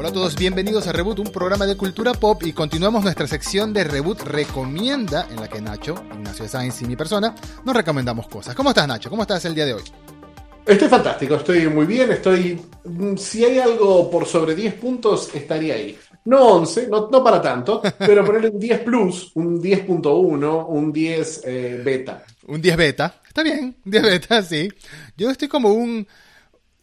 Hola 0.00 0.08
a 0.08 0.12
todos, 0.14 0.34
bienvenidos 0.34 0.86
a 0.86 0.92
Reboot, 0.92 1.18
un 1.18 1.30
programa 1.30 1.66
de 1.66 1.76
cultura 1.76 2.14
pop 2.14 2.42
y 2.46 2.54
continuamos 2.54 3.04
nuestra 3.04 3.26
sección 3.26 3.74
de 3.74 3.84
Reboot 3.84 4.22
Recomienda, 4.22 5.26
en 5.30 5.36
la 5.38 5.46
que 5.46 5.60
Nacho, 5.60 5.94
Ignacio 6.14 6.48
Sainz 6.48 6.80
y 6.80 6.86
mi 6.86 6.96
persona 6.96 7.34
nos 7.66 7.76
recomendamos 7.76 8.26
cosas. 8.26 8.54
¿Cómo 8.54 8.70
estás 8.70 8.88
Nacho? 8.88 9.10
¿Cómo 9.10 9.20
estás 9.20 9.44
el 9.44 9.54
día 9.54 9.66
de 9.66 9.74
hoy? 9.74 9.82
Estoy 10.64 10.88
fantástico, 10.88 11.34
estoy 11.34 11.68
muy 11.68 11.84
bien, 11.84 12.12
estoy... 12.12 12.58
Mm, 12.82 13.14
si 13.16 13.44
hay 13.44 13.58
algo 13.58 14.10
por 14.10 14.24
sobre 14.24 14.54
10 14.54 14.72
puntos, 14.76 15.34
estaría 15.34 15.74
ahí. 15.74 15.98
No 16.24 16.46
11, 16.46 16.88
no, 16.88 17.10
no 17.10 17.22
para 17.22 17.42
tanto, 17.42 17.82
pero 17.98 18.24
ponerle 18.24 18.48
un 18.48 18.58
10 18.58 18.80
plus, 18.80 19.32
un 19.34 19.60
10.1, 19.60 20.64
un 20.66 20.92
10 20.94 21.42
eh, 21.44 21.82
beta. 21.84 22.24
Un 22.46 22.62
10 22.62 22.76
beta, 22.78 23.20
está 23.28 23.42
bien, 23.42 23.76
un 23.84 23.90
10 23.90 24.02
beta, 24.02 24.42
sí. 24.42 24.66
Yo 25.14 25.28
estoy 25.28 25.48
como 25.48 25.74
un 25.74 26.08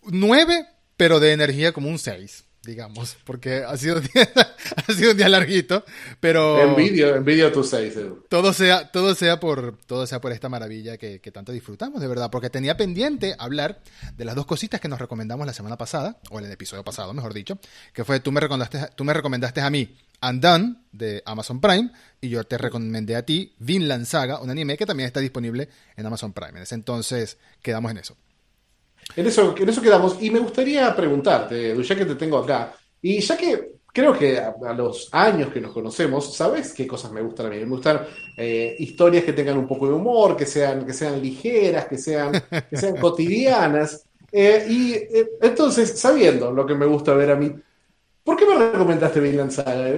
9, 0.04 0.68
pero 0.96 1.20
de 1.20 1.32
energía 1.32 1.72
como 1.72 1.90
un 1.90 1.98
6 1.98 2.44
digamos, 2.68 3.18
porque 3.24 3.64
ha 3.64 3.76
sido, 3.78 4.00
ha 4.76 4.94
sido 4.94 5.12
un 5.12 5.18
día 5.18 5.30
larguito, 5.30 5.84
pero... 6.20 6.62
Envidio, 6.62 7.16
envidio 7.16 7.52
tus 7.52 7.70
seis, 7.70 7.96
Todo 8.30 8.54
sea, 8.54 8.92
todo 8.92 9.16
sea 9.16 9.40
por, 9.40 9.78
todo 9.88 10.06
sea 10.06 10.20
por 10.20 10.34
esta 10.34 10.50
maravilla 10.50 10.98
que, 10.98 11.20
tanto 11.32 11.52
disfrutamos, 11.52 12.02
de 12.02 12.08
verdad, 12.08 12.30
porque 12.30 12.50
tenía 12.50 12.76
pendiente 12.76 13.36
hablar 13.40 13.82
de 14.16 14.26
las 14.26 14.36
dos 14.36 14.46
cositas 14.46 14.82
que 14.82 14.90
nos 14.90 15.00
recomendamos 15.00 15.48
la 15.48 15.54
semana 15.54 15.78
pasada, 15.78 16.18
o 16.30 16.40
en 16.40 16.46
el 16.46 16.52
episodio 16.52 16.84
pasado, 16.84 17.14
mejor 17.14 17.34
dicho, 17.34 17.58
que 17.94 18.04
fue 18.04 18.20
tú 18.20 18.32
me 18.32 18.42
recomendaste, 18.42 18.90
tú 18.96 19.04
me 19.04 19.14
recomendaste 19.14 19.62
a 19.62 19.70
mí 19.70 19.96
Undone 20.22 20.76
de 20.92 21.24
Amazon 21.26 21.62
Prime 21.62 21.92
y 22.20 22.30
yo 22.30 22.44
te 22.44 22.58
recomendé 22.58 23.16
a 23.16 23.24
ti 23.24 23.54
Vinland 23.60 24.06
Saga, 24.06 24.42
un 24.42 24.50
anime 24.50 24.76
que 24.76 24.86
también 24.86 25.08
está 25.08 25.20
disponible 25.20 25.70
en 25.96 26.06
Amazon 26.06 26.34
Prime. 26.34 26.58
En 26.58 26.64
ese 26.64 26.76
entonces 26.76 27.38
quedamos 27.62 27.92
en 27.92 27.98
eso. 28.00 28.18
En 29.16 29.26
eso, 29.26 29.56
en 29.58 29.70
eso 29.70 29.82
quedamos. 29.82 30.18
Y 30.22 30.30
me 30.30 30.40
gustaría 30.40 30.96
preguntarte, 30.96 31.76
ya 31.82 31.96
que 31.96 32.06
te 32.06 32.16
tengo 32.16 32.38
acá, 32.38 32.74
y 33.02 33.20
ya 33.20 33.38
que 33.38 33.78
creo 33.98 34.18
que 34.18 34.38
a, 34.38 34.74
los 34.74 35.10
años 35.12 35.52
que 35.52 35.60
nos 35.60 35.72
conocemos, 35.72 36.36
¿sabes 36.36 36.74
qué 36.74 36.86
cosas 36.86 37.12
me 37.12 37.22
gustan 37.22 37.48
a 37.48 37.50
mí? 37.50 37.58
Me 37.58 37.66
gustan 37.66 38.02
eh, 38.38 38.76
historias 38.78 39.24
que 39.24 39.34
tengan 39.34 39.58
un 39.58 39.68
poco 39.68 39.88
de 39.88 39.94
humor, 39.94 40.38
que 40.38 40.46
sean, 40.46 40.86
que 40.86 40.94
sean 40.94 41.20
ligeras, 41.22 41.86
que 41.88 41.98
sean, 41.98 42.32
que 42.70 42.78
sean 42.78 42.98
cotidianas. 43.02 44.06
Eh, 44.32 44.66
y 44.70 44.94
eh, 44.94 45.30
entonces, 45.42 46.00
sabiendo 46.00 46.52
lo 46.52 46.66
que 46.66 46.76
me 46.76 46.86
gusta 46.86 47.14
ver 47.16 47.32
a 47.32 47.36
mí, 47.36 47.52
¿por 48.24 48.38
qué 48.38 48.46
me 48.46 48.72
recomendaste 48.72 49.20
Vinland 49.20 49.52
Saga? 49.52 49.98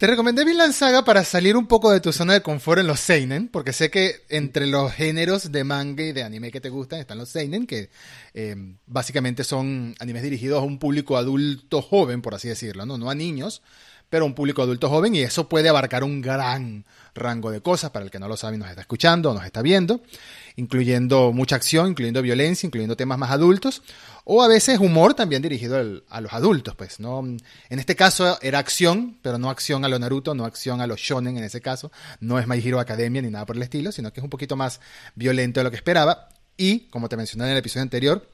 Te 0.00 0.06
recomendé 0.06 0.46
Vinland 0.46 0.72
Saga 0.72 1.04
para 1.04 1.24
salir 1.24 1.58
un 1.58 1.66
poco 1.66 1.90
de 1.90 2.00
tu 2.00 2.10
zona 2.10 2.32
de 2.32 2.40
confort 2.40 2.80
en 2.80 2.86
los 2.86 3.00
seinen, 3.00 3.48
porque 3.48 3.74
sé 3.74 3.90
que 3.90 4.24
entre 4.30 4.66
los 4.66 4.90
géneros 4.92 5.52
de 5.52 5.62
manga 5.62 6.02
y 6.02 6.12
de 6.12 6.22
anime 6.22 6.50
que 6.50 6.62
te 6.62 6.70
gustan 6.70 7.00
están 7.00 7.18
los 7.18 7.28
seinen, 7.28 7.66
que 7.66 7.90
eh, 8.32 8.56
básicamente 8.86 9.44
son 9.44 9.94
animes 9.98 10.22
dirigidos 10.22 10.62
a 10.62 10.64
un 10.64 10.78
público 10.78 11.18
adulto 11.18 11.82
joven, 11.82 12.22
por 12.22 12.34
así 12.34 12.48
decirlo, 12.48 12.86
no, 12.86 12.96
no 12.96 13.10
a 13.10 13.14
niños, 13.14 13.60
pero 14.10 14.26
un 14.26 14.34
público 14.34 14.60
adulto 14.60 14.90
joven 14.90 15.14
y 15.14 15.20
eso 15.20 15.48
puede 15.48 15.68
abarcar 15.68 16.04
un 16.04 16.20
gran 16.20 16.84
rango 17.14 17.50
de 17.50 17.62
cosas. 17.62 17.90
Para 17.90 18.04
el 18.04 18.10
que 18.10 18.18
no 18.18 18.28
lo 18.28 18.36
sabe 18.36 18.56
y 18.56 18.58
nos 18.58 18.68
está 18.68 18.82
escuchando 18.82 19.30
o 19.30 19.34
nos 19.34 19.44
está 19.44 19.62
viendo, 19.62 20.02
incluyendo 20.56 21.32
mucha 21.32 21.56
acción, 21.56 21.88
incluyendo 21.88 22.20
violencia, 22.20 22.66
incluyendo 22.66 22.96
temas 22.96 23.18
más 23.18 23.30
adultos, 23.30 23.82
o 24.24 24.42
a 24.42 24.48
veces 24.48 24.78
humor 24.78 25.14
también 25.14 25.40
dirigido 25.42 26.02
a 26.08 26.20
los 26.20 26.32
adultos, 26.32 26.74
pues, 26.74 27.00
¿no? 27.00 27.20
En 27.20 27.78
este 27.78 27.96
caso 27.96 28.38
era 28.42 28.58
acción, 28.58 29.18
pero 29.22 29.38
no 29.38 29.48
acción 29.48 29.84
a 29.84 29.88
lo 29.88 29.98
Naruto, 29.98 30.34
no 30.34 30.44
acción 30.44 30.80
a 30.80 30.86
lo 30.86 30.96
shonen 30.96 31.38
en 31.38 31.44
ese 31.44 31.60
caso, 31.60 31.90
no 32.20 32.38
es 32.38 32.46
My 32.46 32.58
Hero 32.58 32.80
Academia 32.80 33.22
ni 33.22 33.30
nada 33.30 33.46
por 33.46 33.56
el 33.56 33.62
estilo, 33.62 33.92
sino 33.92 34.12
que 34.12 34.20
es 34.20 34.24
un 34.24 34.30
poquito 34.30 34.56
más 34.56 34.80
violento 35.14 35.60
de 35.60 35.64
lo 35.64 35.70
que 35.70 35.76
esperaba, 35.76 36.28
y, 36.56 36.80
como 36.90 37.08
te 37.08 37.16
mencioné 37.16 37.44
en 37.46 37.52
el 37.52 37.58
episodio 37.58 37.82
anterior, 37.82 38.28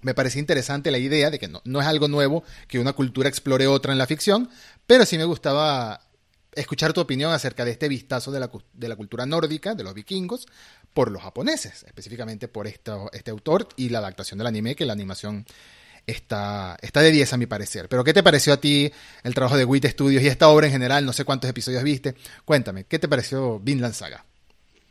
me 0.00 0.14
parece 0.14 0.38
interesante 0.38 0.90
la 0.90 0.98
idea 0.98 1.30
de 1.30 1.38
que 1.38 1.48
no, 1.48 1.60
no, 1.64 1.80
es 1.80 1.86
algo 1.86 2.08
nuevo 2.08 2.44
que 2.68 2.78
una 2.78 2.92
cultura 2.92 3.28
explore 3.28 3.66
otra 3.66 3.92
en 3.92 3.98
la 3.98 4.06
ficción, 4.06 4.48
pero 4.86 5.04
sí 5.04 5.18
me 5.18 5.24
gustaba 5.24 6.00
escuchar 6.54 6.92
tu 6.92 7.00
opinión 7.00 7.32
acerca 7.32 7.64
de 7.64 7.70
este 7.72 7.88
vistazo 7.88 8.32
de 8.32 8.40
la, 8.40 8.50
de 8.72 8.88
la 8.88 8.96
cultura 8.96 9.26
nórdica, 9.26 9.74
de 9.74 9.84
los 9.84 9.94
vikingos, 9.94 10.46
por 10.92 11.10
los 11.10 11.22
japoneses, 11.22 11.84
específicamente 11.84 12.48
por 12.48 12.66
esto, 12.66 13.10
este 13.12 13.30
autor 13.30 13.68
y 13.76 13.90
la 13.90 13.98
adaptación 13.98 14.38
del 14.38 14.48
anime, 14.48 14.74
que 14.74 14.86
la 14.86 14.94
animación 14.94 15.46
está, 16.06 16.76
está 16.82 17.00
de 17.00 17.10
10 17.10 17.34
a 17.34 17.36
mi 17.36 17.46
parecer. 17.46 17.88
Pero 17.88 18.02
¿qué 18.02 18.12
te 18.12 18.22
pareció 18.22 18.52
a 18.52 18.56
ti 18.56 18.90
el 19.22 19.34
trabajo 19.34 19.56
de 19.56 19.64
WIT 19.64 19.86
Studios 19.86 20.22
y 20.22 20.26
esta 20.26 20.48
obra 20.48 20.66
en 20.66 20.72
general? 20.72 21.04
No 21.04 21.12
sé 21.12 21.24
cuántos 21.24 21.48
episodios 21.48 21.82
viste. 21.82 22.14
Cuéntame, 22.44 22.84
¿qué 22.84 22.98
te 22.98 23.08
pareció 23.08 23.60
Vinland 23.60 23.94
Saga? 23.94 24.24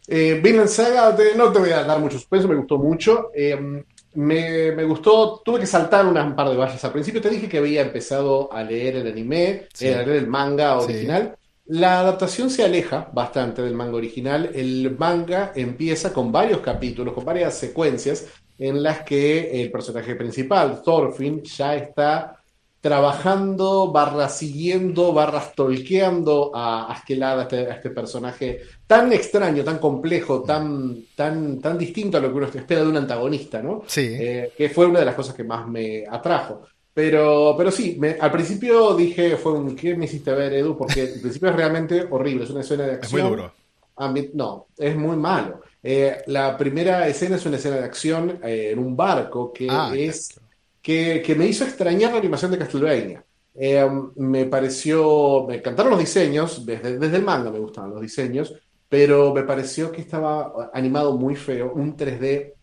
Eh, 0.07 0.39
Vinland 0.41 0.69
Saga, 0.69 1.17
no 1.35 1.51
te 1.51 1.59
voy 1.59 1.71
a 1.71 1.83
dar 1.83 1.99
mucho 1.99 2.17
suspenso, 2.17 2.47
me 2.47 2.55
gustó 2.55 2.77
mucho. 2.77 3.31
Eh, 3.35 3.83
me, 4.17 4.83
gustó, 4.83 5.43
tuve 5.45 5.59
que 5.59 5.67
saltar 5.67 6.05
un 6.07 6.35
par 6.35 6.49
de 6.49 6.57
vallas 6.57 6.83
al 6.83 6.91
principio. 6.91 7.21
Te 7.21 7.29
dije 7.29 7.47
que 7.47 7.59
había 7.59 7.81
empezado 7.81 8.51
a 8.51 8.63
leer 8.63 8.95
el 8.95 9.07
anime, 9.07 9.67
eh, 9.79 9.93
a 9.93 10.01
leer 10.01 10.23
el 10.23 10.27
manga 10.27 10.79
original. 10.79 11.35
La 11.67 11.99
adaptación 11.99 12.49
se 12.49 12.63
aleja 12.63 13.09
bastante 13.13 13.61
del 13.61 13.75
manga 13.75 13.95
original. 13.95 14.49
El 14.55 14.95
manga 14.97 15.51
empieza 15.53 16.11
con 16.11 16.31
varios 16.31 16.61
capítulos, 16.61 17.13
con 17.13 17.25
varias 17.25 17.53
secuencias 17.59 18.27
en 18.57 18.81
las 18.81 19.01
que 19.01 19.61
el 19.61 19.69
personaje 19.69 20.15
principal, 20.15 20.81
Thorfinn, 20.83 21.43
ya 21.43 21.75
está 21.75 22.37
trabajando, 22.87 23.91
barra 23.91 24.29
siguiendo, 24.29 25.11
barra 25.11 25.43
tolqueando 25.53 26.51
a 26.55 26.89
Askelada, 26.89 27.41
a 27.41 27.43
este, 27.43 27.57
a 27.69 27.73
este 27.73 27.89
personaje 27.89 28.61
tan 28.87 29.11
extraño, 29.11 29.61
tan 29.61 29.77
complejo, 29.77 30.41
tan, 30.41 31.03
tan, 31.13 31.59
tan 31.59 31.77
distinto 31.77 32.15
a 32.15 32.21
lo 32.21 32.29
que 32.29 32.37
uno 32.37 32.47
espera 32.47 32.83
de 32.83 32.87
un 32.87 32.95
antagonista, 32.95 33.61
¿no? 33.61 33.83
Sí. 33.87 34.07
Eh, 34.17 34.53
que 34.57 34.69
fue 34.69 34.85
una 34.85 34.99
de 34.99 35.05
las 35.05 35.15
cosas 35.15 35.35
que 35.35 35.43
más 35.43 35.67
me 35.67 36.05
atrajo. 36.09 36.61
Pero, 36.93 37.55
pero 37.57 37.71
sí, 37.71 37.99
al 38.21 38.31
principio 38.31 38.95
dije, 38.95 39.35
fue 39.35 39.51
un, 39.51 39.75
¿qué 39.75 39.93
me 39.93 40.05
hiciste 40.05 40.31
ver, 40.31 40.53
Edu? 40.53 40.77
Porque 40.77 41.01
al 41.01 41.19
principio 41.19 41.49
es 41.49 41.55
realmente 41.57 42.07
horrible, 42.09 42.45
es 42.45 42.51
una 42.51 42.61
escena 42.61 42.85
de 42.85 42.93
acción. 42.93 43.19
Es 43.19 43.27
muy 43.27 43.35
duro. 43.35 44.31
no, 44.33 44.67
es 44.77 44.95
muy 44.95 45.17
malo. 45.17 45.59
Eh, 45.83 46.19
la 46.27 46.57
primera 46.57 47.05
escena 47.05 47.35
es 47.35 47.45
una 47.45 47.57
escena 47.57 47.75
de 47.75 47.83
acción 47.83 48.39
eh, 48.41 48.69
en 48.71 48.79
un 48.79 48.95
barco 48.95 49.51
que 49.51 49.67
ah, 49.69 49.91
es 49.93 50.39
que, 50.87 51.21
que, 51.21 51.35
me 51.35 51.45
hizo 51.45 51.65
extrañar 51.65 52.13
la 52.13 52.19
animación 52.19 52.49
de 52.49 52.57
Castlevania. 52.59 53.21
Eh, 53.53 53.85
me 54.15 54.45
pareció, 54.45 55.45
me 55.45 55.55
encantaron 55.55 55.91
los 55.91 55.99
diseños, 55.99 56.65
desde, 56.65 56.97
desde 56.97 57.17
el 57.17 57.23
manga 57.23 57.51
me 57.51 57.59
gustaban 57.59 57.89
los 57.89 57.99
diseños, 57.99 58.53
pero 58.87 59.33
me 59.33 59.43
pareció 59.43 59.91
que 59.91 59.99
estaba 59.99 60.71
animado 60.73 61.17
muy 61.17 61.35
feo, 61.35 61.73
un 61.73 61.97
3D 61.97 62.53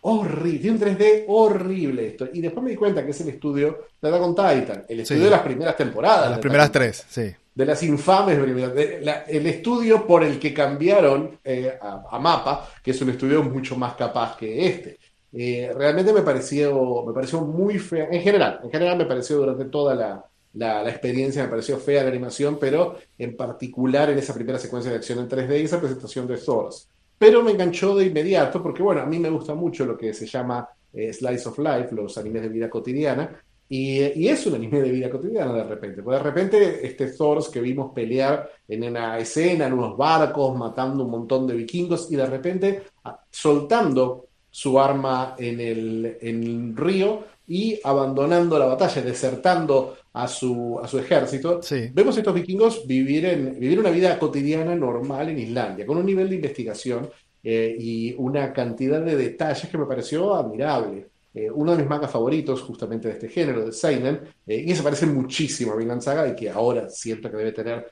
horrible, 0.00 0.58
tiene 0.58 0.78
un 0.78 0.82
3D 0.82 1.24
horrible 1.28 2.06
esto. 2.06 2.30
Y 2.32 2.40
después 2.40 2.64
me 2.64 2.70
di 2.70 2.76
cuenta 2.76 3.04
que 3.04 3.10
es 3.10 3.20
el 3.20 3.28
estudio 3.28 3.88
de 4.00 4.08
Dragon 4.08 4.34
Titan, 4.34 4.86
el 4.88 5.00
estudio 5.00 5.24
de 5.24 5.30
las 5.30 5.42
primeras 5.42 5.76
temporadas. 5.76 6.30
las 6.30 6.38
primeras 6.38 6.72
tres, 6.72 7.04
sí. 7.10 7.30
De 7.54 7.66
las 7.66 7.82
infames, 7.82 8.38
el 8.38 9.46
estudio 9.46 10.06
por 10.06 10.24
el 10.24 10.38
que 10.38 10.54
cambiaron 10.54 11.38
eh, 11.44 11.78
a, 11.78 12.18
Mapa, 12.18 12.70
que 12.82 12.92
es 12.92 13.02
un 13.02 13.10
estudio 13.10 13.42
mucho 13.42 13.76
más 13.76 13.96
capaz 13.96 14.38
que 14.38 14.66
este. 14.66 14.99
Eh, 15.32 15.72
realmente 15.74 16.12
me 16.12 16.22
pareció, 16.22 17.04
me 17.06 17.12
pareció 17.12 17.40
muy 17.42 17.78
fea, 17.78 18.08
en 18.10 18.22
general, 18.22 18.60
en 18.64 18.70
general 18.70 18.98
me 18.98 19.06
pareció 19.06 19.38
durante 19.38 19.66
toda 19.66 19.94
la, 19.94 20.24
la, 20.54 20.88
experiencia, 20.88 21.44
me 21.44 21.48
pareció 21.48 21.78
fea 21.78 22.02
la 22.02 22.08
animación, 22.08 22.58
pero 22.58 22.96
en 23.16 23.36
particular 23.36 24.10
en 24.10 24.18
esa 24.18 24.34
primera 24.34 24.58
secuencia 24.58 24.90
de 24.90 24.98
acción 24.98 25.20
en 25.20 25.28
3D 25.28 25.60
y 25.60 25.64
esa 25.64 25.80
presentación 25.80 26.26
de 26.26 26.36
Source 26.36 26.86
pero 27.20 27.42
me 27.42 27.50
enganchó 27.50 27.94
de 27.96 28.06
inmediato 28.06 28.62
porque, 28.62 28.82
bueno, 28.82 29.02
a 29.02 29.04
mí 29.04 29.18
me 29.18 29.28
gusta 29.28 29.54
mucho 29.54 29.84
lo 29.84 29.94
que 29.94 30.14
se 30.14 30.26
llama 30.26 30.66
eh, 30.90 31.12
Slice 31.12 31.50
of 31.50 31.58
Life, 31.58 31.94
los 31.94 32.16
animes 32.16 32.40
de 32.40 32.48
vida 32.48 32.70
cotidiana, 32.70 33.42
y, 33.68 34.26
es 34.26 34.46
un 34.46 34.54
anime 34.54 34.80
de 34.80 34.90
vida 34.90 35.10
cotidiana 35.10 35.52
de 35.52 35.64
repente. 35.64 36.02
Porque 36.02 36.16
de 36.16 36.22
repente 36.22 36.86
este 36.86 37.08
Thor 37.08 37.42
que 37.52 37.60
vimos 37.60 37.92
pelear 37.92 38.50
en 38.66 38.84
una 38.84 39.18
escena, 39.18 39.66
en 39.66 39.74
unos 39.74 39.98
barcos, 39.98 40.56
matando 40.56 41.04
un 41.04 41.10
montón 41.10 41.46
de 41.46 41.56
vikingos, 41.56 42.10
y 42.10 42.16
de 42.16 42.24
repente 42.24 42.82
soltando 43.30 44.29
su 44.50 44.80
arma 44.80 45.34
en 45.38 45.60
el, 45.60 46.18
en 46.20 46.42
el 46.42 46.76
río 46.76 47.24
y 47.46 47.80
abandonando 47.82 48.58
la 48.58 48.66
batalla, 48.66 49.02
desertando 49.02 49.96
a 50.12 50.28
su, 50.28 50.78
a 50.82 50.88
su 50.88 50.98
ejército, 50.98 51.60
vemos 51.92 52.16
a 52.16 52.20
estos 52.20 52.34
vikingos 52.34 52.86
vivir, 52.86 53.24
en, 53.26 53.58
vivir 53.58 53.78
una 53.78 53.90
vida 53.90 54.18
cotidiana 54.18 54.74
normal 54.74 55.28
en 55.30 55.38
Islandia, 55.38 55.86
con 55.86 55.98
un 55.98 56.06
nivel 56.06 56.28
de 56.28 56.36
investigación 56.36 57.08
eh, 57.42 57.76
y 57.78 58.14
una 58.18 58.52
cantidad 58.52 59.00
de 59.00 59.16
detalles 59.16 59.68
que 59.68 59.78
me 59.78 59.86
pareció 59.86 60.34
admirable. 60.34 61.08
Eh, 61.32 61.48
uno 61.50 61.72
de 61.72 61.78
mis 61.78 61.88
mangas 61.88 62.10
favoritos, 62.10 62.60
justamente 62.62 63.08
de 63.08 63.14
este 63.14 63.28
género, 63.28 63.64
de 63.64 63.72
Seinen, 63.72 64.20
eh, 64.46 64.64
y 64.66 64.74
se 64.74 64.82
parece 64.82 65.06
muchísimo 65.06 65.72
a 65.72 65.76
Vinland 65.76 66.02
Saga 66.02 66.28
y 66.28 66.34
que 66.34 66.50
ahora 66.50 66.88
siento 66.88 67.30
que 67.30 67.36
debe 67.36 67.52
tener 67.52 67.90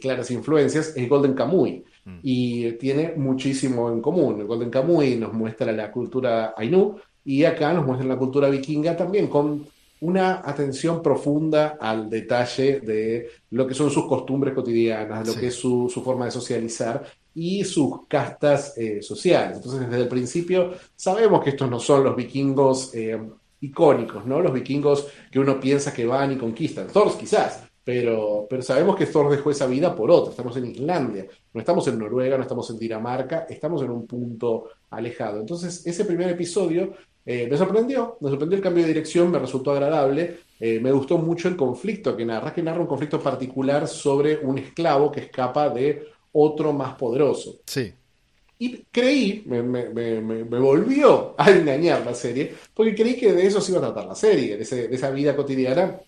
claras 0.00 0.30
influencias, 0.30 0.96
es 0.96 1.08
Golden 1.08 1.34
Kamuy. 1.34 1.84
Mm. 2.06 2.18
Y 2.22 2.72
tiene 2.72 3.12
muchísimo 3.16 3.90
en 3.90 4.00
común. 4.00 4.40
El 4.40 4.46
Golden 4.46 4.70
Kamuy 4.70 5.16
nos 5.16 5.34
muestra 5.34 5.72
la 5.72 5.90
cultura 5.90 6.54
Ainu 6.56 6.96
y 7.24 7.44
acá 7.44 7.72
nos 7.72 7.84
muestra 7.84 8.06
la 8.06 8.16
cultura 8.16 8.48
vikinga 8.48 8.96
también, 8.96 9.26
con 9.26 9.66
una 10.00 10.42
atención 10.44 11.02
profunda 11.02 11.76
al 11.80 12.08
detalle 12.08 12.80
de 12.80 13.28
lo 13.50 13.66
que 13.66 13.74
son 13.74 13.90
sus 13.90 14.06
costumbres 14.06 14.54
cotidianas, 14.54 15.26
lo 15.26 15.34
que 15.34 15.48
es 15.48 15.54
su, 15.54 15.88
forma 16.04 16.26
de 16.26 16.30
socializar 16.30 17.04
y 17.34 17.64
sus 17.64 18.06
castas 18.06 18.76
eh, 18.76 19.02
sociales. 19.02 19.56
Entonces, 19.56 19.88
desde 19.88 20.02
el 20.02 20.08
principio 20.08 20.72
sabemos 20.94 21.42
que 21.42 21.50
estos 21.50 21.68
no 21.68 21.80
son 21.80 22.04
los 22.04 22.14
vikingos 22.14 22.94
eh, 22.94 23.18
icónicos, 23.60 24.24
¿no? 24.26 24.40
Los 24.40 24.52
vikingos 24.52 25.08
que 25.30 25.38
uno 25.38 25.58
piensa 25.58 25.92
que 25.92 26.06
van 26.06 26.32
y 26.32 26.36
conquistan. 26.36 26.86
Thor 26.88 27.16
quizás, 27.18 27.64
pero, 27.82 28.46
pero 28.48 28.62
sabemos 28.62 28.96
que 28.96 29.06
Thor 29.06 29.30
dejó 29.30 29.50
esa 29.50 29.66
vida 29.66 29.94
por 29.94 30.10
otra. 30.10 30.30
Estamos 30.30 30.56
en 30.56 30.66
Islandia, 30.66 31.26
no 31.56 31.60
estamos 31.60 31.88
en 31.88 31.98
Noruega, 31.98 32.36
no 32.36 32.42
estamos 32.42 32.68
en 32.68 32.78
Dinamarca, 32.78 33.46
estamos 33.48 33.80
en 33.80 33.90
un 33.90 34.06
punto 34.06 34.68
alejado. 34.90 35.40
Entonces, 35.40 35.86
ese 35.86 36.04
primer 36.04 36.28
episodio 36.28 36.92
eh, 37.24 37.48
me 37.50 37.56
sorprendió, 37.56 38.18
me 38.20 38.28
sorprendió 38.28 38.58
el 38.58 38.62
cambio 38.62 38.82
de 38.82 38.88
dirección, 38.88 39.30
me 39.30 39.38
resultó 39.38 39.70
agradable, 39.70 40.40
eh, 40.60 40.78
me 40.80 40.92
gustó 40.92 41.16
mucho 41.16 41.48
el 41.48 41.56
conflicto 41.56 42.14
que 42.14 42.26
narra, 42.26 42.52
que 42.52 42.62
narra 42.62 42.82
un 42.82 42.86
conflicto 42.86 43.18
particular 43.22 43.88
sobre 43.88 44.36
un 44.36 44.58
esclavo 44.58 45.10
que 45.10 45.20
escapa 45.20 45.70
de 45.70 46.08
otro 46.32 46.74
más 46.74 46.94
poderoso. 46.96 47.60
Sí. 47.64 47.90
Y 48.58 48.84
creí, 48.92 49.42
me, 49.46 49.62
me, 49.62 49.88
me, 49.88 50.20
me, 50.20 50.58
volvió 50.58 51.34
a 51.38 51.50
engañar 51.50 52.04
la 52.04 52.12
serie, 52.14 52.54
porque 52.74 52.94
creí 52.94 53.16
que 53.16 53.32
de 53.32 53.46
eso 53.46 53.62
se 53.62 53.72
iba 53.72 53.80
a 53.80 53.84
tratar 53.84 54.06
la 54.06 54.14
serie, 54.14 54.58
de, 54.58 54.62
ese, 54.62 54.88
de 54.88 54.94
esa 54.94 55.10
vida 55.10 55.34
cotidiana 55.34 56.00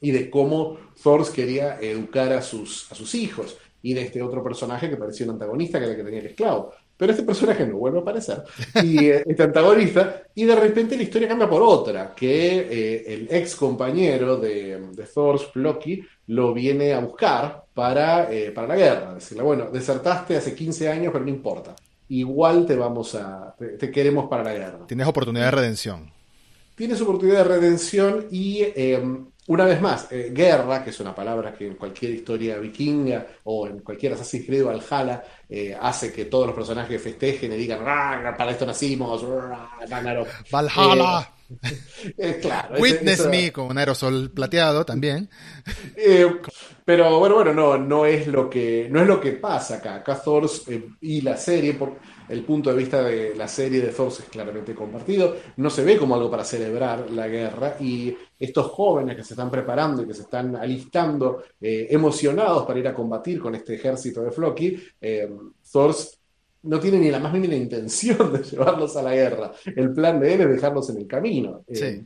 y 0.00 0.12
de 0.12 0.30
cómo 0.30 0.78
Thor 1.02 1.30
quería 1.30 1.78
educar 1.78 2.32
a 2.32 2.40
sus, 2.40 2.90
a 2.90 2.94
sus 2.94 3.14
hijos, 3.14 3.58
y 3.84 3.92
de 3.92 4.00
este 4.00 4.22
otro 4.22 4.42
personaje 4.42 4.88
que 4.88 4.96
parecía 4.96 5.26
un 5.26 5.32
antagonista, 5.32 5.78
que 5.78 5.84
era 5.84 5.92
el 5.92 5.98
que 5.98 6.04
tenía 6.04 6.20
el 6.20 6.26
esclavo. 6.26 6.72
Pero 6.96 7.12
este 7.12 7.22
personaje 7.22 7.66
no 7.66 7.76
vuelve 7.76 7.98
a 7.98 8.00
aparecer, 8.00 8.42
y 8.82 9.08
eh, 9.10 9.22
este 9.26 9.42
antagonista, 9.42 10.22
y 10.34 10.44
de 10.44 10.56
repente 10.56 10.96
la 10.96 11.02
historia 11.02 11.28
cambia 11.28 11.50
por 11.50 11.60
otra, 11.60 12.14
que 12.14 12.60
eh, 12.60 13.04
el 13.12 13.28
ex 13.30 13.54
compañero 13.54 14.38
de, 14.38 14.88
de 14.90 15.04
Thor, 15.04 15.38
Loki, 15.52 16.02
lo 16.28 16.54
viene 16.54 16.94
a 16.94 17.00
buscar 17.00 17.64
para, 17.74 18.32
eh, 18.32 18.52
para 18.52 18.68
la 18.68 18.76
guerra. 18.76 19.14
Decirle, 19.14 19.42
bueno, 19.42 19.68
desertaste 19.70 20.38
hace 20.38 20.54
15 20.54 20.88
años, 20.88 21.12
pero 21.12 21.24
no 21.26 21.30
importa 21.30 21.76
igual 22.08 22.66
te 22.66 22.76
vamos 22.76 23.14
a, 23.14 23.54
te, 23.56 23.90
queremos 23.90 24.28
para 24.28 24.44
la 24.44 24.52
guerra. 24.52 24.86
Tienes 24.86 25.06
oportunidad 25.06 25.46
de 25.46 25.50
redención. 25.50 26.12
Tienes 26.74 27.00
oportunidad 27.00 27.38
de 27.38 27.44
redención 27.44 28.26
y 28.30 28.62
em, 28.76 29.26
una 29.46 29.66
vez 29.66 29.80
más, 29.80 30.10
eh, 30.10 30.30
guerra, 30.32 30.82
que 30.82 30.90
es 30.90 31.00
una 31.00 31.14
palabra 31.14 31.54
que 31.54 31.66
en 31.66 31.74
cualquier 31.74 32.12
historia 32.12 32.56
vikinga 32.58 33.26
o 33.44 33.66
en 33.66 33.80
cualquier 33.80 34.14
Assassin's 34.14 34.46
Creed 34.46 34.64
Valhalla 34.64 35.22
eh, 35.48 35.76
hace 35.78 36.12
que 36.12 36.24
todos 36.24 36.46
los 36.46 36.54
personajes 36.56 37.00
festejen 37.00 37.52
y 37.52 37.56
digan, 37.56 37.84
para 37.84 38.50
esto 38.50 38.64
nacimos, 38.64 39.22
Valhalla. 40.50 41.30
Eh, 42.16 42.38
claro, 42.42 42.80
Witness 42.80 43.26
me 43.26 43.52
con 43.52 43.66
un 43.66 43.76
aerosol 43.76 44.30
plateado 44.30 44.86
también. 44.86 45.28
pero 46.84 47.18
bueno, 47.18 47.34
bueno, 47.34 47.52
no, 47.52 47.76
no 47.76 48.06
es 48.06 48.26
lo 48.26 48.48
que 48.48 48.88
no 48.90 49.02
es 49.02 49.06
lo 49.06 49.20
que 49.20 49.32
pasa 49.32 49.76
acá. 49.76 49.96
Acá 49.96 50.16
Thor 50.22 50.50
y 51.02 51.20
la 51.20 51.36
serie, 51.36 51.74
por, 51.74 51.98
el 52.28 52.44
punto 52.44 52.70
de 52.70 52.76
vista 52.76 53.02
de 53.02 53.34
la 53.34 53.48
serie 53.48 53.80
de 53.80 53.88
Thor 53.88 54.08
es 54.08 54.24
claramente 54.30 54.74
compartido, 54.74 55.36
no 55.56 55.70
se 55.70 55.84
ve 55.84 55.98
como 55.98 56.14
algo 56.14 56.30
para 56.30 56.44
celebrar 56.44 57.10
la 57.10 57.28
guerra 57.28 57.76
y 57.80 58.14
estos 58.38 58.66
jóvenes 58.66 59.16
que 59.16 59.24
se 59.24 59.34
están 59.34 59.50
preparando 59.50 60.02
y 60.02 60.06
que 60.06 60.14
se 60.14 60.22
están 60.22 60.56
alistando 60.56 61.42
eh, 61.60 61.88
emocionados 61.90 62.64
para 62.66 62.78
ir 62.78 62.88
a 62.88 62.94
combatir 62.94 63.40
con 63.40 63.54
este 63.54 63.74
ejército 63.74 64.22
de 64.22 64.30
Floki, 64.30 64.76
eh, 65.00 65.30
Thor 65.70 65.94
no 66.62 66.80
tiene 66.80 66.98
ni 66.98 67.10
la 67.10 67.18
más 67.18 67.32
mínima 67.32 67.54
intención 67.54 68.32
de 68.32 68.42
llevarlos 68.50 68.96
a 68.96 69.02
la 69.02 69.14
guerra. 69.14 69.52
El 69.64 69.92
plan 69.92 70.18
de 70.18 70.34
él 70.34 70.40
es 70.42 70.50
dejarlos 70.50 70.88
en 70.90 70.98
el 70.98 71.06
camino. 71.06 71.62
Eh, 71.68 72.04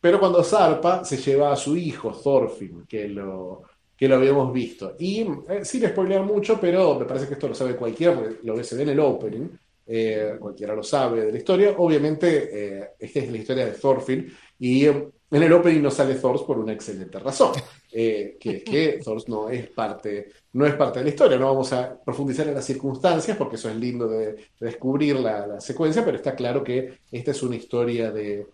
pero 0.00 0.18
cuando 0.18 0.42
zarpa, 0.42 1.04
se 1.04 1.18
lleva 1.18 1.52
a 1.52 1.56
su 1.56 1.76
hijo, 1.76 2.12
Thorfinn, 2.12 2.86
que 2.88 3.06
lo, 3.08 3.62
que 4.00 4.08
lo 4.08 4.16
habíamos 4.16 4.50
visto. 4.50 4.96
Y 4.98 5.20
eh, 5.20 5.62
sin 5.62 5.86
spoilear 5.86 6.22
mucho, 6.22 6.58
pero 6.58 6.98
me 6.98 7.04
parece 7.04 7.28
que 7.28 7.34
esto 7.34 7.48
lo 7.48 7.54
sabe 7.54 7.76
cualquiera, 7.76 8.14
porque 8.14 8.38
lo 8.44 8.64
se 8.64 8.74
ve 8.74 8.84
en 8.84 8.88
el 8.88 9.00
opening, 9.00 9.48
eh, 9.86 10.36
cualquiera 10.40 10.74
lo 10.74 10.82
sabe 10.82 11.26
de 11.26 11.32
la 11.32 11.36
historia. 11.36 11.74
Obviamente, 11.76 12.78
eh, 12.78 12.88
esta 12.98 13.18
es 13.18 13.30
la 13.30 13.36
historia 13.36 13.66
de 13.66 13.72
Thorfinn, 13.72 14.32
y 14.58 14.86
en 14.86 15.12
el 15.30 15.52
opening 15.52 15.82
no 15.82 15.90
sale 15.90 16.14
Thor 16.14 16.46
por 16.46 16.58
una 16.58 16.72
excelente 16.72 17.18
razón, 17.18 17.52
que 17.90 18.38
es 18.42 18.64
que 18.64 19.00
Thor 19.04 19.22
no 19.28 19.50
es, 19.50 19.68
parte, 19.68 20.30
no 20.54 20.64
es 20.64 20.74
parte 20.76 21.00
de 21.00 21.04
la 21.04 21.10
historia. 21.10 21.36
No 21.36 21.48
vamos 21.48 21.70
a 21.74 22.00
profundizar 22.02 22.48
en 22.48 22.54
las 22.54 22.64
circunstancias, 22.64 23.36
porque 23.36 23.56
eso 23.56 23.68
es 23.68 23.76
lindo 23.76 24.08
de, 24.08 24.46
descubrir 24.58 25.16
la 25.16 25.60
secuencia, 25.60 26.02
pero 26.06 26.16
está 26.16 26.34
claro 26.34 26.64
que 26.64 27.00
esta 27.12 27.32
es 27.32 27.42
una 27.42 27.56
historia 27.56 28.10
de 28.10 28.46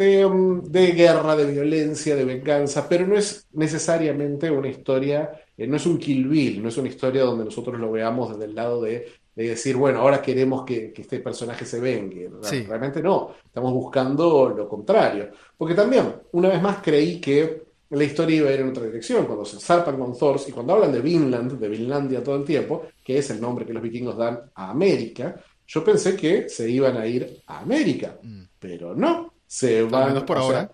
Um, 0.00 0.62
de, 0.62 0.92
guerra, 0.92 1.36
de 1.36 1.44
violencia, 1.52 2.16
de 2.16 2.24
venganza, 2.24 2.88
pero 2.88 3.06
no 3.06 3.18
es 3.18 3.46
necesariamente 3.52 4.50
una 4.50 4.68
historia, 4.68 5.30
eh, 5.58 5.66
no 5.66 5.76
es 5.76 5.84
un 5.84 5.98
Kill 5.98 6.26
Bill, 6.26 6.62
no 6.62 6.70
es 6.70 6.78
una 6.78 6.88
historia 6.88 7.22
donde 7.22 7.44
nosotros 7.44 7.78
lo 7.78 7.92
veamos 7.92 8.30
desde 8.30 8.46
el 8.46 8.54
lado 8.54 8.80
de, 8.80 9.12
decir, 9.34 9.76
bueno, 9.76 10.00
ahora 10.00 10.22
queremos 10.22 10.64
que, 10.64 10.94
este 10.96 11.20
personaje 11.20 11.66
se 11.66 11.80
vengue. 11.80 12.30
Realmente 12.66 13.02
no, 13.02 13.34
estamos 13.44 13.74
buscando 13.74 14.48
lo 14.56 14.66
contrario. 14.66 15.32
Porque 15.58 15.74
también, 15.74 16.14
una 16.32 16.48
vez 16.48 16.62
más, 16.62 16.78
creí 16.82 17.20
que 17.20 17.62
la 17.90 18.04
historia 18.04 18.36
iba 18.38 18.48
a 18.48 18.54
ir 18.54 18.60
en 18.60 18.70
otra 18.70 18.84
dirección. 18.84 19.26
Cuando 19.26 19.44
se 19.44 19.60
zarpan 19.60 19.98
con 19.98 20.16
Thor 20.16 20.40
y 20.46 20.50
cuando 20.50 20.74
hablan 20.74 20.92
de 20.92 21.00
Vinland, 21.00 21.58
de 21.58 21.68
Vinlandia 21.68 22.24
todo 22.24 22.36
el 22.36 22.44
tiempo, 22.44 22.86
que 23.04 23.18
es 23.18 23.28
el 23.30 23.40
nombre 23.40 23.66
que 23.66 23.74
los 23.74 23.82
vikingos 23.82 24.16
dan 24.16 24.40
a 24.54 24.70
América, 24.70 25.36
yo 25.66 25.84
pensé 25.84 26.16
que 26.16 26.48
se 26.48 26.70
iban 26.70 26.96
a 26.96 27.06
ir 27.06 27.42
a 27.46 27.60
América, 27.60 28.18
mm. 28.22 28.42
pero 28.58 28.94
no 28.94 29.29
se 29.50 29.82
van. 29.82 30.02
Al 30.04 30.08
menos 30.10 30.22
por 30.22 30.38
ahora. 30.38 30.70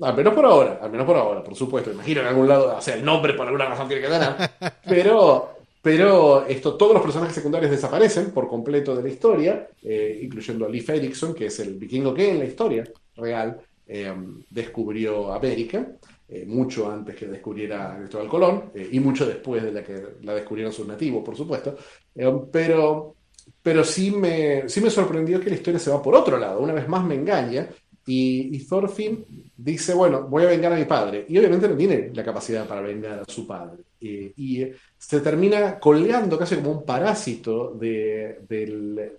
al 0.00 0.16
menos 0.16 0.32
por 0.32 0.46
ahora, 0.46 0.78
al 0.80 0.90
menos 0.90 1.06
por 1.06 1.16
ahora, 1.16 1.44
por 1.44 1.54
supuesto. 1.54 1.92
Imagino 1.92 2.22
en 2.22 2.26
algún 2.28 2.48
lado, 2.48 2.74
o 2.74 2.80
sea, 2.80 2.94
el 2.94 3.04
nombre 3.04 3.34
por 3.34 3.46
alguna 3.46 3.66
razón 3.66 3.86
tiene 3.86 4.02
que 4.02 4.08
ganar. 4.08 4.50
pero, 4.88 5.58
pero 5.82 6.46
esto, 6.46 6.74
todos 6.74 6.94
los 6.94 7.02
personajes 7.02 7.34
secundarios 7.34 7.70
desaparecen 7.70 8.30
por 8.30 8.48
completo 8.48 8.96
de 8.96 9.02
la 9.02 9.10
historia, 9.10 9.68
eh, 9.82 10.20
incluyendo 10.22 10.64
a 10.64 10.70
Leif 10.70 10.88
Erikson, 10.88 11.34
que 11.34 11.46
es 11.46 11.60
el 11.60 11.74
vikingo 11.74 12.14
que 12.14 12.30
en 12.30 12.38
la 12.38 12.46
historia 12.46 12.84
real 13.14 13.60
eh, 13.86 14.14
descubrió 14.48 15.30
América. 15.30 15.86
Eh, 16.26 16.46
mucho 16.46 16.90
antes 16.90 17.14
que 17.14 17.26
descubriera 17.26 17.98
Cristóbal 17.98 18.28
Colón 18.28 18.72
y 18.90 18.98
mucho 18.98 19.26
después 19.26 19.62
de 19.62 19.70
la 19.70 19.84
que 19.84 20.02
la 20.22 20.32
descubrieron 20.34 20.72
sus 20.72 20.86
nativos, 20.86 21.22
por 21.22 21.36
supuesto. 21.36 21.76
pero, 22.50 23.16
pero 23.62 23.84
sí 23.84 24.10
me, 24.10 24.66
sí 24.66 24.80
me 24.80 24.88
sorprendió 24.88 25.38
que 25.38 25.50
la 25.50 25.56
historia 25.56 25.78
se 25.78 25.90
va 25.90 26.00
por 26.00 26.14
otro 26.14 26.38
lado. 26.38 26.60
Una 26.60 26.72
vez 26.72 26.88
más 26.88 27.04
me 27.04 27.16
engaña 27.16 27.68
y, 28.06 28.58
Thorfinn 28.66 29.24
dice, 29.56 29.94
bueno, 29.94 30.22
voy 30.22 30.44
a 30.44 30.48
vengar 30.48 30.72
a 30.72 30.76
mi 30.76 30.84
padre. 30.84 31.24
Y 31.28 31.38
obviamente 31.38 31.68
no 31.68 31.76
tiene 31.76 32.10
la 32.12 32.24
capacidad 32.24 32.66
para 32.66 32.82
vengar 32.82 33.20
a 33.20 33.24
su 33.26 33.46
padre. 33.46 33.82
y 34.00 34.66
se 34.98 35.20
termina 35.20 35.78
colgando 35.78 36.38
casi 36.38 36.56
como 36.56 36.72
un 36.72 36.84
parásito 36.84 37.74
de, 37.74 38.40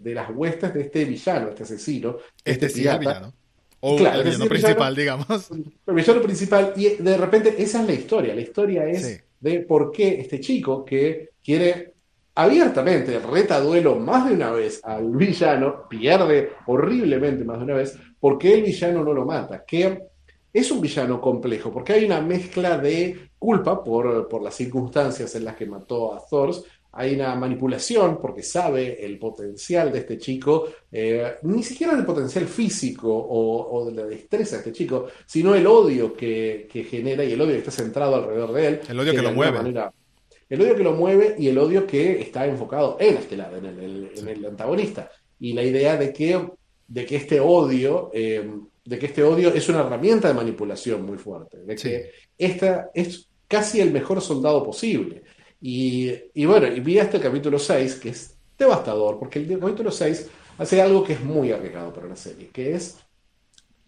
las 0.02 0.30
huestes 0.34 0.74
de 0.74 0.82
este 0.82 1.06
villano, 1.06 1.50
este 1.50 1.64
asesino. 1.64 2.18
Este, 2.44 2.68
este 2.68 2.80
pirata. 2.80 3.00
villano. 3.00 3.34
O 3.82 4.00
el 4.00 4.24
villano 4.24 4.46
principal, 4.46 4.96
digamos. 4.96 5.52
El 5.88 5.94
villano 5.94 6.22
principal. 6.22 6.74
Y 6.76 6.90
de 6.96 7.18
repente 7.18 7.56
esa 7.58 7.82
es 7.82 7.88
la 7.88 7.94
historia. 7.94 8.34
La 8.34 8.42
historia 8.42 8.88
es 8.88 9.24
de 9.40 9.60
por 9.60 9.92
qué 9.92 10.20
este 10.20 10.40
chico 10.40 10.84
que 10.84 11.30
quiere 11.44 11.95
abiertamente 12.36 13.20
reta 13.20 13.60
duelo 13.60 13.96
más 13.96 14.28
de 14.28 14.36
una 14.36 14.52
vez 14.52 14.82
al 14.84 15.10
villano, 15.16 15.88
pierde 15.90 16.52
horriblemente 16.68 17.44
más 17.44 17.58
de 17.58 17.64
una 17.64 17.76
vez, 17.76 17.98
¿Por 18.26 18.40
qué 18.40 18.56
el 18.56 18.64
villano 18.64 19.04
no 19.04 19.14
lo 19.14 19.24
mata? 19.24 19.64
Que 19.64 20.00
es 20.52 20.72
un 20.72 20.82
villano 20.82 21.22
complejo, 21.22 21.72
porque 21.72 21.94
hay 21.94 22.06
una 22.06 22.22
mezcla 22.22 22.76
de 22.76 23.30
culpa 23.38 23.84
por, 23.84 24.42
las 24.42 24.56
circunstancias 24.56 25.36
en 25.36 25.46
las 25.46 25.56
que 25.56 25.68
mató 25.68 26.12
a 26.12 26.26
Thor, 26.28 26.56
hay 26.94 27.14
una 27.14 27.36
manipulación 27.36 28.20
porque 28.20 28.42
sabe 28.42 29.06
el 29.06 29.20
potencial 29.20 29.92
de 29.92 30.00
este 30.00 30.18
chico, 30.18 30.70
eh, 30.92 31.36
ni 31.44 31.62
siquiera 31.62 31.94
el 31.94 32.04
potencial 32.04 32.46
físico 32.48 33.10
o, 33.14 33.86
de 33.86 33.92
la 33.92 34.08
destreza 34.08 34.56
de 34.56 34.62
este 34.62 34.72
chico, 34.72 35.06
sino 35.28 35.54
el 35.54 35.68
odio 35.68 36.12
que, 36.12 36.68
genera 36.90 37.24
y 37.24 37.34
el 37.34 37.42
odio 37.42 37.52
que 37.52 37.60
está 37.60 37.70
centrado 37.70 38.16
alrededor 38.16 38.54
de 38.54 38.68
él. 38.68 38.80
El 38.90 39.00
odio 39.00 39.14
que, 39.14 39.22
lo 39.22 39.34
mueve. 39.34 39.60
El 40.50 40.62
odio 40.62 40.76
que 40.76 40.84
lo 40.84 40.94
mueve 40.94 41.36
y 41.38 41.48
el 41.48 41.58
odio 41.58 41.88
que 41.88 42.22
está 42.22 42.46
enfocado 42.46 42.98
en 43.00 43.18
este 43.18 43.38
lado, 43.38 43.58
en 43.58 43.66
el, 43.66 44.12
en 44.16 44.28
el 44.28 44.46
antagonista. 44.46 45.10
Y 45.40 45.54
la 45.54 45.64
idea 45.64 45.98
de 45.98 46.14
que 46.14 46.40
de 46.88 47.06
que 47.06 47.16
este 47.16 47.40
odio, 47.40 48.12
eh, 48.14 48.48
de 48.84 49.00
que 49.00 49.08
este 49.08 49.24
odio 49.24 49.54
es 49.54 49.68
una 49.70 49.80
herramienta 49.80 50.28
de 50.28 50.34
manipulación 50.34 51.06
muy 51.06 51.18
fuerte, 51.18 51.64
de 51.64 51.76
que 51.76 52.12
esta 52.38 52.92
es 52.94 53.28
casi 53.48 53.82
el 53.82 53.92
mejor 53.92 54.22
soldado 54.22 54.64
posible. 54.64 55.24
Y, 55.62 56.12
y, 56.34 56.46
bueno, 56.46 56.68
y 56.68 56.80
vi 56.80 57.00
hasta 57.00 57.18
el 57.18 57.24
capítulo 57.24 57.58
6, 57.58 57.96
que 57.96 58.10
es 58.10 58.38
devastador, 58.58 59.18
porque 59.18 59.40
el 59.40 59.60
capítulo 59.60 59.92
6 59.92 60.30
hace 60.58 60.82
algo 60.82 61.04
que 61.04 61.14
es 61.14 61.22
muy 61.22 61.52
arriesgado 61.52 61.92
para 61.92 62.08
la 62.08 62.16
serie, 62.16 62.50
que 62.50 62.76
es 62.76 62.98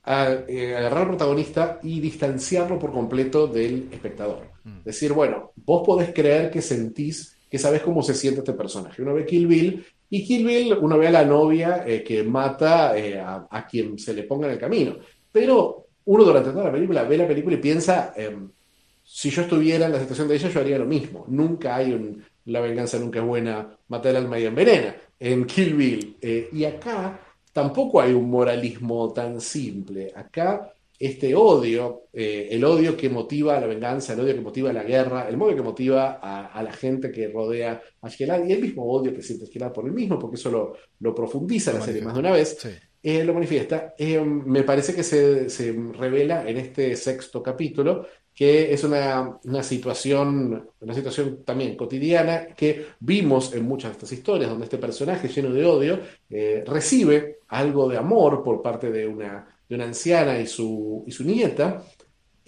eh, 0.06 0.76
agarrar 0.76 1.02
al 1.02 1.08
protagonista 1.10 1.80
y 1.84 2.00
distanciarlo 2.00 2.80
por 2.80 2.92
completo 2.92 3.48
del 3.48 3.90
espectador. 3.92 4.50
Mm. 4.68 4.84
Decir, 4.84 5.14
bueno, 5.14 5.52
vos 5.56 5.86
podés 5.86 6.14
creer 6.14 6.52
que 6.52 6.62
sentís, 6.62 7.38
que 7.50 7.58
sabés 7.58 7.82
cómo 7.82 8.04
se 8.04 8.14
siente 8.14 8.42
este 8.42 8.54
personaje. 8.54 9.02
Uno 9.02 9.14
ve 9.14 9.26
Kill 9.26 9.48
Bill 9.48 9.86
y 10.10 10.26
Kill 10.26 10.46
Bill, 10.46 10.78
uno 10.82 10.98
ve 10.98 11.08
a 11.08 11.12
la 11.12 11.26
novia 11.26 11.84
eh, 11.88 12.04
que 12.04 12.24
mata 12.24 12.98
eh, 12.98 13.20
a, 13.20 13.68
quien 13.70 13.98
se 13.98 14.14
le 14.14 14.24
ponga 14.24 14.48
en 14.48 14.54
el 14.54 14.60
camino. 14.60 14.98
Pero 15.32 15.86
uno 16.06 16.24
durante 16.24 16.52
toda 16.52 16.66
la 16.66 16.72
película 16.72 17.04
ve 17.04 17.18
la 17.18 17.28
película 17.28 17.56
y 17.56 17.60
piensa, 17.60 18.14
em, 18.16 18.50
si 19.04 19.30
yo 19.30 19.44
estuviera 19.44 19.86
en 19.86 19.94
la 19.94 20.00
situación 20.00 20.28
de 20.28 20.36
ella, 20.36 20.50
yo 20.50 20.60
haría 20.60 20.78
lo 20.78 20.86
mismo. 20.86 21.26
Nunca 21.30 21.78
hay 21.78 21.94
un, 21.94 22.24
la 22.46 22.60
venganza 22.60 23.00
nunca 23.00 23.20
es 23.20 23.26
buena, 23.26 23.78
mata 23.88 24.10
el 24.10 24.18
alma 24.18 24.38
y 24.38 24.46
envenena 24.46 24.96
en 25.20 25.46
Kill 25.46 25.74
Bill. 25.76 26.18
Eh, 26.22 26.50
y 26.52 26.66
acá 26.66 27.22
tampoco 27.54 28.02
hay 28.02 28.12
un 28.14 28.30
moralismo 28.30 29.14
tan 29.14 29.40
simple. 29.40 30.12
Acá 30.14 30.74
este 31.00 31.36
odio, 31.36 32.08
eh, 32.12 32.48
el 32.52 32.64
odio 32.64 32.98
que 32.98 33.10
motiva 33.10 33.60
la 33.60 33.68
venganza, 33.68 34.14
el 34.14 34.22
odio 34.22 34.34
que 34.34 34.42
motiva 34.42 34.74
la 34.74 34.84
guerra, 34.84 35.30
el 35.30 35.40
odio 35.40 35.56
que 35.56 35.62
motiva 35.62 36.20
a, 36.22 36.64
la 36.64 36.74
gente 36.74 37.12
que 37.12 37.28
rodea 37.28 37.82
a 38.02 38.10
Gilad 38.10 38.46
y 38.46 38.54
el 38.54 38.62
mismo 38.62 38.84
odio 38.84 39.14
que 39.14 39.22
siente 39.22 39.46
Gilad 39.46 39.72
por 39.72 39.86
el 39.86 39.92
mismo, 39.92 40.18
porque 40.18 40.38
eso 40.38 40.50
lo, 40.50 40.76
lo 41.00 41.14
profundiza 41.14 41.72
la 41.72 41.82
serie 41.82 42.02
más 42.02 42.16
de 42.16 42.20
una 42.20 42.32
vez, 42.32 42.58
eh, 43.04 43.24
lo 43.24 43.34
manifiesta. 43.36 43.94
Eh, 43.98 44.20
me 44.20 44.64
parece 44.64 44.96
que 44.96 45.04
se, 45.04 45.50
se, 45.50 45.72
revela 45.72 46.50
en 46.50 46.58
este 46.58 46.96
sexto 46.96 47.44
capítulo 47.44 48.08
que 48.34 48.72
es 48.72 48.84
una, 48.84 49.40
una, 49.46 49.64
situación, 49.64 50.70
una 50.80 50.94
situación 50.94 51.44
también 51.44 51.76
cotidiana 51.76 52.50
que 52.56 52.86
vimos 53.00 53.52
en 53.56 53.66
muchas 53.66 53.92
de 53.92 53.94
estas 53.94 54.12
historias, 54.12 54.52
donde 54.52 54.66
este 54.66 54.78
personaje 54.78 55.28
lleno 55.28 55.52
de 55.52 55.66
odio 55.66 56.00
recibe 56.68 57.40
algo 57.48 57.90
de 57.90 57.98
amor 57.98 58.44
por 58.44 58.62
parte 58.62 58.92
de 58.92 59.08
una 59.08 59.57
de 59.68 59.76
una 59.76 59.86
anciana 59.86 60.40
y 60.40 60.48
su, 60.48 61.04
y 61.06 61.12
su 61.12 61.24
nieta, 61.24 61.84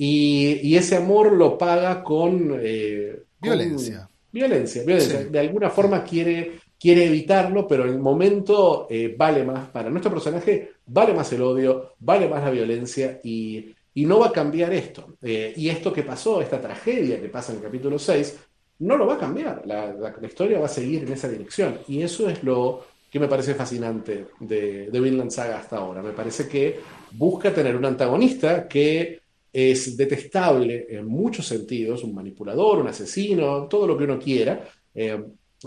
y, 0.01 0.77
ese 0.77 0.95
amor 0.95 1.33
lo 1.33 1.57
paga 1.57 2.01
con... 2.01 2.57
Eh, 2.61 3.23
violencia. 3.41 4.09
Violencia, 4.31 4.83
violencia. 4.83 5.25
De 5.25 5.39
alguna 5.39 5.69
forma 5.69 6.03
quiere, 6.05 6.59
quiere 6.79 7.05
evitarlo, 7.05 7.67
pero 7.67 7.83
en 7.83 7.89
el 7.89 7.99
momento 7.99 8.87
eh, 8.89 9.13
vale 9.17 9.43
más, 9.43 9.67
para 9.69 9.89
nuestro 9.89 10.11
personaje, 10.11 10.71
vale 10.85 11.13
más 11.13 11.33
el 11.33 11.41
odio, 11.41 11.95
vale 11.99 12.29
más 12.29 12.43
la 12.43 12.51
violencia 12.51 13.19
y, 13.23 13.75
no 13.95 14.19
va 14.19 14.27
a 14.27 14.31
cambiar 14.31 14.71
esto. 14.71 15.17
Eh, 15.21 15.53
y 15.57 15.67
esto 15.67 15.91
que 15.91 16.03
pasó, 16.03 16.41
esta 16.41 16.61
tragedia 16.61 17.19
que 17.19 17.27
pasa 17.27 17.51
en 17.51 17.57
el 17.57 17.65
capítulo 17.65 17.99
6, 17.99 18.37
no 18.79 18.95
lo 18.95 19.05
va 19.05 19.15
a 19.15 19.19
cambiar. 19.19 19.63
La, 19.65 19.91
la, 19.91 20.15
historia 20.25 20.57
va 20.57 20.67
a 20.67 20.69
seguir 20.69 21.03
en 21.03 21.11
esa 21.11 21.27
dirección. 21.27 21.79
Y 21.89 22.01
eso 22.01 22.29
es 22.29 22.41
lo 22.41 22.85
que 23.11 23.19
me 23.19 23.27
parece 23.27 23.55
fascinante 23.55 24.27
de, 24.39 24.89
de 24.89 24.99
Vinland 25.01 25.31
Saga 25.31 25.59
hasta 25.59 25.75
ahora. 25.75 26.01
Me 26.01 26.11
parece 26.11 26.47
que 26.47 26.79
busca 27.11 27.53
tener 27.53 27.75
un 27.75 27.85
antagonista 27.85 28.67
que 28.67 29.19
es 29.51 29.97
detestable 29.97 30.87
en 30.89 31.05
muchos 31.05 31.47
sentidos, 31.47 32.03
un 32.03 32.13
manipulador, 32.13 32.79
un 32.79 32.87
asesino, 32.87 33.67
todo 33.67 33.87
lo 33.87 33.97
que 33.97 34.03
uno 34.03 34.19
quiera, 34.19 34.67
eh, 34.93 35.19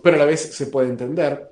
pero 0.02 0.16
a 0.16 0.20
la 0.20 0.24
vez 0.24 0.40
se 0.40 0.66
puede 0.66 0.88
entender, 0.88 1.48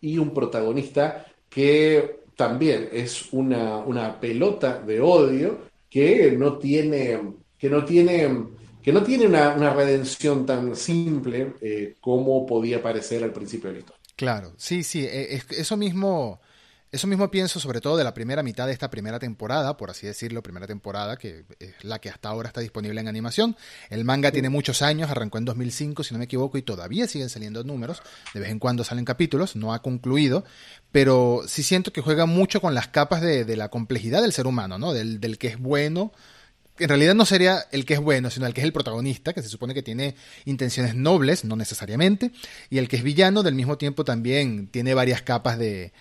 y 0.00 0.18
un 0.18 0.32
protagonista 0.32 1.26
que 1.48 2.20
también 2.36 2.88
es 2.92 3.32
una, 3.32 4.18
pelota 4.20 4.80
de 4.80 5.00
odio 5.00 5.68
que 5.88 6.32
no 6.32 6.58
tiene, 6.58 7.20
que 7.58 7.70
no 7.70 7.84
tiene, 7.84 8.46
que 8.82 8.92
no 8.92 9.02
tiene 9.02 9.26
una, 9.26 9.72
redención 9.72 10.44
tan 10.44 10.74
simple 10.76 11.54
eh, 11.60 11.94
como 12.00 12.44
podía 12.44 12.82
parecer 12.82 13.22
al 13.24 13.32
principio 13.32 13.68
de 13.68 13.74
la 13.74 13.78
historia. 13.80 14.00
Claro, 14.16 14.52
sí, 14.56 14.82
sí, 14.82 15.04
e, 15.04 15.40
eso 15.50 15.76
mismo 15.76 16.40
eso 16.94 17.08
mismo 17.08 17.28
pienso 17.28 17.58
sobre 17.58 17.80
todo 17.80 17.96
de 17.96 18.04
la 18.04 18.14
primera 18.14 18.42
mitad 18.44 18.66
de 18.66 18.72
esta 18.72 18.88
primera 18.88 19.18
temporada, 19.18 19.76
por 19.76 19.90
así 19.90 20.06
decirlo, 20.06 20.42
primera 20.44 20.68
temporada, 20.68 21.16
que 21.16 21.44
es 21.58 21.82
la 21.82 21.98
que 21.98 22.08
hasta 22.08 22.28
ahora 22.28 22.48
está 22.48 22.60
disponible 22.60 23.00
en 23.00 23.08
animación. 23.08 23.56
El 23.90 24.04
manga 24.04 24.30
tiene 24.30 24.48
muchos 24.48 24.80
años, 24.80 25.10
arrancó 25.10 25.38
en 25.38 25.44
2005, 25.44 26.04
si 26.04 26.14
no 26.14 26.18
me 26.18 26.26
equivoco, 26.26 26.56
y 26.56 26.62
todavía 26.62 27.08
siguen 27.08 27.30
saliendo 27.30 27.64
números. 27.64 28.00
De 28.32 28.40
vez 28.40 28.50
en 28.50 28.60
cuando 28.60 28.84
salen 28.84 29.04
capítulos, 29.04 29.56
no 29.56 29.74
ha 29.74 29.82
concluido, 29.82 30.44
pero 30.92 31.42
sí 31.48 31.64
siento 31.64 31.92
que 31.92 32.00
juega 32.00 32.26
mucho 32.26 32.60
con 32.60 32.74
las 32.74 32.86
capas 32.86 33.20
de, 33.20 33.44
la 33.56 33.68
complejidad 33.70 34.22
del 34.22 34.32
ser 34.32 34.46
humano, 34.46 34.78
¿no? 34.78 34.92
Del, 34.92 35.20
del 35.20 35.36
que 35.36 35.48
es 35.48 35.58
bueno, 35.58 36.12
en 36.78 36.88
realidad 36.88 37.14
no 37.14 37.26
sería 37.26 37.66
el 37.72 37.84
que 37.84 37.94
es 37.94 38.00
bueno, 38.00 38.30
sino 38.30 38.46
el 38.46 38.54
que 38.54 38.60
es 38.60 38.64
el 38.64 38.72
protagonista, 38.72 39.32
que 39.32 39.42
se 39.42 39.48
supone 39.48 39.74
que 39.74 39.82
tiene 39.82 40.14
intenciones 40.44 40.94
nobles, 40.94 41.44
no 41.44 41.56
necesariamente, 41.56 42.30
y 42.70 42.78
el 42.78 42.88
que 42.88 42.96
es 42.96 43.02
villano, 43.02 43.42
del 43.42 43.54
mismo 43.54 43.78
tiempo 43.78 44.04
también 44.04 44.68
tiene 44.68 44.94
varias 44.94 45.22
capas 45.22 45.58
de, 45.58 45.92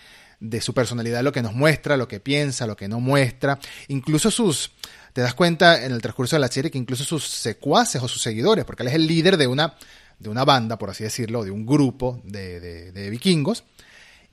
de 0.44 0.60
su 0.60 0.74
personalidad, 0.74 1.24
lo 1.24 1.32
que 1.32 1.42
nos 1.42 1.54
muestra, 1.54 1.96
lo 1.96 2.08
que 2.08 2.20
piensa, 2.20 2.68
lo 2.68 2.76
que 2.76 2.90
no 2.90 3.00
muestra, 3.00 3.60
incluso 3.88 4.30
sus, 4.30 4.72
te 5.14 5.22
das 5.22 5.34
cuenta 5.34 5.86
en 5.86 5.94
el 5.94 6.02
transcurso 6.02 6.36
de 6.36 6.42
la 6.42 6.50
serie 6.50 6.70
que 6.70 6.78
incluso 6.78 7.06
sus 7.06 7.26
secuaces 7.26 8.04
o 8.04 8.10
sus 8.10 8.22
seguidores, 8.22 8.66
porque 8.66 8.84
él 8.84 8.90
es 8.90 8.96
el 8.96 9.08
líder 9.08 9.38
de 9.38 9.48
una, 9.48 9.76
de 10.20 10.28
una 10.28 10.44
banda, 10.44 10.78
por 10.78 10.90
así 10.90 11.06
decirlo, 11.06 11.46
de 11.46 11.52
un 11.52 11.66
grupo 11.66 12.22
de, 12.26 12.92
de, 12.92 13.10
vikingos, 13.10 13.64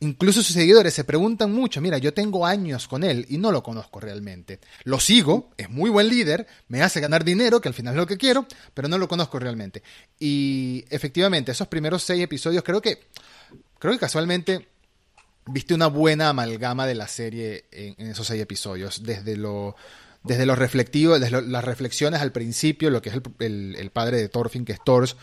Incluso 0.02 0.42
sus 0.42 0.54
seguidores 0.54 0.94
se 0.94 1.04
preguntan 1.04 1.52
mucho, 1.52 1.82
mira, 1.82 1.98
yo 1.98 2.14
tengo 2.14 2.46
años 2.46 2.88
con 2.88 3.04
él 3.04 3.26
y 3.28 3.36
no 3.36 3.52
lo 3.52 3.62
conozco 3.62 4.00
realmente. 4.00 4.58
Lo 4.84 4.98
sigo, 4.98 5.50
es 5.58 5.68
muy 5.68 5.90
buen 5.90 6.08
líder, 6.08 6.46
me 6.68 6.80
hace 6.82 7.00
ganar 7.00 7.22
dinero, 7.22 7.60
que 7.60 7.68
al 7.68 7.74
final 7.74 7.92
es 7.92 7.98
lo 7.98 8.06
que 8.06 8.16
quiero, 8.16 8.46
pero 8.72 8.88
no 8.88 8.96
lo 8.96 9.08
conozco 9.08 9.38
realmente. 9.38 9.82
Y 10.18 10.86
efectivamente, 10.88 11.52
esos 11.52 11.68
primeros 11.68 12.02
seis 12.02 12.24
episodios 12.24 12.64
creo 12.64 12.80
que, 12.80 13.08
creo 13.78 13.92
que 13.92 13.98
casualmente 13.98 14.70
viste 15.50 15.74
una 15.74 15.86
buena 15.86 16.30
amalgama 16.30 16.86
de 16.86 16.94
la 16.94 17.08
serie 17.08 17.64
en, 17.70 18.08
esos 18.08 18.26
seis 18.26 18.40
episodios, 18.40 19.02
desde 19.04 19.36
lo 19.36 19.76
desde 20.22 20.44
lo 20.44 20.54
reflectivo, 20.54 21.18
desde 21.18 21.40
las 21.42 21.64
reflexiones 21.64 22.20
al 22.20 22.30
principio, 22.30 22.90
lo 22.90 23.00
que 23.00 23.08
es 23.08 23.14
el, 23.38 23.90
padre 23.90 24.18
de 24.18 24.28
Thorfinn, 24.28 24.66
que 24.66 24.72
es 24.72 24.84
Thors, 24.84 25.16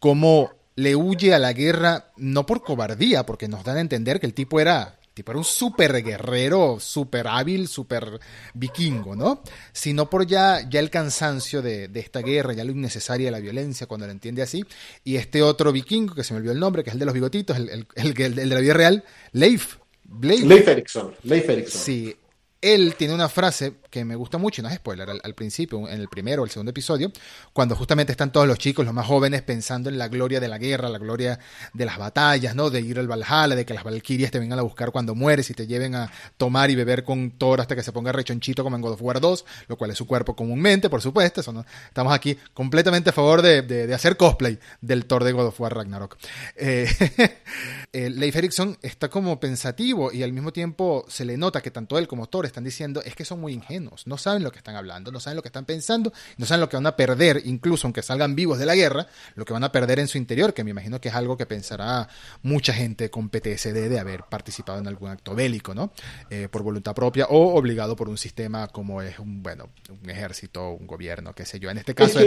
cómo 0.00 0.50
le 0.74 0.96
huye 0.96 1.34
a 1.34 1.38
la 1.38 1.52
guerra, 1.52 2.10
no 2.16 2.44
por 2.44 2.64
cobardía, 2.64 3.24
porque 3.26 3.46
nos 3.46 3.62
dan 3.62 3.76
a 3.76 3.80
entender 3.80 4.18
que 4.18 4.26
el 4.26 4.34
tipo 4.34 4.58
era 4.58 4.98
tipo 5.14 5.30
era 5.30 5.38
un 5.38 5.44
súper 5.44 6.02
guerrero, 6.02 6.78
súper 6.80 7.28
hábil, 7.28 7.68
súper 7.68 8.18
vikingo, 8.52 9.14
¿no? 9.14 9.42
Sino 9.72 10.10
por 10.10 10.26
ya, 10.26 10.68
ya 10.68 10.80
el 10.80 10.90
cansancio 10.90 11.62
de, 11.62 11.88
esta 11.94 12.20
guerra, 12.20 12.52
ya 12.52 12.64
lo 12.64 12.72
innecesaria 12.72 13.26
de 13.26 13.30
la 13.30 13.40
violencia, 13.40 13.86
cuando 13.86 14.06
lo 14.06 14.12
entiende 14.12 14.42
así. 14.42 14.64
Y 15.04 15.16
este 15.16 15.42
otro 15.42 15.72
vikingo, 15.72 16.14
que 16.14 16.24
se 16.24 16.34
me 16.34 16.38
olvidó 16.38 16.52
el 16.52 16.60
nombre, 16.60 16.82
que 16.82 16.90
es 16.90 16.94
el 16.94 17.00
de 17.00 17.06
los 17.06 17.14
bigotitos, 17.14 17.56
el, 17.56 17.68
el, 17.70 17.86
el, 17.94 18.38
el 18.38 18.48
de 18.48 18.54
la 18.54 18.60
vida 18.60 18.74
real, 18.74 19.04
Leif. 19.32 19.76
Leif 20.20 20.68
Erikson. 20.68 21.14
Leif 21.22 21.48
Erikson. 21.48 21.80
Sí, 21.80 22.16
él 22.60 22.94
tiene 22.96 23.14
una 23.14 23.28
frase 23.28 23.74
que 23.94 24.04
me 24.04 24.16
gusta 24.16 24.38
mucho, 24.38 24.60
y 24.60 24.64
no 24.64 24.68
es 24.68 24.74
spoiler, 24.74 25.08
al, 25.08 25.34
principio, 25.34 25.88
en 25.88 26.00
el 26.00 26.08
primero 26.08 26.42
o 26.42 26.44
el 26.44 26.50
segundo 26.50 26.70
episodio, 26.70 27.12
cuando 27.52 27.76
justamente 27.76 28.10
están 28.10 28.32
todos 28.32 28.48
los 28.48 28.58
chicos, 28.58 28.84
los 28.84 28.92
más 28.92 29.06
jóvenes, 29.06 29.42
pensando 29.42 29.88
en 29.88 29.98
la 29.98 30.08
gloria 30.08 30.40
de 30.40 30.48
la 30.48 30.58
guerra, 30.58 30.88
la 30.88 30.98
gloria 30.98 31.38
de 31.72 31.84
las 31.84 31.96
batallas, 31.96 32.56
¿no? 32.56 32.70
De 32.70 32.80
ir 32.80 32.98
al 32.98 33.06
Valhalla, 33.06 33.54
de 33.54 33.64
que 33.64 33.72
las 33.72 33.84
Valkyrias 33.84 34.32
te 34.32 34.40
vengan 34.40 34.58
a 34.58 34.62
buscar 34.62 34.90
cuando 34.90 35.14
mueres 35.14 35.48
y 35.50 35.54
te 35.54 35.68
lleven 35.68 35.94
a 35.94 36.10
tomar 36.36 36.72
y 36.72 36.74
beber 36.74 37.04
con 37.04 37.30
Thor 37.38 37.60
hasta 37.60 37.76
que 37.76 37.84
se 37.84 37.92
ponga 37.92 38.10
rechonchito 38.10 38.64
como 38.64 38.74
en 38.74 38.82
God 38.82 38.94
of 38.94 39.02
War 39.02 39.20
2, 39.20 39.44
lo 39.68 39.76
cual 39.76 39.92
es 39.92 39.96
su 39.96 40.08
cuerpo 40.08 40.34
comúnmente, 40.34 40.90
por 40.90 41.00
supuesto. 41.00 41.40
Estamos 41.40 42.12
aquí 42.12 42.36
completamente 42.52 43.10
a 43.10 43.12
favor 43.12 43.42
de, 43.42 43.94
hacer 43.94 44.16
cosplay 44.16 44.58
del 44.80 45.06
Thor 45.06 45.22
de 45.22 45.30
God 45.30 45.46
of 45.46 45.60
War 45.60 45.72
Ragnarok. 45.72 46.16
Eh, 46.56 46.88
eh, 47.92 48.10
Leif 48.10 48.34
Erikson 48.34 48.76
está 48.82 49.08
como 49.08 49.38
pensativo 49.38 50.10
y 50.10 50.24
al 50.24 50.32
mismo 50.32 50.52
tiempo 50.52 51.04
se 51.06 51.24
le 51.24 51.36
nota 51.36 51.60
que 51.60 51.70
tanto 51.70 51.96
él 51.96 52.08
como 52.08 52.26
Thor 52.26 52.44
están 52.44 52.64
diciendo 52.64 53.02
es 53.04 53.14
que 53.14 53.24
son 53.24 53.40
muy 53.40 53.52
ingenuos, 53.52 53.83
no 54.06 54.18
saben 54.18 54.42
lo 54.42 54.50
que 54.50 54.58
están 54.58 54.76
hablando, 54.76 55.10
no 55.10 55.20
saben 55.20 55.36
lo 55.36 55.42
que 55.42 55.48
están 55.48 55.64
pensando, 55.64 56.12
no 56.36 56.46
saben 56.46 56.60
lo 56.60 56.68
que 56.68 56.76
van 56.76 56.86
a 56.86 56.96
perder, 56.96 57.42
incluso 57.44 57.86
aunque 57.86 58.02
salgan 58.02 58.34
vivos 58.34 58.58
de 58.58 58.66
la 58.66 58.74
guerra, 58.74 59.06
lo 59.34 59.44
que 59.44 59.52
van 59.52 59.64
a 59.64 59.72
perder 59.72 59.98
en 59.98 60.08
su 60.08 60.18
interior, 60.18 60.54
que 60.54 60.64
me 60.64 60.70
imagino 60.70 61.00
que 61.00 61.08
es 61.08 61.14
algo 61.14 61.36
que 61.36 61.46
pensará 61.46 62.08
mucha 62.42 62.72
gente 62.72 63.10
con 63.10 63.28
PTSD 63.28 63.88
de 63.88 63.98
haber 63.98 64.24
participado 64.24 64.78
en 64.78 64.88
algún 64.88 65.10
acto 65.10 65.34
bélico, 65.34 65.74
¿no? 65.74 65.92
Eh, 66.30 66.48
por 66.50 66.62
voluntad 66.62 66.94
propia 66.94 67.26
o 67.26 67.54
obligado 67.56 67.96
por 67.96 68.08
un 68.08 68.18
sistema 68.18 68.68
como 68.68 69.02
es 69.02 69.18
un, 69.18 69.42
bueno, 69.42 69.68
un 70.02 70.10
ejército, 70.10 70.70
un 70.70 70.86
gobierno, 70.86 71.34
qué 71.34 71.44
sé 71.44 71.58
yo. 71.58 71.70
En 71.70 71.78
este 71.78 71.94
caso 71.94 72.18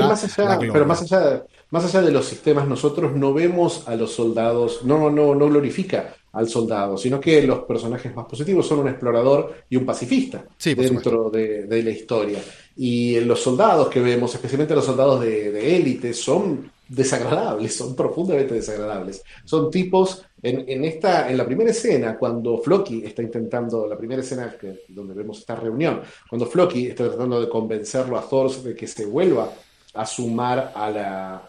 pero 0.72 0.86
más 0.86 1.02
allá, 1.02 1.44
más 1.70 1.86
allá 1.86 2.02
de 2.02 2.12
los 2.12 2.26
sistemas, 2.26 2.68
nosotros 2.68 3.16
no 3.16 3.34
vemos 3.34 3.88
a 3.88 3.96
los 3.96 4.14
soldados, 4.14 4.84
no, 4.84 5.10
no, 5.10 5.36
no 5.36 5.48
glorifica 5.48 6.16
al 6.38 6.48
soldado, 6.48 6.98
sino 6.98 7.20
que 7.20 7.42
los 7.42 7.60
personajes 7.60 8.16
más 8.16 8.26
positivos 8.26 8.68
son 8.68 8.80
un 8.80 8.90
explorador 8.90 9.54
y 9.70 9.76
un 9.76 9.86
pacifista 9.86 10.46
dentro 10.64 11.30
de, 11.30 11.68
la 11.84 11.90
historia. 11.90 12.40
Y 12.76 13.20
los 13.22 13.42
soldados 13.42 13.88
que 13.88 14.00
vemos, 14.00 14.34
especialmente 14.36 14.76
los 14.76 14.86
soldados 14.86 15.22
de 15.22 15.76
élite, 15.78 16.14
son 16.14 16.70
desagradables, 16.88 17.76
son 17.76 17.96
profundamente 17.96 18.54
desagradables. 18.54 19.24
Son 19.44 19.70
tipos, 19.70 20.24
en, 20.42 20.86
esta, 20.86 21.30
en 21.30 21.38
la 21.38 21.46
primera 21.46 21.72
escena, 21.72 22.18
cuando 22.18 22.58
Floki 22.60 23.04
está 23.06 23.22
intentando, 23.22 23.88
la 23.88 23.98
primera 23.98 24.22
escena 24.22 24.56
que, 24.60 24.84
donde 24.90 25.14
vemos 25.14 25.40
esta 25.40 25.56
reunión, 25.56 26.02
cuando 26.30 26.46
Floki 26.46 26.88
está 26.88 27.08
tratando 27.08 27.42
de 27.42 27.50
convencerlo 27.50 28.18
a 28.18 28.28
Thor 28.28 28.52
de 28.62 28.76
que 28.76 28.88
se 28.88 29.06
vuelva 29.06 29.52
a 29.98 30.06
sumar 30.06 30.72
a, 30.76 30.90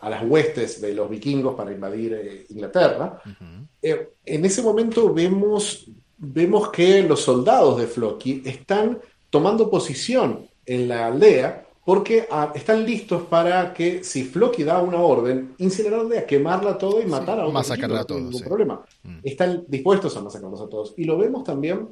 las 0.09 0.23
huestes 0.25 0.81
de 0.81 0.95
los 0.95 1.09
vikingos 1.11 1.55
para 1.55 1.73
invadir 1.73 2.15
eh, 2.15 2.47
Inglaterra. 2.49 3.21
Eh, 3.83 4.15
en 4.25 4.45
ese 4.45 4.63
momento 4.63 5.13
vemos, 5.13 5.91
vemos 6.17 6.71
que 6.71 7.03
los 7.03 7.21
soldados 7.21 7.79
de 7.79 7.87
Floki 7.87 8.43
están 8.45 8.99
tomando 9.31 9.71
posición 9.71 10.49
en 10.65 10.89
la 10.89 11.07
aldea 11.07 11.67
porque 11.85 12.27
ah, 12.31 12.53
están 12.55 12.85
listos 12.85 13.23
para 13.23 13.73
que 13.73 14.05
si 14.05 14.25
Floki 14.25 14.63
da 14.63 14.83
una 14.83 15.01
orden, 15.01 15.55
incinerar 15.59 16.01
la 16.01 16.05
aldea, 16.05 16.27
quemarla 16.27 16.77
todo 16.77 17.01
y 17.01 17.07
matar 17.07 17.41
a 17.41 17.47
un 17.47 17.55
Masacrarla 17.55 18.01
a 18.01 18.05
todos. 18.05 18.41
No 18.41 18.47
problema. 18.47 18.85
Mm. 19.03 19.21
Están 19.23 19.65
dispuestos 19.69 20.15
a 20.17 20.21
masacrarlos 20.21 20.61
a 20.61 20.69
todos. 20.69 20.95
Y 20.99 21.05
lo 21.05 21.17
vemos 21.17 21.45
también 21.45 21.89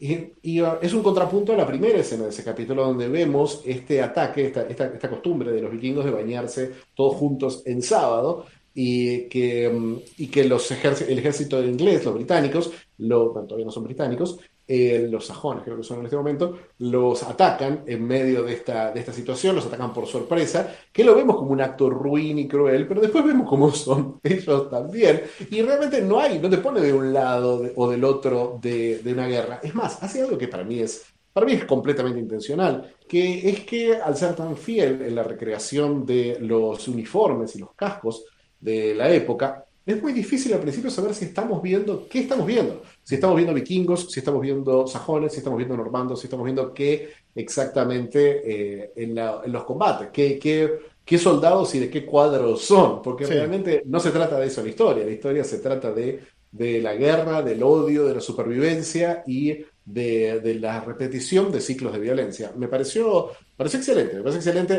y, 0.00 0.60
uh, 0.62 0.78
es 0.80 0.94
un 0.94 1.02
contrapunto 1.02 1.52
a 1.52 1.56
la 1.56 1.66
primera 1.66 1.98
escena 1.98 2.24
de 2.24 2.30
ese 2.30 2.42
capítulo 2.42 2.84
donde 2.84 3.06
vemos 3.06 3.60
este 3.66 4.00
ataque, 4.00 4.46
esta, 4.46 4.62
esta, 4.62 5.10
costumbre 5.10 5.52
de 5.52 5.60
los 5.60 5.70
vikingos 5.70 6.06
de 6.06 6.10
bañarse 6.10 6.72
todos 6.94 7.16
juntos 7.16 7.62
en 7.66 7.82
sábado 7.82 8.46
y 8.74 9.28
que, 9.28 9.68
um, 9.68 9.98
y 10.16 10.28
que 10.28 10.44
los 10.44 10.70
el 10.70 11.18
ejército 11.18 11.62
inglés, 11.62 12.04
los 12.06 12.14
británicos, 12.14 12.72
lo, 12.96 13.30
todavía 13.30 13.66
no 13.66 13.72
son 13.72 13.84
británicos, 13.84 14.38
eh, 14.72 15.08
los 15.10 15.26
sajones, 15.26 15.64
creo 15.64 15.76
que 15.76 15.82
son 15.82 15.98
en 15.98 16.04
este 16.04 16.16
momento, 16.16 16.56
los 16.78 17.24
atacan 17.24 17.82
en 17.88 18.06
medio 18.06 18.44
de 18.44 18.52
esta, 18.52 18.92
de 18.92 19.00
esta 19.00 19.12
situación, 19.12 19.56
los 19.56 19.66
atacan 19.66 19.92
por 19.92 20.06
sorpresa, 20.06 20.72
que 20.92 21.02
lo 21.02 21.16
vemos 21.16 21.34
como 21.34 21.50
un 21.50 21.60
acto 21.60 21.90
ruin 21.90 22.38
y 22.38 22.46
cruel, 22.46 22.86
pero 22.86 23.00
después 23.00 23.24
vemos 23.24 23.48
cómo 23.48 23.72
son 23.72 24.20
ellos 24.22 24.70
también, 24.70 25.22
y 25.50 25.60
realmente 25.62 26.00
no 26.02 26.20
hay, 26.20 26.38
no 26.38 26.48
te 26.48 26.58
pone 26.58 26.80
de 26.80 26.92
un 26.92 27.12
lado 27.12 27.60
o 27.74 27.90
del 27.90 28.04
otro 28.04 28.60
de, 28.62 28.98
de 28.98 29.12
una 29.12 29.26
guerra. 29.26 29.58
Es 29.60 29.74
más, 29.74 30.00
hace 30.04 30.22
algo 30.22 30.38
que 30.38 30.46
para 30.46 30.62
mí 30.62 30.78
es 30.78 31.04
para 31.32 31.46
mí 31.46 31.52
es 31.52 31.64
completamente 31.64 32.20
intencional, 32.20 32.94
que 33.08 33.48
es 33.50 33.60
que 33.64 33.96
al 33.96 34.16
ser 34.16 34.36
tan 34.36 34.56
fiel 34.56 35.02
en 35.02 35.16
la 35.16 35.24
recreación 35.24 36.06
de 36.06 36.38
los 36.40 36.86
uniformes 36.86 37.56
y 37.56 37.58
los 37.58 37.74
cascos 37.74 38.24
de 38.60 38.94
la 38.94 39.10
época, 39.10 39.64
es 39.86 40.02
muy 40.02 40.12
difícil 40.12 40.52
al 40.52 40.60
principio 40.60 40.90
saber 40.90 41.14
si 41.14 41.26
estamos 41.26 41.62
viendo, 41.62 42.06
qué 42.08 42.20
estamos 42.20 42.46
viendo. 42.46 42.82
Si 43.02 43.14
estamos 43.14 43.36
viendo 43.36 43.54
vikingos, 43.54 44.10
si 44.10 44.20
estamos 44.20 44.42
viendo 44.42 44.86
sajones, 44.86 45.32
si 45.32 45.38
estamos 45.38 45.56
viendo 45.56 45.76
normandos, 45.76 46.20
si 46.20 46.26
estamos 46.26 46.44
viendo 46.44 46.72
qué 46.72 47.10
exactamente 47.34 48.42
eh, 48.82 48.92
en, 48.96 49.14
los 49.52 49.64
combates, 49.64 50.08
qué, 50.12 50.38
qué, 50.38 51.18
soldados 51.18 51.74
y 51.74 51.80
de 51.80 51.90
qué 51.90 52.06
cuadros 52.06 52.62
son, 52.62 53.02
porque 53.02 53.26
realmente 53.26 53.82
no 53.86 53.98
se 53.98 54.10
trata 54.10 54.38
de 54.38 54.46
eso 54.46 54.62
la 54.62 54.68
historia, 54.68 55.04
la 55.04 55.10
historia 55.10 55.42
se 55.42 55.58
trata 55.58 55.90
de, 55.90 56.20
de 56.52 56.80
la 56.80 56.94
guerra, 56.94 57.42
del 57.42 57.62
odio, 57.62 58.06
de 58.06 58.14
la 58.14 58.20
supervivencia 58.20 59.24
y 59.26 59.64
de, 59.84 60.58
la 60.60 60.80
repetición 60.80 61.50
de 61.50 61.60
ciclos 61.60 61.92
de 61.92 61.98
violencia. 61.98 62.52
Me 62.56 62.68
pareció, 62.68 63.30
pareció 63.56 63.78
excelente, 63.78 64.16
me 64.16 64.22
parece 64.22 64.38
excelente, 64.38 64.74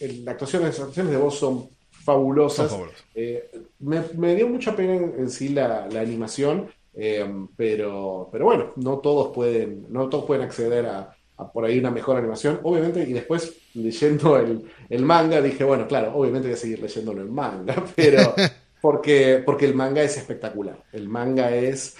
el, 0.00 0.24
la 0.24 0.32
actuación, 0.32 0.62
las 0.62 0.78
actuaciones 0.78 1.12
de 1.12 1.18
voz 1.18 1.38
son 1.38 1.68
fabulosas. 2.04 2.76
Eh, 3.14 3.50
me, 3.80 4.34
dio 4.34 4.48
mucha 4.48 4.76
pena 4.76 4.94
en, 4.94 5.30
sí 5.30 5.48
la, 5.48 5.84
animación, 5.84 6.68
eh, 6.94 7.26
pero, 7.56 8.28
pero 8.30 8.44
bueno, 8.44 8.72
no 8.76 8.98
todos 8.98 9.34
pueden, 9.34 9.86
no 9.88 10.08
todos 10.08 10.26
pueden 10.26 10.44
acceder 10.44 10.86
a, 10.86 11.16
por 11.52 11.64
ahí 11.64 11.78
una 11.78 11.90
mejor 11.90 12.18
animación, 12.18 12.60
obviamente, 12.62 13.02
y 13.02 13.12
después 13.12 13.56
leyendo 13.74 14.36
el, 14.36 14.64
el, 14.88 15.02
manga 15.02 15.40
dije, 15.40 15.64
bueno, 15.64 15.88
claro, 15.88 16.12
obviamente 16.14 16.48
voy 16.48 16.54
a 16.54 16.60
seguir 16.60 16.80
leyéndolo 16.80 17.22
en 17.22 17.32
manga, 17.32 17.74
pero 17.96 18.34
porque, 18.80 19.42
porque 19.44 19.64
el 19.64 19.74
manga 19.74 20.02
es 20.02 20.16
espectacular, 20.16 20.84
el 20.92 21.08
manga 21.08 21.50
es... 21.54 21.96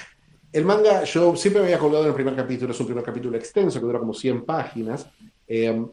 El 0.53 0.65
manga, 0.65 1.03
yo 1.03 1.35
siempre 1.35 1.63
me 1.63 1.67
había 1.67 1.81
colgado 1.81 2.05
en 2.05 2.11
el 2.11 2.15
primer 2.15 2.37
capítulo, 2.37 2.71
es 2.71 2.79
un 2.79 2.87
primer 2.87 3.03
capítulo 3.03 3.37
extenso 3.37 3.81
que 3.81 3.87
dura 3.87 3.99
como 3.99 4.15
100 4.15 4.45
páginas. 4.45 5.11
Eh, 5.49 5.85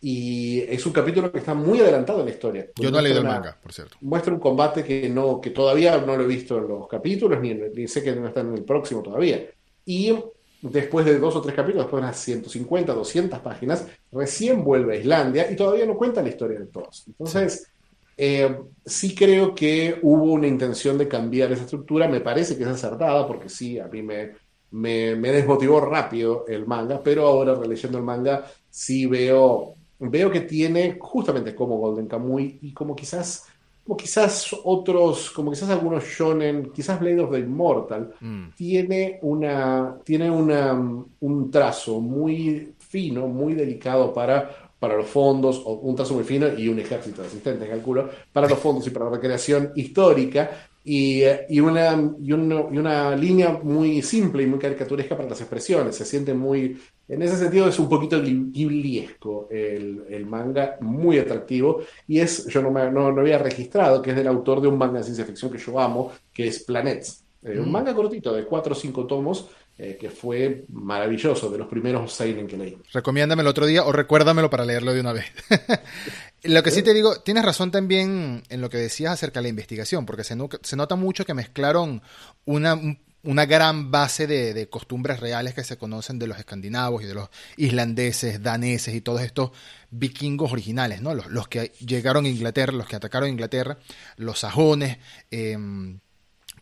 y 0.00 0.60
es 0.60 0.86
un 0.86 0.92
capítulo 0.92 1.32
que 1.32 1.38
está 1.38 1.54
muy 1.54 1.80
adelantado 1.80 2.20
en 2.20 2.26
la 2.26 2.30
historia. 2.30 2.66
Yo 2.76 2.90
no 2.90 3.00
he 3.00 3.02
leído 3.02 3.18
el 3.18 3.26
manga, 3.26 3.56
por 3.60 3.72
cierto. 3.72 3.96
Muestra 4.00 4.32
un 4.32 4.38
combate 4.38 4.84
que 4.84 5.08
no 5.08 5.40
que 5.40 5.50
todavía 5.50 5.98
no 5.98 6.16
lo 6.16 6.22
he 6.22 6.26
visto 6.26 6.58
en 6.58 6.68
los 6.68 6.86
capítulos, 6.86 7.40
ni, 7.40 7.88
sé 7.88 8.02
que 8.02 8.14
no 8.14 8.28
está 8.28 8.40
en 8.40 8.54
el 8.54 8.64
próximo 8.64 9.02
todavía. 9.02 9.50
Y 9.84 10.14
después 10.62 11.04
de 11.04 11.18
dos 11.18 11.34
o 11.34 11.42
tres 11.42 11.54
capítulos, 11.54 11.86
después 11.86 12.00
de 12.00 12.06
unas 12.06 12.18
150, 12.18 12.94
200 12.94 13.38
páginas, 13.40 13.86
recién 14.12 14.62
vuelve 14.62 14.94
a 14.94 15.00
Islandia 15.00 15.50
y 15.50 15.56
todavía 15.56 15.86
no 15.86 15.96
cuenta 15.96 16.22
la 16.22 16.28
historia 16.28 16.60
de 16.60 16.66
todos. 16.66 17.04
Entonces, 17.08 17.68
eh, 18.16 18.56
sí 18.84 19.16
creo 19.16 19.52
que 19.52 19.98
hubo 20.02 20.32
una 20.32 20.46
intención 20.46 20.96
de 20.96 21.08
cambiar 21.08 21.50
esa 21.50 21.64
estructura. 21.64 22.06
Me 22.06 22.20
parece 22.20 22.56
que 22.56 22.62
es 22.62 22.68
acertada, 22.68 23.26
porque 23.26 23.48
sí, 23.48 23.80
a 23.80 23.88
mí 23.88 24.02
me, 24.02 24.30
me, 24.70 25.16
me 25.16 25.32
desmotivó 25.32 25.80
rápido 25.80 26.44
el 26.46 26.66
manga, 26.66 27.02
pero 27.02 27.26
ahora 27.26 27.56
releyendo 27.56 27.98
el 27.98 28.04
manga 28.04 28.44
sí 28.70 29.06
veo 29.06 29.74
veo 29.98 30.30
que 30.30 30.42
tiene 30.42 30.96
justamente 31.00 31.54
como 31.54 31.78
Golden 31.78 32.06
Kamuy 32.06 32.58
y 32.62 32.72
como 32.72 32.94
quizás 32.94 33.46
como 33.84 33.96
quizás 33.96 34.54
otros, 34.64 35.30
como 35.30 35.50
quizás 35.50 35.70
algunos 35.70 36.04
shonen, 36.04 36.70
quizás 36.74 37.00
Blade 37.00 37.20
of 37.20 37.30
the 37.30 37.38
Immortal, 37.38 38.12
mm. 38.20 38.48
tiene 38.54 39.18
una 39.22 39.96
tiene 40.04 40.30
una, 40.30 40.74
un 41.20 41.50
trazo 41.50 41.98
muy 41.98 42.74
fino, 42.78 43.26
muy 43.28 43.54
delicado 43.54 44.12
para 44.12 44.68
para 44.78 44.96
los 44.96 45.06
fondos, 45.06 45.60
o 45.64 45.72
un 45.72 45.96
trazo 45.96 46.14
muy 46.14 46.24
fino 46.24 46.46
y 46.56 46.68
un 46.68 46.78
ejército 46.78 47.22
de 47.22 47.28
asistentes, 47.28 47.68
calculo, 47.68 48.08
para 48.32 48.48
los 48.48 48.58
fondos 48.58 48.86
y 48.86 48.90
para 48.90 49.06
la 49.06 49.12
recreación 49.12 49.72
histórica, 49.74 50.67
y, 50.90 51.22
y, 51.50 51.60
una, 51.60 52.14
y, 52.18 52.32
una 52.32 53.14
línea 53.14 53.60
muy 53.62 54.00
simple 54.00 54.42
y 54.42 54.46
muy 54.46 54.58
caricaturesca 54.58 55.16
para 55.16 55.28
las 55.28 55.40
expresiones. 55.40 55.96
Se 55.96 56.06
siente 56.06 56.32
muy 56.32 56.78
en 57.08 57.22
ese 57.22 57.36
sentido 57.36 57.68
es 57.68 57.78
un 57.78 57.88
poquito 57.88 58.22
ghibliesco 58.22 59.48
el, 59.50 60.04
el, 60.10 60.26
manga, 60.26 60.76
muy 60.80 61.18
atractivo, 61.18 61.80
y 62.06 62.20
es, 62.20 62.46
yo 62.46 62.60
no, 62.60 62.70
me, 62.70 62.90
no, 62.90 63.06
había 63.06 63.38
registrado, 63.38 64.02
que 64.02 64.10
es 64.10 64.16
del 64.16 64.28
autor 64.28 64.60
de 64.60 64.68
un 64.68 64.76
manga 64.76 64.98
de 64.98 65.04
ciencia 65.04 65.24
ficción 65.24 65.50
que 65.50 65.58
yo 65.58 65.80
amo, 65.80 66.12
que 66.32 66.46
es 66.46 66.64
Planets. 66.64 67.24
Eh, 67.42 67.58
un 67.58 67.68
mm. 67.68 67.72
manga 67.72 67.94
cortito 67.94 68.34
de 68.34 68.44
cuatro 68.44 68.72
o 68.72 68.76
cinco 68.76 69.06
tomos, 69.06 69.48
eh, 69.78 69.96
que 69.98 70.10
fue 70.10 70.64
maravilloso, 70.70 71.48
de 71.48 71.56
los 71.56 71.68
primeros 71.68 72.12
Seinen 72.12 72.46
que 72.46 72.56
leí. 72.56 72.76
Recomiéndamelo 72.92 73.48
otro 73.48 73.64
día 73.64 73.84
o 73.84 73.92
recuérdamelo 73.92 74.50
para 74.50 74.64
leerlo 74.64 74.92
de 74.92 75.00
una 75.00 75.12
vez. 75.12 75.26
lo 76.42 76.62
que 76.62 76.70
sí 76.70 76.82
te 76.82 76.94
digo, 76.94 77.20
tienes 77.20 77.44
razón 77.44 77.70
también 77.70 78.42
en 78.48 78.60
lo 78.60 78.70
que 78.70 78.78
decías 78.78 79.12
acerca 79.12 79.40
de 79.40 79.44
la 79.44 79.48
investigación, 79.48 80.06
porque 80.06 80.24
se, 80.24 80.36
se 80.62 80.76
nota 80.76 80.96
mucho 80.96 81.24
que 81.24 81.34
mezclaron 81.34 82.02
una, 82.44 82.78
una 83.24 83.46
gran 83.46 83.90
base 83.90 84.26
de, 84.26 84.68
costumbres 84.68 85.20
reales 85.20 85.54
que 85.54 85.64
se 85.64 85.76
conocen 85.76 86.18
de 86.18 86.26
los 86.26 86.38
escandinavos 86.38 87.02
y 87.02 87.06
de 87.06 87.14
los 87.14 87.28
islandeses, 87.56 88.42
daneses 88.42 88.94
y 88.94 89.00
todos 89.00 89.22
estos 89.22 89.50
vikingos 89.90 90.52
originales, 90.52 91.02
¿no? 91.02 91.14
Los, 91.14 91.48
que 91.48 91.72
llegaron 91.80 92.24
a 92.24 92.28
Inglaterra, 92.28 92.72
los 92.72 92.86
que 92.86 92.96
atacaron 92.96 93.26
a 93.26 93.30
Inglaterra, 93.30 93.78
los 94.16 94.38
sajones, 94.38 94.98
em, 95.30 95.98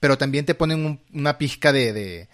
pero 0.00 0.16
también 0.16 0.46
te 0.46 0.54
ponen 0.54 1.00
una 1.12 1.38
pizca 1.38 1.72
de, 1.72 2.28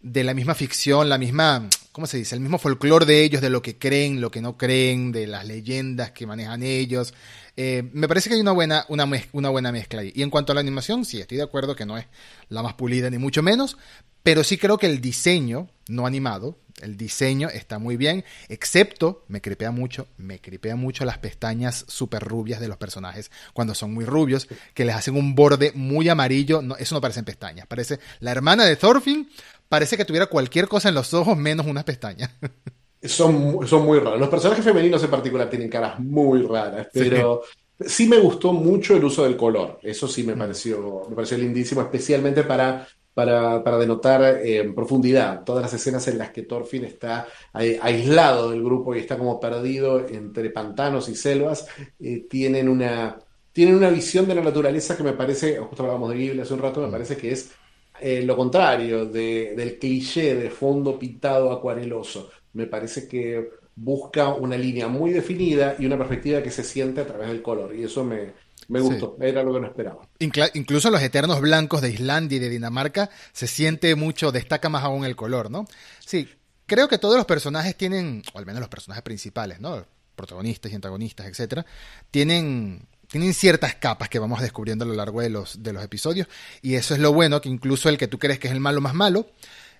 de 0.00 0.24
la 0.24 0.34
misma 0.34 0.54
ficción, 0.54 1.08
la 1.08 1.18
misma, 1.18 1.68
¿cómo 1.92 2.06
se 2.06 2.16
dice? 2.16 2.34
El 2.34 2.40
mismo 2.40 2.58
folclore 2.58 3.06
de 3.06 3.22
ellos, 3.22 3.42
de 3.42 3.50
lo 3.50 3.62
que 3.62 3.78
creen, 3.78 4.20
lo 4.20 4.30
que 4.30 4.40
no 4.40 4.56
creen, 4.56 5.12
de 5.12 5.26
las 5.26 5.46
leyendas 5.46 6.10
que 6.12 6.26
manejan 6.26 6.62
ellos. 6.62 7.14
Eh, 7.56 7.90
me 7.92 8.08
parece 8.08 8.28
que 8.28 8.36
hay 8.36 8.40
una 8.40 8.52
buena, 8.52 8.86
una, 8.88 9.08
una 9.32 9.48
buena 9.50 9.72
mezcla 9.72 10.00
ahí. 10.00 10.12
Y 10.14 10.22
en 10.22 10.30
cuanto 10.30 10.52
a 10.52 10.54
la 10.54 10.60
animación, 10.60 11.04
sí, 11.04 11.20
estoy 11.20 11.38
de 11.38 11.44
acuerdo 11.44 11.76
que 11.76 11.86
no 11.86 11.98
es 11.98 12.06
la 12.48 12.62
más 12.62 12.74
pulida 12.74 13.10
ni 13.10 13.18
mucho 13.18 13.42
menos, 13.42 13.76
pero 14.22 14.44
sí 14.44 14.56
creo 14.56 14.78
que 14.78 14.86
el 14.86 15.00
diseño, 15.00 15.68
no 15.88 16.06
animado, 16.06 16.58
el 16.80 16.96
diseño 16.96 17.48
está 17.48 17.78
muy 17.78 17.96
bien, 17.96 18.24
excepto, 18.48 19.24
me 19.28 19.40
cripea 19.40 19.70
mucho, 19.70 20.08
me 20.16 20.40
cripea 20.40 20.76
mucho 20.76 21.04
las 21.04 21.18
pestañas 21.18 21.84
súper 21.88 22.22
rubias 22.22 22.60
de 22.60 22.68
los 22.68 22.76
personajes 22.76 23.30
cuando 23.52 23.74
son 23.74 23.92
muy 23.92 24.04
rubios, 24.04 24.48
que 24.74 24.84
les 24.84 24.94
hacen 24.94 25.16
un 25.16 25.34
borde 25.34 25.72
muy 25.74 26.08
amarillo, 26.08 26.62
no, 26.62 26.76
eso 26.76 26.94
no 26.94 27.00
parecen 27.00 27.24
pestañas, 27.24 27.66
parece 27.66 28.00
la 28.20 28.32
hermana 28.32 28.64
de 28.64 28.76
Thorfinn 28.76 29.28
parece 29.68 29.96
que 29.96 30.04
tuviera 30.04 30.26
cualquier 30.26 30.68
cosa 30.68 30.88
en 30.88 30.94
los 30.94 31.14
ojos 31.14 31.36
menos 31.36 31.66
unas 31.66 31.84
pestañas. 31.84 32.30
Son, 33.02 33.66
son 33.66 33.84
muy 33.84 33.98
raros. 33.98 34.20
Los 34.20 34.28
personajes 34.28 34.64
femeninos 34.64 35.02
en 35.02 35.10
particular 35.10 35.50
tienen 35.50 35.68
caras 35.68 35.98
muy 35.98 36.42
raras, 36.42 36.88
pero 36.92 37.42
sí. 37.80 38.06
me 38.06 38.18
gustó 38.18 38.52
mucho 38.52 38.96
el 38.96 39.04
uso 39.04 39.24
del 39.24 39.36
color. 39.36 39.78
Eso 39.82 40.06
sí 40.06 40.22
me 40.22 40.34
mm. 40.34 40.38
pareció, 40.38 41.02
me 41.08 41.16
pareció 41.16 41.36
lindísimo, 41.36 41.80
especialmente 41.80 42.44
para, 42.44 42.86
para, 43.12 43.64
para 43.64 43.78
denotar 43.78 44.40
eh, 44.44 44.70
profundidad. 44.74 45.42
Todas 45.42 45.62
las 45.62 45.74
escenas 45.74 46.06
en 46.08 46.18
las 46.18 46.30
que 46.30 46.42
Thorfinn 46.42 46.84
está 46.84 47.26
aislado 47.52 48.50
del 48.50 48.62
grupo 48.62 48.94
y 48.94 49.00
está 49.00 49.18
como 49.18 49.40
perdido 49.40 50.06
entre 50.08 50.50
pantanos 50.50 51.08
y 51.08 51.16
selvas, 51.16 51.66
eh, 51.98 52.26
tienen 52.28 52.68
una 52.68 53.18
tienen 53.52 53.74
una 53.74 53.90
visión 53.90 54.26
de 54.26 54.34
la 54.34 54.42
naturaleza 54.42 54.96
que 54.96 55.02
me 55.02 55.12
parece, 55.12 55.58
justo 55.58 55.82
hablábamos 55.82 56.10
de 56.10 56.16
Ghibli 56.16 56.40
hace 56.40 56.54
un 56.54 56.60
rato, 56.60 56.80
me 56.80 56.88
mm. 56.88 56.92
parece 56.92 57.16
que 57.16 57.32
es 57.32 57.52
eh, 58.00 58.22
lo 58.22 58.36
contrario 58.36 59.06
del 59.06 59.78
cliché 59.78 60.34
de 60.34 60.50
fondo 60.50 60.98
pintado 60.98 61.52
acuareloso. 61.52 62.30
Me 62.52 62.66
parece 62.66 63.08
que 63.08 63.50
busca 63.74 64.28
una 64.34 64.56
línea 64.56 64.88
muy 64.88 65.12
definida 65.12 65.76
y 65.78 65.86
una 65.86 65.96
perspectiva 65.96 66.42
que 66.42 66.50
se 66.50 66.64
siente 66.64 67.00
a 67.00 67.06
través 67.06 67.28
del 67.28 67.42
color. 67.42 67.74
Y 67.74 67.84
eso 67.84 68.04
me, 68.04 68.32
gustó, 68.68 69.16
era 69.20 69.42
lo 69.42 69.54
que 69.54 69.60
no 69.60 69.66
esperaba. 69.66 70.08
incluso 70.18 70.90
los 70.90 71.02
eternos 71.02 71.40
blancos 71.40 71.80
de 71.80 71.90
Islandia 71.90 72.36
y 72.36 72.40
de 72.40 72.48
Dinamarca 72.48 73.10
se 73.32 73.46
siente 73.46 73.94
mucho, 73.94 74.32
destaca 74.32 74.68
más 74.68 74.84
aún 74.84 75.04
el 75.04 75.16
color, 75.16 75.50
¿no? 75.50 75.66
Sí, 76.04 76.28
creo 76.66 76.88
que 76.88 76.98
todos 76.98 77.16
los 77.16 77.26
personajes 77.26 77.76
tienen, 77.76 78.22
o 78.34 78.38
al 78.38 78.46
menos 78.46 78.60
los 78.60 78.68
personajes 78.68 79.02
principales, 79.02 79.60
¿no? 79.60 79.84
Protagonistas 80.14 80.70
y 80.70 80.74
antagonistas, 80.74 81.26
etcétera, 81.26 81.64
tienen 82.10 82.86
tienen 83.12 83.34
ciertas 83.34 83.74
capas 83.74 84.08
que 84.08 84.18
vamos 84.18 84.40
descubriendo 84.40 84.86
a 84.86 84.88
lo 84.88 84.94
largo 84.94 85.20
de 85.20 85.28
los, 85.28 85.62
de 85.62 85.74
los 85.74 85.84
episodios. 85.84 86.28
Y 86.62 86.76
eso 86.76 86.94
es 86.94 87.00
lo 87.00 87.12
bueno, 87.12 87.42
que 87.42 87.50
incluso 87.50 87.90
el 87.90 87.98
que 87.98 88.08
tú 88.08 88.18
crees 88.18 88.38
que 88.38 88.48
es 88.48 88.54
el 88.54 88.60
malo 88.60 88.80
más 88.80 88.94
malo, 88.94 89.26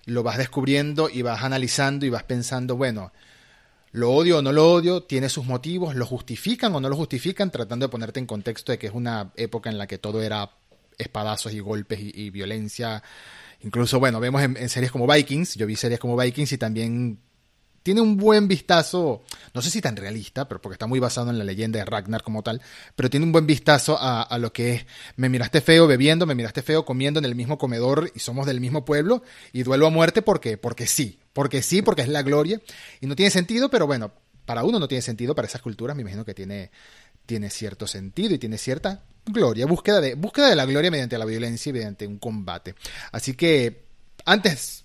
lo 0.05 0.23
vas 0.23 0.37
descubriendo 0.37 1.09
y 1.09 1.21
vas 1.21 1.43
analizando 1.43 2.05
y 2.05 2.09
vas 2.09 2.23
pensando, 2.23 2.75
bueno, 2.75 3.11
lo 3.91 4.11
odio 4.11 4.39
o 4.39 4.41
no 4.41 4.51
lo 4.51 4.71
odio, 4.71 5.03
tiene 5.03 5.29
sus 5.29 5.45
motivos, 5.45 5.95
lo 5.95 6.05
justifican 6.05 6.73
o 6.75 6.81
no 6.81 6.89
lo 6.89 6.95
justifican, 6.95 7.51
tratando 7.51 7.85
de 7.85 7.91
ponerte 7.91 8.19
en 8.19 8.25
contexto 8.25 8.71
de 8.71 8.79
que 8.79 8.87
es 8.87 8.93
una 8.93 9.31
época 9.35 9.69
en 9.69 9.77
la 9.77 9.87
que 9.87 9.99
todo 9.99 10.21
era 10.21 10.49
espadazos 10.97 11.53
y 11.53 11.59
golpes 11.59 11.99
y, 12.01 12.29
violencia. 12.31 13.03
Incluso, 13.61 13.99
bueno, 13.99 14.19
vemos 14.19 14.41
en, 14.41 14.69
series 14.69 14.91
como 14.91 15.07
Vikings, 15.07 15.55
yo 15.55 15.67
vi 15.67 15.75
series 15.75 15.99
como 15.99 16.17
Vikings 16.17 16.51
y 16.53 16.57
también 16.57 17.19
tiene 17.83 17.99
un 17.99 18.17
buen 18.17 18.47
vistazo, 18.47 19.23
no 19.53 19.61
sé 19.61 19.69
si 19.69 19.81
tan 19.81 19.97
realista, 19.97 20.47
pero 20.47 20.61
porque 20.61 20.75
está 20.75 20.87
muy 20.87 20.99
basado 20.99 21.29
en 21.29 21.37
la 21.37 21.43
leyenda 21.43 21.79
de 21.79 21.85
Ragnar 21.85 22.23
como 22.23 22.41
tal, 22.41 22.61
pero 22.95 23.09
tiene 23.09 23.25
un 23.25 23.33
buen 23.33 23.45
vistazo 23.45 23.97
a, 23.99 24.37
lo 24.39 24.53
que 24.53 24.73
es, 24.73 24.85
me 25.17 25.29
miraste 25.29 25.61
feo 25.61 25.85
bebiendo, 25.85 26.25
me 26.25 26.33
miraste 26.33 26.61
feo 26.61 26.85
comiendo 26.85 27.19
en 27.19 27.25
el 27.25 27.35
mismo 27.35 27.57
comedor 27.57 28.09
y 28.15 28.19
somos 28.19 28.45
del 28.45 28.61
mismo 28.61 28.85
pueblo 28.85 29.21
y 29.51 29.63
duelo 29.63 29.85
a 29.85 29.89
muerte 29.89 30.21
porque, 30.21 30.57
porque 30.57 30.87
sí, 30.87 31.19
porque 31.33 31.61
sí, 31.61 31.81
porque 31.81 32.01
es 32.01 32.07
la 32.07 32.23
gloria, 32.23 32.61
y 33.01 33.07
no 33.07 33.15
tiene 33.15 33.29
sentido, 33.29 33.69
pero 33.69 33.85
bueno, 33.85 34.13
para 34.45 34.63
uno 34.63 34.79
no 34.79 34.87
tiene 34.87 35.01
sentido, 35.01 35.35
para 35.35 35.47
esas 35.47 35.61
culturas 35.61 35.95
me 35.95 36.01
imagino 36.01 36.23
que 36.23 36.33
tiene, 36.33 36.71
tiene 37.25 37.49
cierto 37.49 37.85
sentido 37.85 38.33
y 38.33 38.39
tiene 38.39 38.57
cierta 38.57 39.03
gloria, 39.25 39.65
búsqueda 39.65 39.99
de, 39.99 40.15
búsqueda 40.15 40.49
de 40.49 40.55
la 40.55 40.65
gloria 40.65 40.89
mediante 40.89 41.17
la 41.17 41.25
violencia 41.25 41.69
y 41.69 41.73
mediante 41.73 42.07
un 42.07 42.17
combate. 42.17 42.75
Así 43.11 43.33
que, 43.33 43.83
antes 44.25 44.82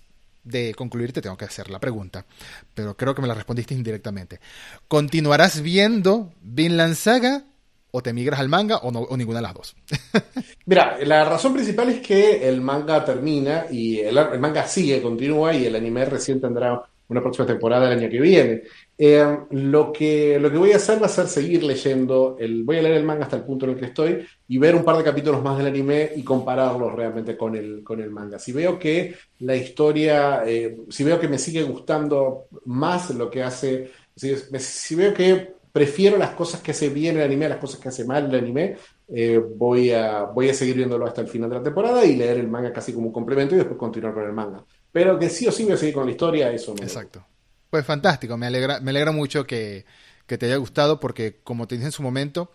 de 0.49 0.73
concluir, 0.75 1.13
te 1.13 1.21
tengo 1.21 1.37
que 1.37 1.45
hacer 1.45 1.69
la 1.69 1.79
pregunta, 1.79 2.25
pero 2.73 2.95
creo 2.95 3.15
que 3.15 3.21
me 3.21 3.27
la 3.27 3.33
respondiste 3.33 3.73
indirectamente. 3.73 4.39
¿Continuarás 4.87 5.61
viendo 5.61 6.33
Vinland 6.41 6.95
Saga 6.95 7.43
o 7.91 8.01
te 8.01 8.13
migras 8.13 8.39
al 8.39 8.49
manga 8.49 8.77
o, 8.77 8.89
o 8.89 9.17
ninguna 9.17 9.39
de 9.39 9.43
las 9.43 9.53
dos. 9.53 9.75
Mira, 10.65 10.97
la 11.03 11.25
razón 11.25 11.53
principal 11.53 11.89
es 11.89 11.99
que 12.01 12.47
el 12.47 12.61
manga 12.61 13.03
termina 13.03 13.65
y 13.69 13.99
el, 13.99 14.17
el, 14.17 14.39
manga 14.39 14.67
sigue, 14.67 15.01
continúa 15.01 15.53
y 15.53 15.65
el 15.65 15.75
anime 15.75 16.05
recién 16.05 16.39
tendrá 16.39 16.81
una 17.07 17.21
próxima 17.21 17.47
temporada 17.47 17.91
el 17.91 17.97
año 17.97 18.09
que 18.09 18.19
viene. 18.19 18.61
Eh, 19.01 19.37
lo, 19.51 19.93
que, 19.93 20.37
lo 20.41 20.51
que 20.51 20.57
voy 20.57 20.73
a 20.73 20.75
hacer 20.75 21.01
va 21.01 21.05
a 21.05 21.09
ser 21.09 21.27
seguir 21.27 21.63
leyendo, 21.63 22.35
el, 22.37 22.65
voy 22.65 22.79
a 22.79 22.81
leer 22.81 22.97
el 22.97 23.05
manga 23.05 23.23
hasta 23.23 23.37
el 23.37 23.43
punto 23.43 23.63
en 23.63 23.71
el 23.71 23.77
que 23.77 23.85
estoy 23.85 24.25
y 24.45 24.57
ver 24.57 24.75
un 24.75 24.83
par 24.83 24.97
de 24.97 25.05
capítulos 25.05 25.41
más 25.41 25.57
del 25.57 25.67
anime 25.67 26.11
y 26.17 26.21
compararlos 26.21 26.93
realmente 26.93 27.37
con 27.37 27.55
el, 27.55 27.81
con 27.81 28.01
el 28.01 28.11
manga. 28.11 28.37
Si 28.39 28.51
veo 28.51 28.77
que 28.77 29.15
la 29.39 29.55
historia, 29.55 30.43
eh, 30.45 30.81
si 30.89 31.05
veo 31.05 31.17
que 31.17 31.29
me 31.29 31.39
sigue 31.39 31.63
gustando 31.63 32.47
más 32.65 33.09
lo 33.11 33.29
que 33.29 33.41
hace, 33.41 33.89
si, 34.13 34.35
si 34.35 34.95
veo 34.95 35.13
que 35.13 35.53
prefiero 35.71 36.17
las 36.17 36.31
cosas 36.31 36.59
que 36.59 36.71
hace 36.71 36.89
bien 36.89 37.15
el 37.15 37.23
anime 37.23 37.45
a 37.45 37.49
las 37.49 37.59
cosas 37.59 37.79
que 37.79 37.87
hace 37.87 38.03
mal 38.03 38.25
el 38.25 38.35
anime. 38.35 38.75
Eh, 39.07 39.41
voy, 39.55 39.91
a, 39.91 40.23
voy 40.23 40.49
a 40.49 40.53
seguir 40.53 40.75
viéndolo 40.75 41.05
hasta 41.05 41.21
el 41.21 41.29
final 41.29 41.49
de 41.49 41.55
la 41.55 41.63
temporada 41.63 42.05
y 42.05 42.17
leer 42.17 42.37
el 42.37 42.49
manga 42.49 42.73
casi 42.73 42.91
como 42.91 43.07
un 43.07 43.13
complemento 43.13 43.55
y 43.55 43.59
después 43.59 43.77
continuar 43.77 44.13
con 44.13 44.25
el 44.25 44.33
manga. 44.33 44.61
Pero 44.91 45.17
que 45.17 45.29
sí 45.29 45.47
o 45.47 45.53
sí 45.53 45.63
voy 45.63 45.73
a 45.73 45.77
seguir 45.77 45.95
con 45.95 46.05
la 46.05 46.11
historia, 46.11 46.51
eso 46.51 46.75
no. 46.75 46.83
Exacto. 46.83 47.23
Pues 47.69 47.85
fantástico, 47.85 48.37
me 48.37 48.47
alegra, 48.47 48.79
me 48.79 48.91
alegra 48.91 49.11
mucho 49.11 49.45
que, 49.45 49.85
que 50.25 50.37
te 50.37 50.47
haya 50.47 50.57
gustado 50.57 50.99
porque, 50.99 51.39
como 51.43 51.67
te 51.67 51.75
dije 51.75 51.87
en 51.87 51.91
su 51.91 52.01
momento, 52.01 52.51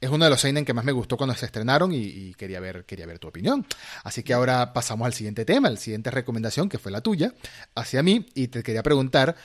es 0.00 0.10
uno 0.10 0.24
de 0.24 0.30
los 0.30 0.40
seinen 0.40 0.64
que 0.64 0.72
más 0.72 0.84
me 0.84 0.92
gustó 0.92 1.16
cuando 1.16 1.34
se 1.34 1.46
estrenaron 1.46 1.92
y, 1.92 2.34
quería, 2.34 2.60
ver, 2.60 2.84
quería 2.84 3.06
ver 3.06 3.18
tu 3.18 3.28
opinión. 3.28 3.66
Así 4.04 4.22
que 4.22 4.32
ahora 4.32 4.72
pasamos 4.72 5.06
al 5.06 5.12
siguiente 5.12 5.44
tema, 5.44 5.70
la 5.70 5.76
siguiente 5.76 6.10
recomendación, 6.10 6.68
que 6.68 6.78
fue 6.78 6.92
la 6.92 7.00
tuya, 7.00 7.34
hacia 7.74 8.02
mí, 8.02 8.26
y 8.34 8.48
te 8.48 8.62
quería 8.62 8.82
preguntar, 8.82 9.36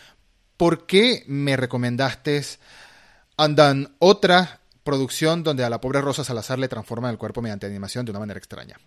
¿por 0.57 0.85
qué 0.85 1.23
me 1.27 1.57
recomendaste 1.57 2.41
Andan 3.35 3.95
otra 3.97 4.61
producción 4.83 5.43
donde 5.43 5.63
a 5.63 5.69
la 5.69 5.81
pobre 5.81 6.01
Rosa 6.01 6.23
Salazar 6.23 6.59
le 6.59 6.67
transforman 6.67 7.09
el 7.09 7.17
cuerpo 7.17 7.41
mediante 7.41 7.65
animación 7.65 8.05
de 8.05 8.11
una 8.11 8.19
manera 8.19 8.37
extraña? 8.37 8.77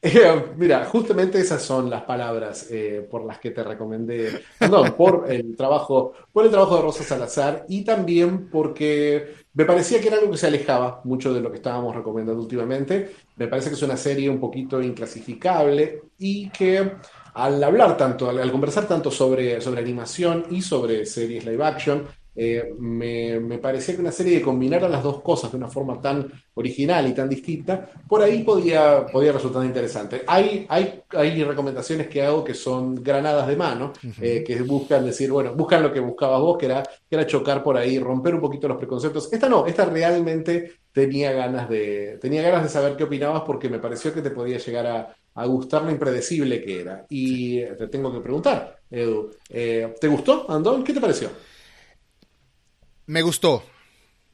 Eh, 0.00 0.44
mira, 0.56 0.84
justamente 0.84 1.40
esas 1.40 1.60
son 1.60 1.90
las 1.90 2.02
palabras 2.04 2.68
eh, 2.70 3.04
por 3.10 3.24
las 3.26 3.40
que 3.40 3.50
te 3.50 3.64
recomendé, 3.64 4.42
no, 4.70 4.96
por 4.96 5.28
el 5.28 5.56
trabajo, 5.56 6.12
por 6.32 6.44
el 6.44 6.52
trabajo 6.52 6.76
de 6.76 6.82
Rosa 6.82 7.02
Salazar 7.02 7.64
y 7.68 7.82
también 7.84 8.48
porque 8.48 9.34
me 9.54 9.64
parecía 9.64 10.00
que 10.00 10.06
era 10.06 10.18
algo 10.18 10.30
que 10.30 10.36
se 10.36 10.46
alejaba 10.46 11.00
mucho 11.02 11.34
de 11.34 11.40
lo 11.40 11.50
que 11.50 11.56
estábamos 11.56 11.96
recomendando 11.96 12.40
últimamente. 12.40 13.10
Me 13.34 13.48
parece 13.48 13.70
que 13.70 13.74
es 13.74 13.82
una 13.82 13.96
serie 13.96 14.30
un 14.30 14.38
poquito 14.38 14.80
inclasificable 14.80 16.02
y 16.16 16.48
que 16.50 16.92
al 17.34 17.62
hablar 17.64 17.96
tanto, 17.96 18.28
al, 18.30 18.38
al 18.38 18.52
conversar 18.52 18.86
tanto 18.86 19.10
sobre, 19.10 19.60
sobre 19.60 19.80
animación 19.80 20.46
y 20.50 20.62
sobre 20.62 21.06
series 21.06 21.44
live 21.44 21.64
action, 21.64 22.06
eh, 22.40 22.72
me, 22.78 23.40
me, 23.40 23.58
parecía 23.58 23.96
que 23.96 24.00
una 24.00 24.12
serie 24.12 24.38
que 24.38 24.44
combinara 24.44 24.88
las 24.88 25.02
dos 25.02 25.20
cosas 25.22 25.50
de 25.50 25.56
una 25.56 25.66
forma 25.66 26.00
tan 26.00 26.30
original 26.54 27.08
y 27.08 27.12
tan 27.12 27.28
distinta, 27.28 27.90
por 28.06 28.22
ahí 28.22 28.44
podía, 28.44 29.04
podía 29.06 29.32
resultar 29.32 29.64
interesante. 29.64 30.22
Hay, 30.24 30.64
hay, 30.68 31.02
hay 31.10 31.42
recomendaciones 31.42 32.06
que 32.06 32.22
hago 32.22 32.44
que 32.44 32.54
son 32.54 33.02
granadas 33.02 33.48
de 33.48 33.56
mano, 33.56 33.92
uh 34.04 34.06
-huh. 34.06 34.22
eh, 34.22 34.44
que 34.44 34.62
buscan 34.62 35.04
decir, 35.04 35.32
bueno, 35.32 35.52
buscan 35.54 35.82
lo 35.82 35.92
que 35.92 35.98
buscabas 35.98 36.40
vos, 36.40 36.56
que 36.56 36.66
era, 36.66 36.84
que 36.84 37.16
era 37.16 37.26
chocar 37.26 37.60
por 37.60 37.76
ahí, 37.76 37.98
romper 37.98 38.36
un 38.36 38.40
poquito 38.40 38.68
los 38.68 38.76
preconceptos. 38.76 39.32
Esta 39.32 39.48
no, 39.48 39.66
esta 39.66 39.84
realmente 39.86 40.74
tenía 40.92 41.32
ganas 41.32 41.68
de, 41.68 42.18
tenía 42.20 42.42
ganas 42.42 42.62
de 42.62 42.68
saber 42.68 42.96
qué 42.96 43.02
opinabas 43.02 43.42
porque 43.44 43.68
me 43.68 43.80
pareció 43.80 44.14
que 44.14 44.22
te 44.22 44.30
podía 44.30 44.58
llegar 44.58 44.86
a, 44.86 45.16
a 45.34 45.46
gustar 45.46 45.82
lo 45.82 45.90
impredecible 45.90 46.62
que 46.62 46.80
era. 46.80 47.04
Y 47.08 47.62
te 47.64 47.88
tengo 47.88 48.12
que 48.12 48.20
preguntar, 48.20 48.78
Edu, 48.90 49.30
eh, 49.50 49.94
¿te 50.00 50.08
gustó, 50.08 50.48
Andón? 50.48 50.84
¿Qué 50.84 50.92
te 50.92 51.00
pareció? 51.00 51.30
Me 53.08 53.22
gustó. 53.22 53.64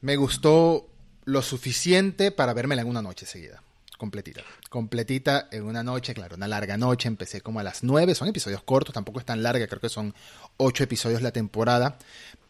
Me 0.01 0.17
gustó 0.17 0.89
lo 1.23 1.41
suficiente 1.41 2.31
para 2.31 2.53
vérmela 2.53 2.81
en 2.81 2.89
una 2.89 3.01
noche 3.01 3.25
seguida. 3.25 3.63
Completita. 3.97 4.43
Completita 4.69 5.47
en 5.49 5.63
una 5.63 5.81
noche, 5.81 6.13
claro, 6.13 6.35
una 6.35 6.49
larga 6.49 6.75
noche. 6.75 7.07
Empecé 7.07 7.39
como 7.39 7.61
a 7.61 7.63
las 7.63 7.83
nueve. 7.83 8.15
Son 8.15 8.27
episodios 8.27 8.63
cortos, 8.63 8.93
tampoco 8.93 9.19
es 9.19 9.25
tan 9.25 9.41
larga. 9.41 9.65
Creo 9.67 9.79
que 9.79 9.87
son 9.87 10.13
ocho 10.57 10.83
episodios 10.83 11.21
la 11.21 11.31
temporada. 11.31 11.97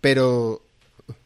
Pero 0.02 0.64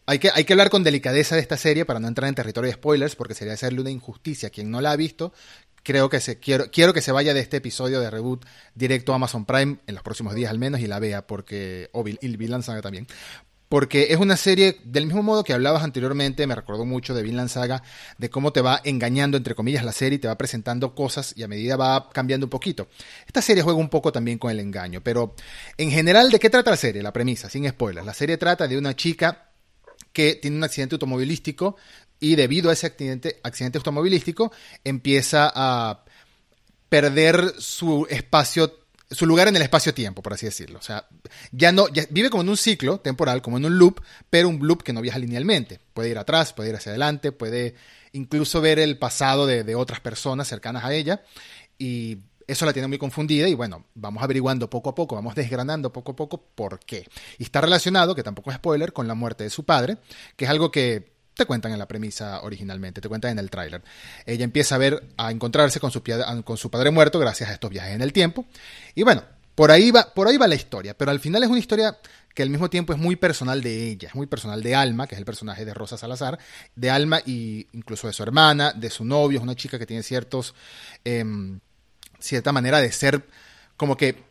hay 0.06 0.20
que, 0.20 0.32
hay 0.36 0.44
que 0.44 0.52
hablar 0.52 0.70
con 0.70 0.84
delicadeza 0.84 1.36
de 1.36 1.42
esta 1.42 1.56
serie 1.56 1.86
para 1.86 2.02
no 2.02 2.10
entrar 2.10 2.28
en 2.28 2.36
territorio 2.36 2.68
de 2.68 2.74
spoilers, 2.74 3.16
porque 3.16 3.36
sería 3.36 3.54
hacerle 3.54 3.80
una 3.80 3.92
injusticia 3.92 4.50
a 4.50 4.52
quien 4.52 4.70
no 4.70 4.82
la 4.82 4.92
ha 4.92 4.98
visto. 4.98 5.32
Creo 5.82 6.10
que 6.10 6.20
se, 6.20 6.40
quiero, 6.40 6.70
quiero 6.72 6.94
que 6.94 7.02
se 7.02 7.14
vaya 7.14 7.34
de 7.34 7.40
este 7.40 7.56
episodio 7.58 8.02
de 8.02 8.12
reboot 8.12 8.46
directo 8.76 9.14
a 9.14 9.16
Amazon 9.16 9.46
Prime 9.46 9.78
en 9.88 9.96
los 9.96 10.04
próximos 10.04 10.36
días 10.36 10.52
al 10.52 10.60
menos 10.60 10.82
y 10.82 10.88
la 10.88 11.00
vea, 11.00 11.26
porque. 11.26 11.90
O 11.94 12.06
y 12.06 12.36
Bill 12.36 12.54
también 12.82 13.08
porque 13.70 14.08
es 14.10 14.18
una 14.18 14.36
serie, 14.36 14.80
del 14.84 15.06
mismo 15.06 15.22
modo 15.22 15.44
que 15.44 15.54
hablabas 15.54 15.84
anteriormente, 15.84 16.48
me 16.48 16.56
recordó 16.56 16.86
mucho 16.86 17.14
de 17.14 17.22
Vinland 17.22 17.50
Saga, 17.50 17.84
de 18.18 18.30
cómo 18.32 18.52
te 18.52 18.62
va 18.62 18.82
engañando, 18.84 19.38
entre 19.38 19.54
comillas, 19.54 19.86
la 19.86 19.92
serie, 19.92 20.18
te 20.18 20.28
va 20.28 20.38
presentando 20.38 20.96
cosas 20.96 21.34
y 21.38 21.44
a 21.44 21.48
medida 21.48 21.78
va 21.78 22.10
cambiando 22.10 22.48
un 22.48 22.50
poquito. 22.50 22.88
Esta 23.28 23.44
serie 23.44 23.62
juega 23.62 23.80
un 23.80 23.90
poco 23.90 24.12
también 24.12 24.40
con 24.40 24.50
el 24.50 24.60
engaño, 24.60 25.02
pero 25.02 25.36
en 25.78 25.92
general, 25.92 26.32
¿de 26.32 26.40
qué 26.40 26.50
trata 26.50 26.72
la 26.72 26.78
serie? 26.78 27.04
La 27.04 27.14
premisa, 27.14 27.48
sin 27.48 27.70
spoilers. 27.70 28.06
La 28.06 28.14
serie 28.16 28.38
trata 28.38 28.68
de 28.68 28.76
una 28.76 28.96
chica 28.96 29.52
que 30.12 30.36
tiene 30.36 30.58
un 30.58 30.64
accidente 30.64 30.96
automovilístico 30.96 31.76
y 32.20 32.36
debido 32.36 32.72
a 32.72 32.74
ese 32.74 32.88
accidente, 32.88 33.40
accidente 33.44 33.78
automovilístico 33.78 34.52
empieza 34.84 35.52
a 35.54 36.04
perder 36.90 37.54
su 37.60 38.08
espacio 38.10 38.80
su 39.12 39.26
lugar 39.26 39.48
en 39.48 39.56
el 39.56 39.62
espacio-tiempo, 39.62 40.22
por 40.22 40.34
así 40.34 40.46
decirlo. 40.46 40.80
O 40.80 40.82
sea, 40.82 41.08
ya 41.52 41.72
no, 41.72 41.88
ya 41.90 42.06
vive 42.10 42.30
como 42.30 42.44
en 42.44 42.50
un 42.50 42.58
ciclo 42.58 43.00
temporal, 43.00 43.42
como 43.42 43.58
en 43.58 43.66
un 43.66 43.78
loop, 43.78 44.02
pero 44.30 44.50
un 44.50 44.60
loop 44.66 44.84
que 44.84 44.94
no 44.94 45.02
viaja 45.02 45.20
linealmente. 45.20 45.80
Puede 45.94 46.10
ir 46.10 46.18
atrás, 46.18 46.54
puede 46.54 46.70
ir 46.70 46.76
hacia 46.76 46.92
adelante, 46.92 47.32
puede 47.32 47.76
incluso 48.12 48.62
ver 48.62 48.80
el 48.80 48.98
pasado 48.98 49.46
de, 49.46 49.64
de 49.64 49.76
otras 49.76 50.00
personas 50.00 50.48
cercanas 50.48 50.84
a 50.84 50.94
ella. 50.94 51.24
Y 51.78 52.20
eso 52.50 52.66
la 52.66 52.74
tiene 52.74 52.88
muy 52.88 52.98
confundida 52.98 53.48
y 53.48 53.54
bueno, 53.54 53.86
vamos 53.94 54.24
averiguando 54.24 54.70
poco 54.70 54.90
a 54.90 54.96
poco, 54.96 55.16
vamos 55.16 55.36
desgranando 55.36 55.94
poco 55.94 56.14
a 56.14 56.16
poco 56.16 56.42
por 56.56 56.80
qué. 56.80 57.08
Y 57.38 57.44
está 57.44 57.62
relacionado, 57.62 58.16
que 58.16 58.24
tampoco 58.24 58.50
es 58.50 58.58
spoiler, 58.58 58.92
con 58.92 59.08
la 59.08 59.14
muerte 59.14 59.44
de 59.44 59.50
su 59.50 59.66
padre, 59.66 59.98
que 60.36 60.46
es 60.46 60.52
algo 60.52 60.72
que 60.72 61.19
te 61.40 61.46
cuentan 61.46 61.72
en 61.72 61.80
la 61.80 61.88
premisa 61.88 62.42
originalmente, 62.42 63.02
te 63.02 63.10
cuentan 63.10 63.32
en 63.32 63.40
el 63.40 63.50
tráiler. 63.50 63.82
Ella 64.26 64.44
empieza 64.44 64.76
a 64.76 64.78
ver, 64.78 65.04
a 65.18 65.32
encontrarse 65.32 65.80
con 65.80 65.90
su, 65.90 66.04
con 66.44 66.58
su 66.58 66.70
padre 66.70 66.92
muerto 66.92 67.18
gracias 67.18 67.50
a 67.50 67.54
estos 67.54 67.72
viajes 67.72 67.96
en 67.96 68.02
el 68.02 68.14
tiempo. 68.14 68.46
Y 68.94 69.04
bueno, 69.04 69.24
por 69.56 69.72
ahí 69.72 69.90
va, 69.92 70.14
por 70.14 70.28
ahí 70.28 70.38
va 70.38 70.48
la 70.48 70.56
historia, 70.56 70.96
pero 70.96 71.12
al 71.12 71.20
final 71.20 71.44
es 71.44 71.50
una 71.50 71.60
historia 71.60 71.98
que 72.36 72.44
al 72.44 72.50
mismo 72.50 72.70
tiempo 72.70 72.94
es 72.94 73.00
muy 73.00 73.16
personal 73.16 73.62
de 73.62 73.90
ella, 73.90 74.10
es 74.10 74.16
muy 74.16 74.28
personal 74.28 74.62
de 74.62 74.76
Alma, 74.76 75.08
que 75.08 75.16
es 75.16 75.20
el 75.20 75.26
personaje 75.26 75.66
de 75.66 75.74
Rosa 75.74 75.98
Salazar, 75.98 76.40
de 76.76 76.90
Alma 76.90 77.20
y 77.26 77.68
incluso 77.74 78.08
de 78.08 78.14
su 78.14 78.24
hermana, 78.24 78.72
de 78.74 78.90
su 78.90 79.04
novio, 79.04 79.40
es 79.40 79.44
una 79.44 79.56
chica 79.56 79.80
que 79.80 79.86
tiene 79.86 80.04
ciertos, 80.04 80.54
eh, 81.04 81.26
cierta 82.20 82.52
manera 82.52 82.80
de 82.80 82.92
ser 82.92 83.26
como 83.76 83.98
que 83.98 84.24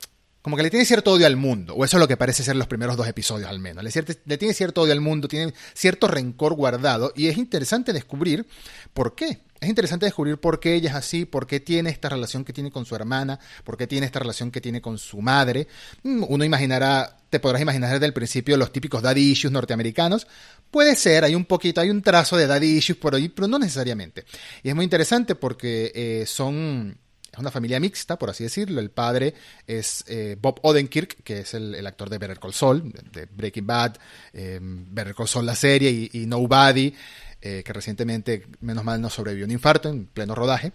como 0.48 0.56
que 0.56 0.62
le 0.62 0.70
tiene 0.70 0.86
cierto 0.86 1.12
odio 1.12 1.26
al 1.26 1.36
mundo, 1.36 1.74
o 1.74 1.84
eso 1.84 1.98
es 1.98 2.00
lo 2.00 2.08
que 2.08 2.16
parece 2.16 2.42
ser 2.42 2.56
los 2.56 2.66
primeros 2.66 2.96
dos 2.96 3.06
episodios 3.06 3.50
al 3.50 3.58
menos. 3.58 3.84
Le, 3.84 4.38
tiene 4.38 4.54
cierto 4.54 4.80
odio 4.80 4.94
al 4.94 5.02
mundo, 5.02 5.28
tiene 5.28 5.52
cierto 5.74 6.08
rencor 6.08 6.54
guardado, 6.54 7.12
y 7.14 7.26
es 7.26 7.36
interesante 7.36 7.92
descubrir 7.92 8.46
por 8.94 9.14
qué. 9.14 9.42
Es 9.60 9.68
interesante 9.68 10.06
descubrir 10.06 10.38
por 10.38 10.58
qué 10.58 10.72
ella 10.72 10.88
es 10.88 10.96
así, 10.96 11.26
por 11.26 11.46
qué 11.46 11.60
tiene 11.60 11.90
esta 11.90 12.08
relación 12.08 12.46
que 12.46 12.54
tiene 12.54 12.70
con 12.70 12.86
su 12.86 12.94
hermana, 12.94 13.38
por 13.62 13.76
qué 13.76 13.86
tiene 13.86 14.06
esta 14.06 14.20
relación 14.20 14.50
que 14.50 14.62
tiene 14.62 14.80
con 14.80 14.96
su 14.96 15.20
madre. 15.20 15.68
Uno 16.02 16.42
imaginará, 16.42 17.18
te 17.28 17.40
podrás 17.40 17.60
imaginar 17.60 17.92
desde 17.92 18.06
el 18.06 18.14
principio 18.14 18.56
los 18.56 18.72
típicos 18.72 19.02
daddy 19.02 19.20
issues 19.20 19.52
norteamericanos. 19.52 20.26
Puede 20.70 20.96
ser, 20.96 21.24
hay 21.24 21.34
un 21.34 21.44
poquito, 21.44 21.82
hay 21.82 21.90
un 21.90 22.00
trazo 22.00 22.38
de 22.38 22.46
daddy 22.46 22.78
issues 22.78 22.96
por 22.96 23.14
ahí, 23.14 23.28
pero 23.28 23.48
no 23.48 23.58
necesariamente. 23.58 24.24
Y 24.62 24.70
es 24.70 24.74
muy 24.74 24.84
interesante 24.84 25.34
porque 25.34 25.92
eh, 25.94 26.24
son 26.26 26.96
una 27.40 27.50
familia 27.50 27.80
mixta, 27.80 28.18
por 28.18 28.30
así 28.30 28.44
decirlo. 28.44 28.80
El 28.80 28.90
padre 28.90 29.34
es 29.66 30.04
eh, 30.08 30.36
Bob 30.40 30.60
Odenkirk, 30.62 31.22
que 31.22 31.40
es 31.40 31.54
el, 31.54 31.86
actor 31.86 32.10
de 32.10 32.18
Better 32.18 32.38
Call 32.38 32.54
Saul, 32.54 32.92
de 33.12 33.26
Breaking 33.26 33.66
Bad, 33.66 33.96
eh, 34.32 34.58
Better 34.60 35.14
Call 35.14 35.28
Saul 35.28 35.46
la 35.46 35.54
serie 35.54 35.90
y, 35.90 36.10
y 36.12 36.26
Nobody, 36.26 36.94
eh, 37.40 37.62
que 37.64 37.72
recientemente, 37.72 38.46
menos 38.60 38.84
mal, 38.84 39.00
no 39.00 39.08
sobrevivió 39.08 39.44
un 39.46 39.52
infarto 39.52 39.88
en 39.88 40.06
pleno 40.06 40.34
rodaje. 40.34 40.72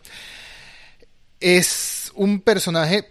Es 1.39 2.11
un 2.15 2.39
personaje 2.39 3.09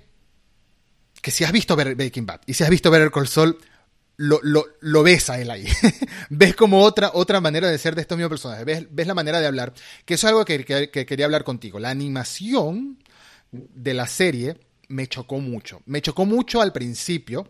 que 1.20 1.30
si 1.30 1.44
has 1.44 1.52
visto 1.52 1.76
Breaking 1.76 2.26
Bad 2.26 2.40
y 2.46 2.54
si 2.54 2.64
has 2.64 2.70
visto 2.70 2.90
Better 2.90 3.10
Call 3.10 3.28
Saul, 3.28 3.58
lo, 4.16 4.40
lo, 4.80 5.02
ves 5.02 5.30
a 5.30 5.40
él 5.40 5.50
ahí. 5.50 5.66
ves 6.30 6.54
como 6.54 6.82
otra, 6.82 7.10
otra 7.14 7.40
manera 7.40 7.68
de 7.68 7.78
ser 7.78 7.94
de 7.94 8.02
estos 8.02 8.16
mismos 8.16 8.30
personajes. 8.30 8.64
Ves, 8.64 8.86
ves 8.90 9.06
la 9.06 9.14
manera 9.14 9.40
de 9.40 9.46
hablar. 9.46 9.72
Que 10.04 10.14
eso 10.14 10.26
es 10.26 10.30
algo 10.30 10.44
que 10.44 10.90
quería 10.90 11.24
hablar 11.24 11.44
contigo. 11.44 11.78
La 11.78 11.90
animación 11.90 13.01
de 13.52 13.94
la 13.94 14.08
serie 14.08 14.56
me 14.88 15.06
chocó 15.06 15.38
mucho. 15.38 15.82
Me 15.86 16.02
chocó 16.02 16.24
mucho 16.26 16.60
al 16.60 16.72
principio, 16.72 17.48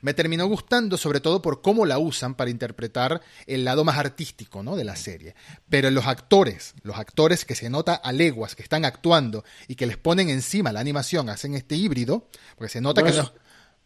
Me 0.00 0.14
terminó 0.14 0.46
gustando 0.46 0.96
sobre 0.96 1.18
todo 1.18 1.42
por 1.42 1.60
cómo 1.60 1.86
la 1.86 1.98
usan 1.98 2.36
para 2.36 2.50
interpretar 2.50 3.20
el 3.48 3.64
lado 3.64 3.82
más 3.82 3.98
artístico 3.98 4.62
¿no? 4.62 4.76
de 4.76 4.84
la 4.84 4.94
serie. 4.94 5.34
Pero 5.68 5.90
los 5.90 6.06
actores, 6.06 6.74
los 6.84 6.96
actores 6.96 7.44
que 7.44 7.56
se 7.56 7.68
nota 7.68 7.94
a 7.94 8.12
leguas, 8.12 8.54
que 8.54 8.62
están 8.62 8.84
actuando 8.84 9.44
y 9.66 9.74
que 9.74 9.86
les 9.86 9.96
ponen 9.96 10.28
encima 10.28 10.70
la 10.70 10.78
animación, 10.78 11.28
hacen 11.28 11.54
este 11.54 11.74
híbrido, 11.74 12.28
porque 12.56 12.70
se 12.70 12.80
nota 12.80 13.02
que 13.02 13.10
es, 13.10 13.20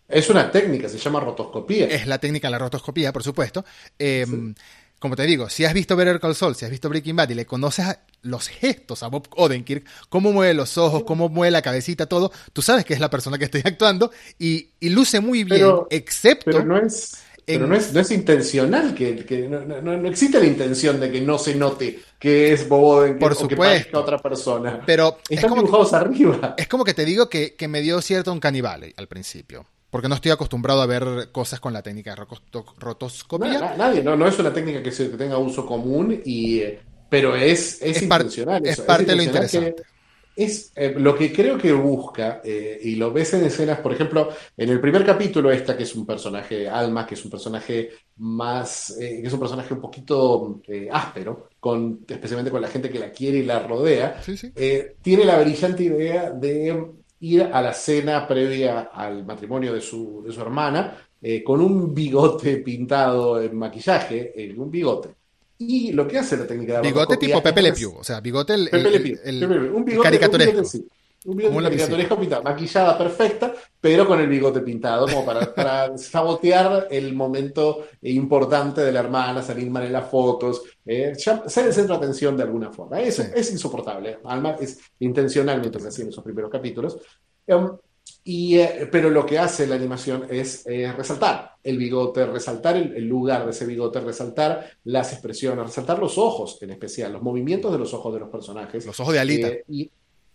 Es 0.06 0.28
una 0.28 0.50
técnica, 0.50 0.86
se 0.86 0.98
llama 0.98 1.20
rotoscopía. 1.20 1.86
Es 1.86 2.06
la 2.06 2.18
técnica 2.18 2.48
de 2.48 2.52
la 2.52 2.58
rotoscopía, 2.58 3.10
por 3.10 3.22
supuesto. 3.22 3.64
Eh, 3.98 4.26
como 5.00 5.16
te 5.16 5.24
digo, 5.24 5.48
si 5.48 5.64
has 5.64 5.72
visto 5.72 5.96
Better 5.96 6.20
Call 6.20 6.34
Saul, 6.34 6.54
si 6.54 6.66
has 6.66 6.70
visto 6.70 6.90
Breaking 6.90 7.16
Bad 7.16 7.30
y 7.30 7.34
le 7.34 7.46
conoces 7.46 7.86
los 8.20 8.48
gestos 8.48 9.02
a 9.02 9.08
Bob 9.08 9.28
Odenkirk, 9.34 9.86
cómo 10.10 10.30
mueve 10.30 10.52
los 10.52 10.76
ojos, 10.76 11.04
cómo 11.04 11.30
mueve 11.30 11.50
la 11.50 11.62
cabecita, 11.62 12.04
todo, 12.04 12.30
tú 12.52 12.60
sabes 12.60 12.84
que 12.84 12.92
es 12.92 13.00
la 13.00 13.08
persona 13.08 13.38
que 13.38 13.46
estoy 13.46 13.62
actuando 13.64 14.12
y, 14.38 14.68
luce 14.82 15.20
muy 15.20 15.42
bien, 15.44 15.66
excepto... 15.88 16.50
Pero 16.52 16.64
no 16.64 16.76
es... 16.76 17.24
Pero 17.46 17.66
no 17.66 17.74
es, 17.74 17.92
no 17.92 17.98
es 17.98 18.12
intencional, 18.12 18.94
que, 18.94 19.48
no, 19.48 20.08
existe 20.08 20.38
la 20.38 20.46
intención 20.46 21.00
de 21.00 21.10
que 21.10 21.20
no 21.20 21.36
se 21.36 21.56
note 21.56 21.98
que 22.16 22.52
es 22.52 22.68
Bob 22.68 22.84
Odenkirk 22.84 23.20
Por 23.20 23.34
supuesto, 23.34 23.98
o 23.98 24.02
otra 24.02 24.18
persona. 24.18 24.82
Pero 24.86 25.18
Están 25.28 25.54
dibujados 25.54 25.92
arriba. 25.92 26.54
Es 26.56 26.68
como 26.68 26.84
que 26.84 26.94
te 26.94 27.04
digo 27.04 27.28
que, 27.28 27.56
que 27.56 27.66
me 27.66 27.80
dio 27.80 28.00
cierto 28.02 28.32
un 28.32 28.38
canibale 28.38 28.94
al 28.96 29.08
principio 29.08 29.66
porque 29.90 30.08
no 30.08 30.14
estoy 30.14 30.30
acostumbrado 30.30 30.80
a 30.80 30.86
ver 30.86 31.30
cosas 31.32 31.60
con 31.60 31.72
la 31.72 31.82
técnica 31.82 32.14
de 32.14 32.24
rotoscopía. 32.78 33.74
nadie, 33.76 34.02
no, 34.02 34.16
no 34.16 34.26
es 34.26 34.38
una 34.38 34.52
técnica 34.52 34.82
que, 34.82 34.90
tenga 34.90 35.36
uso 35.38 35.66
común, 35.66 36.20
y, 36.24 36.62
pero 37.08 37.34
es, 37.34 37.82
es, 37.82 38.00
intencional. 38.00 38.64
es 38.64 38.80
parte 38.80 39.06
de 39.06 39.16
lo 39.16 39.22
interesante. 39.22 39.82
Es 40.36 40.72
eh, 40.76 40.94
lo 40.96 41.14
que 41.16 41.32
creo 41.32 41.58
que 41.58 41.72
busca, 41.72 42.40
eh, 42.44 42.78
y 42.82 42.94
lo 42.94 43.12
ves 43.12 43.34
en 43.34 43.44
escenas, 43.44 43.80
por 43.80 43.92
ejemplo, 43.92 44.30
en 44.56 44.70
el 44.70 44.80
primer 44.80 45.04
capítulo, 45.04 45.50
esta 45.50 45.76
que 45.76 45.82
es 45.82 45.94
un 45.94 46.06
personaje, 46.06 46.68
Alma, 46.68 47.04
que 47.04 47.14
es 47.14 47.24
un 47.24 47.30
personaje 47.32 47.90
más, 48.18 48.96
eh, 48.98 49.18
que 49.20 49.26
es 49.26 49.32
un 49.32 49.40
personaje 49.40 49.74
un 49.74 49.80
poquito 49.80 50.62
áspero, 50.92 51.48
con, 51.58 52.06
especialmente 52.08 52.52
con 52.52 52.62
la 52.62 52.68
gente 52.68 52.88
que 52.88 53.00
la 53.00 53.10
quiere 53.10 53.38
y 53.38 53.44
la 53.44 53.58
rodea, 53.58 54.22
tiene 55.02 55.24
la 55.24 55.40
brillante 55.40 55.82
idea 55.82 56.30
de 56.30 56.90
ir 57.20 57.42
a 57.42 57.60
la 57.60 57.72
cena 57.72 58.26
previa 58.26 58.90
al 58.92 59.24
matrimonio 59.24 59.72
de 59.72 59.80
su, 59.80 60.22
de 60.24 60.32
su 60.32 60.40
hermana 60.40 60.96
eh, 61.22 61.44
con 61.44 61.60
un 61.60 61.94
bigote 61.94 62.56
pintado 62.58 63.40
en 63.42 63.56
maquillaje, 63.56 64.32
en 64.36 64.58
un 64.58 64.70
bigote. 64.70 65.10
Y 65.58 65.92
lo 65.92 66.08
que 66.08 66.18
hace 66.18 66.38
la 66.38 66.46
técnica 66.46 66.80
de 66.80 66.88
Bigote 66.88 67.18
tipo 67.18 67.42
Pepe 67.42 67.60
Le 67.60 67.74
Pew, 67.74 67.96
o 67.98 68.02
sea, 68.02 68.20
bigote 68.20 68.54
el, 68.54 68.70
Pew, 68.70 69.76
un 69.76 69.84
bigote, 69.84 70.08
caricaturesco. 70.08 70.62
Un 71.26 71.36
bigote, 71.36 71.62
caricaturesco 71.64 72.18
pintado, 72.18 72.42
maquillada 72.42 72.96
perfecta, 72.96 73.52
pero 73.78 74.06
con 74.06 74.20
el 74.20 74.28
bigote 74.28 74.60
pintado, 74.60 75.06
como 75.06 75.24
para, 75.24 75.54
para 75.54 75.98
sabotear 75.98 76.88
el 76.90 77.14
momento 77.14 77.84
importante 78.02 78.80
de 78.80 78.90
la 78.92 79.00
hermana, 79.00 79.42
salir 79.42 79.70
mal 79.70 79.84
en 79.84 79.92
las 79.92 80.08
fotos, 80.08 80.62
eh, 80.86 81.12
ser 81.14 81.66
el 81.66 81.72
centro 81.72 81.98
de 81.98 82.04
atención 82.04 82.36
de 82.36 82.44
alguna 82.44 82.72
forma. 82.72 83.00
Eso 83.00 83.22
es 83.22 83.52
insoportable. 83.52 84.18
Alma 84.24 84.56
es 84.58 84.80
intencionalmente 85.00 85.78
así 85.86 86.02
en 86.02 86.08
esos 86.08 86.24
primeros 86.24 86.50
capítulos. 86.50 86.98
Um, 87.46 87.76
y, 88.22 88.58
eh, 88.58 88.88
pero 88.90 89.08
lo 89.08 89.24
que 89.24 89.38
hace 89.38 89.66
la 89.66 89.76
animación 89.76 90.26
es 90.28 90.66
eh, 90.66 90.92
resaltar 90.92 91.52
el 91.62 91.78
bigote, 91.78 92.26
resaltar 92.26 92.76
el, 92.76 93.06
lugar 93.06 93.44
de 93.44 93.50
ese 93.50 93.66
bigote, 93.66 94.00
resaltar 94.00 94.70
las 94.84 95.12
expresiones, 95.12 95.64
resaltar 95.64 95.98
los 95.98 96.18
ojos 96.18 96.58
en 96.62 96.70
especial, 96.70 97.12
los 97.12 97.22
movimientos 97.22 97.72
de 97.72 97.78
los 97.78 97.94
ojos 97.94 98.12
de 98.12 98.20
los 98.20 98.28
personajes. 98.28 98.84
Los 98.84 99.00
ojos 99.00 99.14
de 99.14 99.20
Alita. 99.20 99.48
Eh, 99.48 99.64
y 99.68 99.90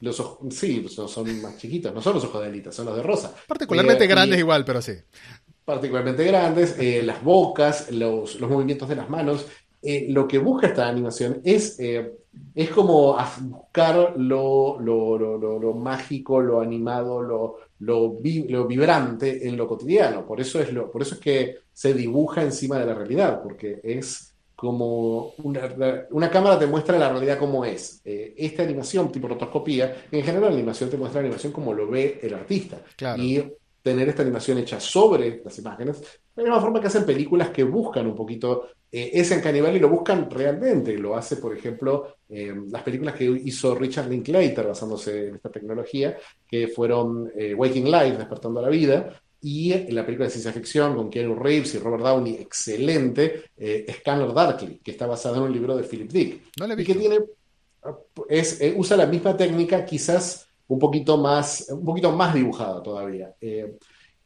los 0.06 0.20
ojos, 0.20 0.54
sí, 0.56 0.86
son 0.88 1.42
más 1.42 1.58
chiquitos, 1.58 1.94
no 1.94 2.02
son 2.02 2.14
los 2.14 2.24
ojos 2.24 2.42
de 2.42 2.48
Alita, 2.48 2.72
son 2.72 2.86
los 2.86 2.96
de 2.96 3.04
Rosa. 3.04 3.36
Particularmente 3.48 4.08
grandes 4.08 4.40
igual, 4.40 4.64
pero 4.64 4.82
sí. 4.82 4.94
Particularmente 5.66 6.24
grandes, 6.24 6.78
las 7.04 7.24
bocas, 7.24 7.92
los, 7.92 8.40
los 8.40 8.50
movimientos 8.50 8.88
de 8.88 8.96
las 8.96 9.10
manos, 9.10 9.48
eh, 9.88 10.08
lo 10.10 10.28
que 10.28 10.40
busca 10.40 10.66
esta 10.66 10.88
animación 10.88 11.42
es, 11.44 11.80
eh, 11.80 12.12
es 12.56 12.72
como 12.72 13.16
buscar 13.42 14.16
lo, 14.18 14.80
lo, 14.80 15.74
mágico, 15.76 16.42
lo 16.42 16.60
animado, 16.60 17.22
lo, 17.22 17.58
lo, 17.80 18.18
vibrante 18.68 19.48
en 19.48 19.56
lo 19.56 19.68
cotidiano. 19.68 20.26
Por 20.26 20.42
eso, 20.42 20.60
es 20.60 20.74
lo, 20.74 20.90
por 20.90 21.04
eso 21.04 21.14
es 21.14 21.22
que 21.22 21.58
se 21.72 21.94
dibuja 21.94 22.42
encima 22.42 22.80
de 22.80 22.88
la 22.88 22.96
realidad, 22.96 23.44
porque 23.44 23.80
es 23.84 24.35
como 24.56 25.34
una, 25.44 26.30
cámara 26.30 26.58
te 26.58 26.68
muestra 26.68 26.98
la 26.98 27.10
realidad 27.10 27.38
como 27.38 27.66
es. 27.66 28.02
Eh, 28.06 28.34
esta 28.38 28.64
animación 28.64 29.12
tipo 29.12 29.28
rotoscopía, 29.28 30.06
en 30.12 30.24
general 30.24 30.50
la 30.50 30.56
animación 30.56 30.90
te 30.90 30.98
muestra 30.98 31.22
la 31.22 31.28
animación 31.28 31.52
como 31.52 31.74
lo 31.74 31.88
ve 31.90 32.20
el 32.22 32.34
artista. 32.34 32.82
Y 33.18 33.44
tener 33.82 34.10
esta 34.10 34.24
animación 34.24 34.58
hecha 34.58 34.80
sobre 34.80 35.44
las 35.46 35.60
imágenes, 35.60 36.02
de 36.02 36.42
la 36.42 36.44
misma 36.44 36.60
forma 36.60 36.82
que 36.82 36.88
hacen 36.88 37.06
películas 37.06 37.50
que 37.50 37.64
buscan 37.64 38.08
un 38.08 38.16
poquito 38.16 38.70
eh, 38.92 39.12
ese 39.14 39.42
canibal 39.42 39.76
y 39.76 39.80
lo 39.80 39.90
buscan 39.90 40.30
realmente. 40.30 40.98
Lo 40.98 41.16
hace, 41.16 41.36
por 41.36 41.56
ejemplo, 41.56 42.16
eh, 42.30 42.54
las 42.70 42.82
películas 42.82 43.14
que 43.14 43.26
hizo 43.26 43.76
Richard 43.76 44.10
Linklater 44.10 44.66
basándose 44.66 45.28
en 45.28 45.36
esta 45.36 45.52
tecnología, 45.52 46.18
que 46.48 46.68
fueron 46.70 47.32
eh, 47.38 47.54
Waking 47.54 47.92
Life, 47.92 48.18
Despertando 48.18 48.60
a 48.60 48.64
la 48.64 48.70
Vida, 48.70 49.22
y 49.48 49.92
la 49.92 50.04
película 50.04 50.26
de 50.26 50.32
ciencia 50.32 50.52
ficción 50.52 50.96
con 50.96 51.12
Keanu 51.12 51.36
Reeves 51.36 51.76
y 51.76 51.78
Robert 51.78 52.02
Downey, 52.02 52.34
excelente, 52.34 53.44
Scanner 53.92 54.34
Darkly, 54.34 54.80
que 54.84 54.90
está 54.90 55.06
basada 55.06 55.38
en 55.38 55.44
un 55.44 55.54
libro 55.54 55.78
de 55.78 55.84
Philip 55.84 56.12
Dick. 56.12 56.42
No 56.60 56.66
le 56.66 56.82
y 56.82 56.84
que 56.84 56.96
tiene, 56.96 57.20
es, 58.28 58.60
usa 58.76 58.98
la 58.98 59.06
misma 59.06 59.38
técnica, 59.38 59.86
quizás 59.86 60.48
un 60.68 60.80
poquito 60.80 61.18
más, 61.18 61.68
un 61.70 61.86
poquito 61.86 62.12
más 62.12 62.34
dibujada 62.34 62.82
todavía. 62.82 63.36
Eh, 63.40 63.78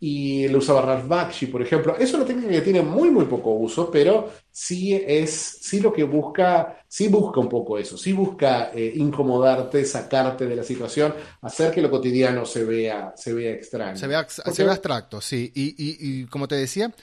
y 0.01 0.47
lo 0.47 0.59
usaba 0.59 0.81
Ralph 0.81 1.07
Bakshi, 1.07 1.47
por 1.47 1.61
ejemplo. 1.61 1.97
Es 1.97 2.13
una 2.13 2.25
técnica 2.25 2.49
que 2.51 2.61
tiene 2.61 2.81
muy, 2.81 3.09
muy 3.09 3.25
poco 3.25 3.51
uso, 3.51 3.91
pero 3.91 4.31
sí 4.49 4.93
es, 4.95 5.31
sí 5.61 5.81
lo 5.81 5.91
que 5.91 6.03
busca, 6.03 6.83
sí 6.87 7.09
busca 7.09 7.39
un 7.39 7.49
poco 7.49 7.77
eso, 7.77 7.97
sí 7.97 8.13
busca 8.13 8.71
eh, 8.73 8.93
incomodarte, 8.95 9.83
sacarte 9.83 10.45
de 10.45 10.55
la 10.55 10.63
situación, 10.63 11.13
hacer 11.41 11.71
que 11.71 11.81
lo 11.81 11.91
cotidiano 11.91 12.45
se 12.45 12.63
vea, 12.63 13.13
se 13.15 13.33
vea 13.33 13.51
extraño. 13.51 13.97
Se 13.97 14.07
vea, 14.07 14.25
se 14.29 14.63
vea 14.63 14.71
abstracto, 14.71 15.19
sí. 15.19 15.51
Y, 15.53 15.75
y, 15.77 15.97
y 15.99 16.25
como 16.27 16.47
te 16.47 16.55
decía, 16.55 16.93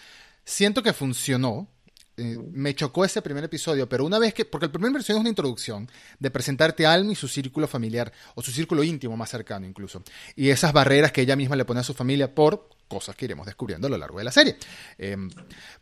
siento 0.44 0.82
que 0.82 0.94
funcionó, 0.94 1.68
eh, 2.16 2.38
me 2.52 2.74
chocó 2.74 3.05
ese 3.05 3.20
primer 3.20 3.44
episodio, 3.44 3.88
pero 3.88 4.05
una 4.05 4.18
vez 4.18 4.33
que, 4.33 4.44
porque 4.44 4.66
el 4.66 4.72
primer 4.72 4.90
episodio 4.90 5.18
es 5.18 5.20
una 5.20 5.29
introducción 5.29 5.90
de 6.18 6.31
presentarte 6.31 6.87
a 6.87 6.92
Alma 6.92 7.12
y 7.12 7.14
su 7.14 7.29
círculo 7.29 7.68
familiar, 7.68 8.12
o 8.35 8.42
su 8.42 8.52
círculo 8.52 8.83
íntimo 8.83 9.16
más 9.16 9.31
cercano 9.31 9.66
incluso, 9.66 10.02
y 10.35 10.48
esas 10.48 10.72
barreras 10.72 11.12
que 11.12 11.20
ella 11.20 11.37
misma 11.37 11.57
le 11.57 11.64
pone 11.64 11.81
a 11.81 11.83
su 11.83 11.92
familia 11.92 12.35
por 12.35 12.70
cosas 12.88 13.16
que 13.16 13.24
iremos 13.24 13.46
descubriendo 13.46 13.87
a 13.88 13.90
lo 13.90 13.98
largo 13.98 14.18
de 14.18 14.24
la 14.24 14.33
serie. 14.33 14.57
Em, 14.96 15.29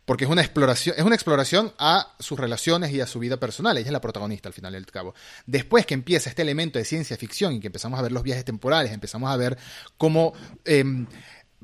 porque 0.05 0.25
es 0.25 0.29
una 0.29 0.41
exploración, 0.41 0.95
es 0.97 1.05
una 1.05 1.15
exploración 1.15 1.71
a 1.77 2.15
sus 2.19 2.39
relaciones 2.39 2.91
y 2.91 2.99
a 2.99 3.07
su 3.07 3.19
vida 3.19 3.37
personal. 3.37 3.77
Ella 3.77 3.87
es 3.87 3.93
la 3.93 4.01
protagonista 4.01 4.49
al 4.49 4.53
final 4.53 4.73
del 4.73 4.85
cabo. 4.87 5.13
Después 5.45 5.85
que 5.85 5.93
empieza 5.93 6.29
este 6.29 6.41
elemento 6.41 6.79
de 6.79 6.85
ciencia 6.85 7.15
ficción 7.15 7.53
y 7.53 7.59
que 7.59 7.67
empezamos 7.67 7.99
a 7.99 8.01
ver 8.01 8.11
los 8.11 8.23
viajes 8.23 8.43
temporales, 8.43 8.91
empezamos 8.91 9.29
a 9.29 9.37
ver 9.37 9.57
cómo 9.97 10.33
em, 10.65 11.05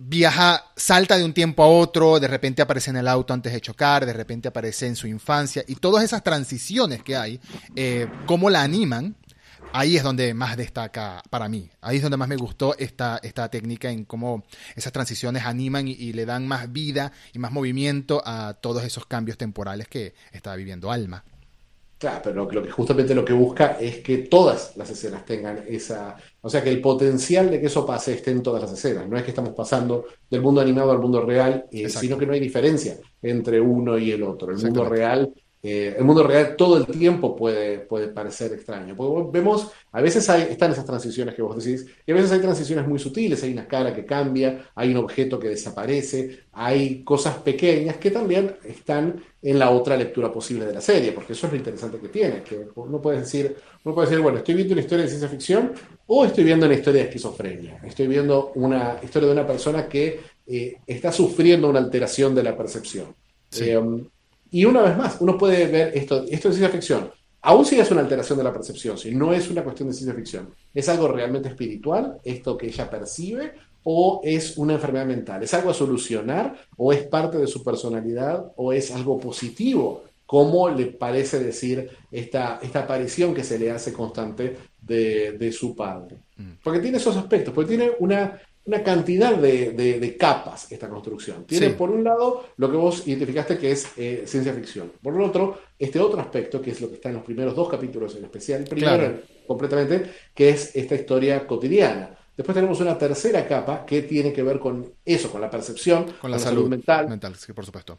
viaja, 0.03 0.71
salta 0.75 1.17
de 1.17 1.23
un 1.23 1.33
tiempo 1.33 1.63
a 1.63 1.67
otro, 1.67 2.19
de 2.19 2.27
repente 2.27 2.61
aparece 2.61 2.89
en 2.89 2.97
el 2.97 3.07
auto 3.07 3.33
antes 3.33 3.53
de 3.53 3.61
chocar, 3.61 4.05
de 4.05 4.13
repente 4.13 4.47
aparece 4.47 4.87
en 4.87 4.95
su 4.95 5.07
infancia, 5.07 5.63
y 5.67 5.75
todas 5.75 6.03
esas 6.03 6.23
transiciones 6.23 7.03
que 7.03 7.15
hay, 7.15 7.39
eh, 7.75 8.07
cómo 8.25 8.49
la 8.49 8.63
animan, 8.63 9.15
ahí 9.73 9.97
es 9.97 10.03
donde 10.03 10.33
más 10.33 10.57
destaca 10.57 11.21
para 11.29 11.47
mí. 11.47 11.69
Ahí 11.81 11.97
es 11.97 12.01
donde 12.01 12.17
más 12.17 12.27
me 12.27 12.35
gustó 12.35 12.75
esta, 12.77 13.19
esta 13.23 13.49
técnica 13.49 13.89
en 13.89 14.05
cómo 14.05 14.43
esas 14.75 14.91
transiciones 14.91 15.45
animan 15.45 15.87
y, 15.87 16.13
le 16.13 16.25
dan 16.25 16.47
más 16.47 16.71
vida 16.71 17.11
y 17.33 17.39
más 17.39 17.51
movimiento 17.51 18.21
a 18.25 18.53
todos 18.55 18.83
esos 18.83 19.05
cambios 19.05 19.37
temporales 19.37 19.87
que 19.87 20.13
está 20.31 20.55
viviendo 20.55 20.91
Alma. 20.91 21.23
Claro, 22.01 22.19
pero 22.23 22.47
lo 22.51 22.63
que 22.63 22.71
justamente 22.71 23.13
lo 23.13 23.23
que 23.23 23.31
busca 23.31 23.77
es 23.79 23.99
que 23.99 24.17
todas 24.17 24.75
las 24.75 24.89
escenas 24.89 25.23
tengan 25.23 25.63
esa, 25.67 26.15
o 26.41 26.49
sea, 26.49 26.63
que 26.63 26.71
el 26.71 26.81
potencial 26.81 27.51
de 27.51 27.59
que 27.61 27.67
eso 27.67 27.85
pase 27.85 28.15
esté 28.15 28.31
en 28.31 28.41
todas 28.41 28.63
las 28.63 28.71
escenas. 28.71 29.07
No 29.07 29.17
es 29.17 29.23
que 29.23 29.29
estamos 29.29 29.53
pasando 29.53 30.05
del 30.27 30.41
mundo 30.41 30.61
animado 30.61 30.89
al 30.89 30.97
mundo 30.97 31.21
real, 31.21 31.67
eh, 31.71 31.89
sino 31.89 32.17
que 32.17 32.25
no 32.25 32.33
hay 32.33 32.39
diferencia 32.39 32.97
entre 33.21 33.61
uno 33.61 33.99
y 33.99 34.09
el 34.09 34.23
otro. 34.23 34.51
El 34.51 34.57
mundo 34.57 34.83
real 34.85 35.31
eh, 35.63 35.95
el 35.95 36.03
mundo 36.03 36.23
real 36.23 36.55
todo 36.55 36.75
el 36.77 36.87
tiempo 36.87 37.35
puede, 37.35 37.79
puede 37.79 38.07
parecer 38.07 38.51
extraño. 38.53 38.95
vemos, 39.31 39.71
a 39.91 40.01
veces 40.01 40.27
hay, 40.29 40.43
están 40.49 40.71
esas 40.71 40.85
transiciones 40.85 41.35
que 41.35 41.43
vos 41.43 41.63
decís, 41.63 41.85
y 42.05 42.11
a 42.11 42.15
veces 42.15 42.31
hay 42.31 42.39
transiciones 42.39 42.87
muy 42.87 42.97
sutiles, 42.97 43.43
hay 43.43 43.53
una 43.53 43.67
cara 43.67 43.93
que 43.93 44.03
cambia, 44.03 44.71
hay 44.73 44.89
un 44.89 44.97
objeto 44.97 45.37
que 45.37 45.49
desaparece, 45.49 46.45
hay 46.53 47.03
cosas 47.03 47.37
pequeñas 47.37 47.97
que 47.97 48.09
también 48.09 48.55
están 48.63 49.23
en 49.39 49.59
la 49.59 49.69
otra 49.69 49.95
lectura 49.95 50.33
posible 50.33 50.65
de 50.65 50.73
la 50.73 50.81
serie, 50.81 51.11
porque 51.11 51.33
eso 51.33 51.45
es 51.45 51.53
lo 51.53 51.57
interesante 51.59 51.99
que 51.99 52.07
tiene, 52.07 52.41
que 52.41 52.67
uno 52.75 52.99
puede 52.99 53.19
decir, 53.19 53.55
uno 53.83 53.93
puede 53.93 54.07
decir, 54.07 54.23
bueno, 54.23 54.39
estoy 54.39 54.55
viendo 54.55 54.73
una 54.73 54.81
historia 54.81 55.03
de 55.03 55.09
ciencia 55.09 55.29
ficción 55.29 55.73
o 56.07 56.25
estoy 56.25 56.43
viendo 56.43 56.65
una 56.65 56.75
historia 56.75 57.03
de 57.03 57.07
esquizofrenia, 57.07 57.79
estoy 57.83 58.07
viendo 58.07 58.51
una 58.55 58.97
historia 59.03 59.27
de 59.27 59.33
una 59.33 59.45
persona 59.45 59.87
que 59.87 60.21
eh, 60.47 60.77
está 60.87 61.11
sufriendo 61.11 61.69
una 61.69 61.79
alteración 61.79 62.33
de 62.33 62.43
la 62.43 62.57
percepción. 62.57 63.13
Eh, 63.59 63.77
y 64.51 64.65
una 64.65 64.81
vez 64.81 64.97
más, 64.97 65.17
uno 65.19 65.37
puede 65.37 65.65
ver 65.67 65.97
esto, 65.97 66.25
esto 66.29 66.49
es 66.49 66.55
ciencia 66.55 66.69
ficción. 66.69 67.09
Aún 67.43 67.65
si 67.65 67.79
es 67.79 67.89
una 67.89 68.01
alteración 68.01 68.37
de 68.37 68.43
la 68.43 68.53
percepción, 68.53 68.97
si 68.97 69.15
no 69.15 69.33
es 69.33 69.49
una 69.49 69.63
cuestión 69.63 69.89
de 69.89 69.95
ciencia 69.95 70.13
ficción, 70.13 70.53
es 70.73 70.87
algo 70.89 71.07
realmente 71.07 71.49
espiritual, 71.49 72.17
esto 72.23 72.57
que 72.57 72.67
ella 72.67 72.89
percibe, 72.89 73.53
o 73.83 74.21
es 74.23 74.57
una 74.57 74.73
enfermedad 74.73 75.05
mental? 75.05 75.43
¿Es 75.43 75.53
algo 75.53 75.71
a 75.71 75.73
solucionar 75.73 76.55
o 76.77 76.93
es 76.93 77.03
parte 77.03 77.37
de 77.37 77.47
su 77.47 77.63
personalidad 77.63 78.51
o 78.55 78.73
es 78.73 78.91
algo 78.91 79.19
positivo? 79.19 80.03
¿Cómo 80.25 80.69
le 80.69 80.85
parece 80.85 81.39
decir 81.39 81.89
esta, 82.11 82.59
esta 82.61 82.81
aparición 82.81 83.33
que 83.33 83.43
se 83.43 83.59
le 83.59 83.71
hace 83.71 83.91
constante 83.91 84.57
de, 84.81 85.51
su 85.51 85.75
padre? 85.75 86.17
Mm. 86.37 86.51
Porque 86.63 86.79
tiene 86.79 86.97
esos 86.97 87.17
aspectos, 87.17 87.53
porque 87.53 87.75
tiene 87.75 87.91
una, 87.99 88.39
una 88.65 88.83
cantidad 88.83 89.35
de, 89.35 90.15
capas 90.19 90.71
esta 90.71 90.87
construcción. 90.87 91.45
Tiene 91.45 91.71
por 91.71 91.89
un 91.89 92.03
lado 92.03 92.45
lo 92.57 92.69
que 92.69 92.77
vos 92.77 93.07
identificaste 93.07 93.57
que 93.57 93.71
es 93.71 93.87
eh, 93.97 94.23
ciencia 94.25 94.53
ficción. 94.53 94.91
Por 95.01 95.15
el 95.15 95.21
otro, 95.21 95.59
este 95.79 95.99
otro 95.99 96.19
aspecto, 96.19 96.61
que 96.61 96.71
es 96.71 96.81
lo 96.81 96.89
que 96.89 96.95
está 96.95 97.09
en 97.09 97.15
los 97.15 97.23
primeros 97.23 97.55
dos 97.55 97.69
capítulos 97.69 98.15
en 98.15 98.25
especial, 98.25 98.63
primero 98.65 99.21
completamente, 99.47 100.11
que 100.33 100.49
es 100.49 100.75
esta 100.75 100.95
historia 100.95 101.45
cotidiana. 101.45 102.17
Después 102.35 102.55
tenemos 102.55 102.79
una 102.79 102.97
tercera 102.97 103.47
capa 103.47 103.85
que 103.85 104.03
tiene 104.03 104.31
que 104.31 104.43
ver 104.43 104.59
con 104.59 104.93
eso, 105.03 105.29
con 105.29 105.41
la 105.41 105.49
percepción, 105.49 106.05
con 106.21 106.31
la, 106.31 106.39
salud, 106.39 106.69
mental. 106.69 107.09
Mental, 107.09 107.35
sí, 107.35 107.51
por 107.53 107.65
supuesto. 107.65 107.97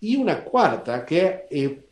Y 0.00 0.16
una 0.16 0.42
cuarta 0.44 1.04
que 1.04 1.46
eh, 1.50 1.87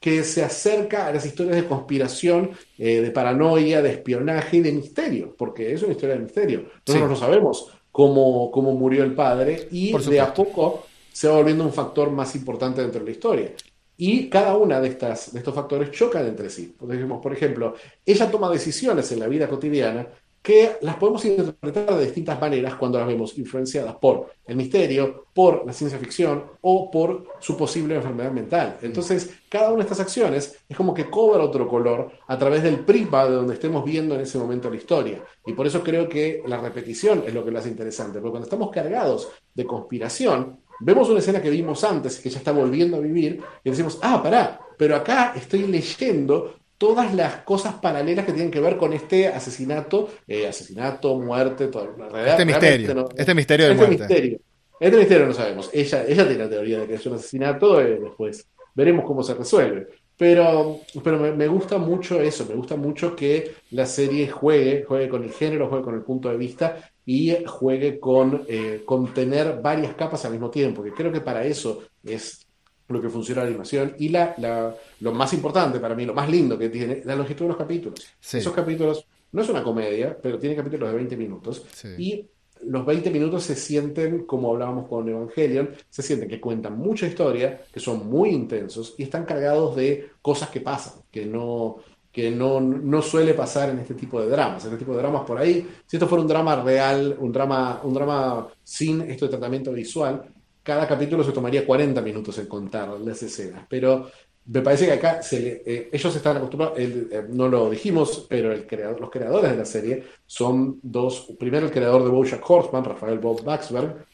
que 0.00 0.24
se 0.24 0.42
acerca 0.42 1.06
a 1.06 1.12
las 1.12 1.24
historias 1.26 1.56
de 1.56 1.66
conspiración, 1.66 2.50
eh, 2.78 3.00
de 3.00 3.10
paranoia, 3.10 3.82
de 3.82 3.90
espionaje 3.90 4.58
y 4.58 4.60
de 4.60 4.72
misterio, 4.72 5.34
porque 5.36 5.72
es 5.72 5.82
una 5.82 5.92
historia 5.92 6.16
de 6.16 6.22
misterio. 6.22 6.64
Nosotros 6.86 7.10
no 7.10 7.16
sabemos 7.16 7.72
cómo, 7.90 8.50
cómo 8.50 8.72
murió 8.72 9.04
el 9.04 9.14
padre 9.14 9.68
y 9.70 9.96
de 9.96 10.20
a 10.20 10.32
poco 10.32 10.86
se 11.12 11.28
va 11.28 11.36
volviendo 11.36 11.64
un 11.64 11.72
factor 11.72 12.10
más 12.10 12.34
importante 12.34 12.80
dentro 12.80 13.00
de 13.00 13.06
la 13.06 13.12
historia. 13.12 13.52
Y 13.96 14.30
cada 14.30 14.56
una 14.56 14.80
de, 14.80 14.88
estas, 14.88 15.32
de 15.32 15.40
estos 15.40 15.54
factores 15.54 15.90
chocan 15.90 16.26
entre 16.26 16.48
sí. 16.48 16.74
Por 16.78 17.32
ejemplo, 17.34 17.74
ella 18.06 18.30
toma 18.30 18.48
decisiones 18.48 19.12
en 19.12 19.20
la 19.20 19.28
vida 19.28 19.46
cotidiana 19.46 20.06
que 20.42 20.76
las 20.80 20.96
podemos 20.96 21.22
interpretar 21.24 21.94
de 21.94 22.04
distintas 22.04 22.40
maneras 22.40 22.74
cuando 22.76 22.98
las 22.98 23.06
vemos 23.06 23.36
influenciadas 23.36 23.94
por 23.96 24.32
el 24.46 24.56
misterio, 24.56 25.26
por 25.34 25.66
la 25.66 25.72
ciencia 25.72 25.98
ficción 25.98 26.44
o 26.62 26.90
por 26.90 27.26
su 27.40 27.56
posible 27.56 27.96
enfermedad 27.96 28.32
mental. 28.32 28.78
Entonces, 28.80 29.30
cada 29.50 29.68
una 29.68 29.78
de 29.78 29.82
estas 29.82 30.00
acciones 30.00 30.56
es 30.66 30.76
como 30.76 30.94
que 30.94 31.10
cobra 31.10 31.44
otro 31.44 31.68
color 31.68 32.10
a 32.26 32.38
través 32.38 32.62
del 32.62 32.80
prisma 32.80 33.26
de 33.26 33.32
donde 33.32 33.54
estemos 33.54 33.84
viendo 33.84 34.14
en 34.14 34.22
ese 34.22 34.38
momento 34.38 34.70
la 34.70 34.76
historia. 34.76 35.22
Y 35.44 35.52
por 35.52 35.66
eso 35.66 35.82
creo 35.82 36.08
que 36.08 36.42
la 36.46 36.58
repetición 36.58 37.22
es 37.26 37.34
lo 37.34 37.44
que 37.44 37.50
lo 37.50 37.58
hace 37.58 37.68
interesante, 37.68 38.18
porque 38.18 38.30
cuando 38.30 38.46
estamos 38.46 38.70
cargados 38.70 39.28
de 39.54 39.64
conspiración, 39.66 40.60
vemos 40.80 41.10
una 41.10 41.18
escena 41.18 41.42
que 41.42 41.50
vimos 41.50 41.84
antes, 41.84 42.18
que 42.18 42.30
ya 42.30 42.38
está 42.38 42.52
volviendo 42.52 42.96
a 42.96 43.00
vivir, 43.00 43.42
y 43.62 43.70
decimos, 43.70 43.98
ah, 44.00 44.22
pará, 44.22 44.58
pero 44.78 44.96
acá 44.96 45.34
estoy 45.36 45.66
leyendo 45.66 46.54
todas 46.80 47.14
las 47.14 47.42
cosas 47.42 47.74
paralelas 47.74 48.24
que 48.24 48.32
tienen 48.32 48.50
que 48.50 48.58
ver 48.58 48.78
con 48.78 48.94
este 48.94 49.28
asesinato, 49.28 50.08
eh, 50.26 50.48
asesinato, 50.48 51.14
muerte, 51.18 51.68
todo. 51.68 51.94
este 52.26 52.46
misterio, 52.46 53.06
este 53.14 53.34
misterio 53.34 53.66
de 53.66 53.72
este 53.72 53.86
muerte. 53.86 54.04
Misterio, 54.04 54.38
este 54.80 54.96
misterio 54.96 55.26
no 55.26 55.34
sabemos. 55.34 55.68
Ella, 55.74 56.04
ella 56.08 56.26
tiene 56.26 56.44
la 56.44 56.48
teoría 56.48 56.78
de 56.78 56.86
que 56.86 56.94
es 56.94 57.04
un 57.04 57.16
asesinato, 57.16 57.82
eh, 57.82 58.00
después 58.00 58.48
veremos 58.74 59.04
cómo 59.04 59.22
se 59.22 59.34
resuelve. 59.34 59.88
Pero, 60.16 60.80
pero 61.04 61.18
me, 61.18 61.48
gusta 61.48 61.76
mucho 61.76 62.18
eso, 62.18 62.46
me 62.46 62.54
gusta 62.54 62.76
mucho 62.76 63.14
que 63.14 63.56
la 63.72 63.84
serie 63.84 64.30
juegue, 64.30 64.84
juegue 64.84 65.10
con 65.10 65.22
el 65.22 65.32
género, 65.32 65.68
juegue 65.68 65.84
con 65.84 65.94
el 65.94 66.02
punto 66.02 66.30
de 66.30 66.38
vista 66.38 66.92
y 67.04 67.44
juegue 67.44 68.00
con, 68.00 68.46
eh, 68.48 68.84
con 68.86 69.12
tener 69.12 69.60
varias 69.60 69.94
capas 69.96 70.24
al 70.24 70.32
mismo 70.32 70.48
tiempo, 70.48 70.82
que 70.82 70.92
creo 70.92 71.12
que 71.12 71.20
para 71.20 71.44
eso 71.44 71.82
es 72.02 72.46
lo 72.96 73.02
que 73.02 73.08
funciona 73.08 73.42
la 73.42 73.48
animación 73.48 73.94
y 73.98 74.08
la, 74.08 74.34
la, 74.38 74.74
lo 75.00 75.12
más 75.12 75.32
importante 75.32 75.78
para 75.78 75.94
mí, 75.94 76.04
lo 76.04 76.14
más 76.14 76.28
lindo 76.28 76.58
que 76.58 76.68
tiene, 76.68 77.02
la 77.04 77.16
longitud 77.16 77.44
de 77.44 77.48
los 77.48 77.56
capítulos. 77.56 78.06
Esos 78.20 78.52
capítulos 78.52 79.06
no 79.32 79.42
es 79.42 79.48
una 79.48 79.62
comedia, 79.62 80.16
pero 80.20 80.38
tiene 80.38 80.56
capítulos 80.56 80.90
de 80.90 80.96
20 80.96 81.16
minutos 81.16 81.64
y 81.98 82.26
los 82.62 82.84
20 82.84 83.10
minutos 83.10 83.44
se 83.44 83.54
sienten, 83.54 84.26
como 84.26 84.52
hablábamos 84.52 84.88
con 84.88 85.08
Evangelion, 85.08 85.70
se 85.88 86.02
sienten 86.02 86.28
que 86.28 86.40
cuentan 86.40 86.78
mucha 86.78 87.06
historia, 87.06 87.62
que 87.72 87.80
son 87.80 88.08
muy 88.08 88.30
intensos 88.30 88.94
y 88.98 89.04
están 89.04 89.24
cargados 89.24 89.76
de 89.76 90.10
cosas 90.20 90.50
que 90.50 90.60
pasan, 90.60 91.02
que 91.10 91.24
no, 91.24 91.76
que 92.12 92.30
no, 92.30 92.60
no, 92.60 93.02
suele 93.02 93.34
pasar 93.34 93.70
en 93.70 93.78
este 93.78 93.94
tipo 93.94 94.20
de 94.20 94.28
dramas. 94.28 94.64
En 94.64 94.72
este 94.72 94.84
tipo 94.84 94.92
de 94.92 94.98
dramas 94.98 95.22
por 95.22 95.38
ahí, 95.38 95.66
si 95.86 95.96
esto 95.96 96.06
fuera 96.06 96.22
un 96.22 96.28
drama 96.28 96.62
real, 96.62 97.16
un 97.18 97.32
drama, 97.32 97.80
un 97.84 97.94
drama 97.94 98.48
sin 98.62 99.02
esto 99.02 99.26
de 99.26 99.30
tratamiento 99.30 99.72
visual, 99.72 100.24
cada 100.62 100.86
capítulo 100.86 101.24
se 101.24 101.32
tomaría 101.32 101.66
40 101.66 102.00
minutos 102.02 102.38
en 102.38 102.46
contar 102.46 102.88
las 103.00 103.22
escenas, 103.22 103.66
pero 103.68 104.10
me 104.46 104.62
parece 104.62 104.86
que 104.86 104.92
acá 104.92 105.22
se 105.22 105.62
eh, 105.64 105.88
ellos 105.92 106.16
están 106.16 106.38
acostumbrados, 106.38 106.78
eh, 106.78 107.24
no 107.28 107.48
lo 107.48 107.70
dijimos, 107.70 108.26
pero 108.28 108.50
los 108.50 109.10
creadores 109.10 109.50
de 109.50 109.56
la 109.56 109.64
serie 109.64 110.04
son 110.26 110.80
dos, 110.82 111.32
primero 111.38 111.66
el 111.66 111.72
creador 111.72 112.02
de 112.04 112.10
Bojack 112.10 112.48
Horseman, 112.48 112.84
Rafael 112.84 113.18
Bob 113.18 113.44
Baxberg, 113.44 114.04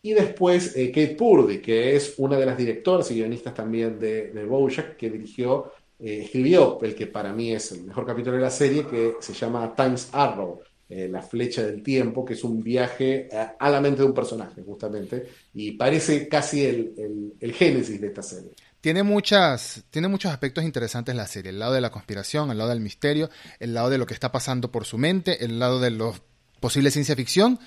y 0.00 0.14
después 0.14 0.76
eh, 0.76 0.88
Kate 0.88 1.14
Purdy, 1.16 1.60
que 1.60 1.94
es 1.94 2.14
una 2.16 2.38
de 2.38 2.46
las 2.46 2.56
directoras 2.56 3.10
y 3.10 3.16
guionistas 3.16 3.54
también 3.54 3.98
de, 3.98 4.32
de 4.32 4.44
Bojack, 4.44 4.96
que 4.96 5.10
dirigió, 5.10 5.72
escribió 5.98 6.80
el 6.82 6.94
que 6.96 7.06
para 7.06 7.32
mí 7.32 7.52
es 7.52 7.70
el 7.72 7.84
mejor 7.84 8.06
capítulo 8.06 8.36
de 8.36 8.42
la 8.42 8.50
serie, 8.50 8.86
que 8.86 9.14
se 9.20 9.32
llama 9.34 9.72
Times 9.76 10.08
Arrow, 10.12 10.60
eh, 10.94 11.08
la 11.08 11.22
flecha 11.22 11.62
del 11.62 11.82
tiempo, 11.82 12.22
que 12.22 12.34
es 12.34 12.44
un 12.44 12.62
viaje 12.62 13.30
a, 13.58 13.70
la 13.70 13.80
mente 13.80 14.02
de 14.02 14.08
un 14.08 14.12
personaje, 14.12 14.62
justamente, 14.62 15.26
y 15.54 15.70
parece 15.70 16.28
casi 16.28 16.66
el, 16.66 17.54
génesis 17.54 17.98
de 17.98 18.08
esta 18.08 18.22
serie. 18.22 18.50
Tiene, 18.82 19.02
muchas, 19.02 19.84
tiene 19.88 20.08
muchos 20.08 20.30
aspectos 20.30 20.64
interesantes 20.64 21.14
la 21.14 21.26
serie, 21.26 21.48
el 21.48 21.58
lado 21.58 21.72
de 21.72 21.80
la 21.80 21.90
conspiración, 21.90 22.50
el 22.50 22.58
lado 22.58 22.68
del 22.68 22.80
misterio, 22.80 23.30
el 23.58 23.72
lado 23.72 23.88
de 23.88 23.96
lo 23.96 24.04
que 24.04 24.12
está 24.12 24.32
pasando 24.32 24.70
por 24.70 24.84
su 24.84 24.98
mente, 24.98 25.42
el 25.42 25.58
lado 25.58 25.80
de 25.80 25.92
los 25.92 26.20
posibles 26.60 26.92
ciencia 26.92 27.16
ficción, 27.16 27.58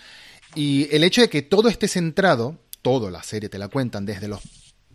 y 0.53 0.87
el 0.95 1.03
hecho 1.03 1.21
de 1.21 1.29
que 1.29 1.41
todo 1.41 1.67
esté 1.67 1.87
centrado, 1.87 2.59
todo 2.83 3.09
la 3.09 3.23
serie 3.23 3.49
te 3.49 3.57
la 3.57 3.69
cuentan 3.69 4.05
desde 4.05 4.27
los 4.27 4.41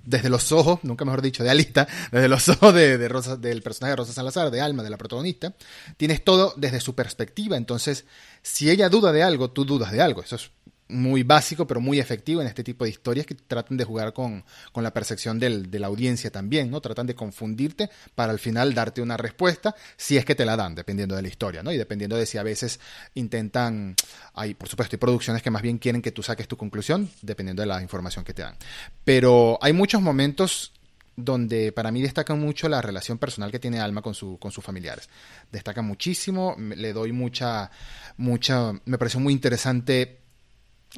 desde 0.05 0.29
los 0.29 0.53
ojos, 0.53 0.81
nunca 0.83 1.05
mejor 1.05 1.23
dicho, 1.23 1.43
de 1.43 1.51
Alista, 1.51 1.89
desde 2.13 2.29
los 2.29 2.49
ojos 2.49 2.75
de, 2.75 3.09
Rosa, 3.09 3.37
del 3.37 3.63
personaje 3.63 3.93
de 3.93 3.97
Rosa 3.97 4.13
Salazar, 4.13 4.51
de 4.51 4.61
Alma, 4.61 4.83
de 4.83 4.91
la 4.91 4.97
protagonista, 4.97 5.55
tienes 5.97 6.25
todo 6.25 6.55
desde 6.57 6.81
su 6.81 6.95
perspectiva. 6.95 7.57
Entonces, 7.57 8.05
si 8.43 8.71
ella 8.71 8.89
duda 8.89 9.13
de 9.13 9.23
algo, 9.23 9.51
tú 9.51 9.65
dudas 9.65 9.93
de 9.93 10.01
algo. 10.01 10.23
Eso 10.23 10.37
es 10.37 10.51
muy 10.91 11.23
básico, 11.23 11.67
pero 11.67 11.81
muy 11.81 11.99
efectivo 11.99 12.41
en 12.41 12.49
este 12.49 12.65
tipo 12.65 12.85
de 12.85 12.91
historias 12.91 13.27
que 13.27 13.35
tratan 13.35 13.77
de 13.77 13.85
jugar 13.85 14.13
con, 14.13 14.45
la 14.75 14.93
percepción 14.93 15.39
del, 15.39 15.71
de 15.71 15.79
la 15.79 15.87
audiencia 15.87 16.31
también, 16.31 16.71
¿no? 16.71 16.81
Tratan 16.81 17.07
de 17.07 17.15
confundirte 17.15 17.91
para 18.15 18.33
al 18.33 18.39
final 18.39 18.75
darte 18.75 19.03
una 19.03 19.17
respuesta, 19.17 19.75
si 19.97 20.17
es 20.17 20.25
que 20.25 20.35
te 20.35 20.45
la 20.45 20.57
dan, 20.57 20.75
dependiendo 20.75 21.17
de 21.17 21.23
la 21.23 21.29
historia, 21.29 21.63
¿no? 21.63 21.73
Y 21.73 21.77
dependiendo 21.77 22.17
de 22.17 22.27
si 22.27 22.39
a 22.39 22.43
veces 22.43 22.81
intentan, 23.15 23.95
hay, 24.35 24.55
por 24.55 24.69
supuesto, 24.69 24.97
hay 24.97 25.01
producciones 25.01 25.43
que 25.43 25.51
más 25.51 25.63
bien 25.63 25.79
quieren 25.79 26.03
que 26.03 26.13
tú 26.13 26.23
saques 26.23 26.49
tu 26.49 26.57
conclusión, 26.57 27.11
dependiendo 27.23 27.63
de 27.63 27.67
la 27.67 27.83
información 27.83 28.25
que 28.25 28.35
te 28.35 28.43
dan. 28.43 28.57
Pero 29.05 29.59
hay 29.63 29.73
muchos 29.73 30.01
momentos 30.01 30.73
donde 31.17 31.73
para 31.73 31.91
mí 31.91 32.03
destaca 32.03 32.35
mucho 32.35 32.69
la 32.69 32.81
relación 32.81 33.19
personal 33.19 33.51
que 33.51 33.59
tiene 33.59 33.81
Alma 33.81 34.03
con, 34.03 34.15
su, 34.15 34.39
con 34.39 34.53
sus 34.53 34.65
familiares. 34.65 35.09
Destaca 35.51 35.83
muchísimo, 35.83 36.57
le 36.59 36.93
doy 36.93 37.13
mucha, 37.13 37.71
mucha, 38.17 38.73
me 38.85 38.99
pareció 38.99 39.21
muy 39.21 39.33
interesante 39.33 40.20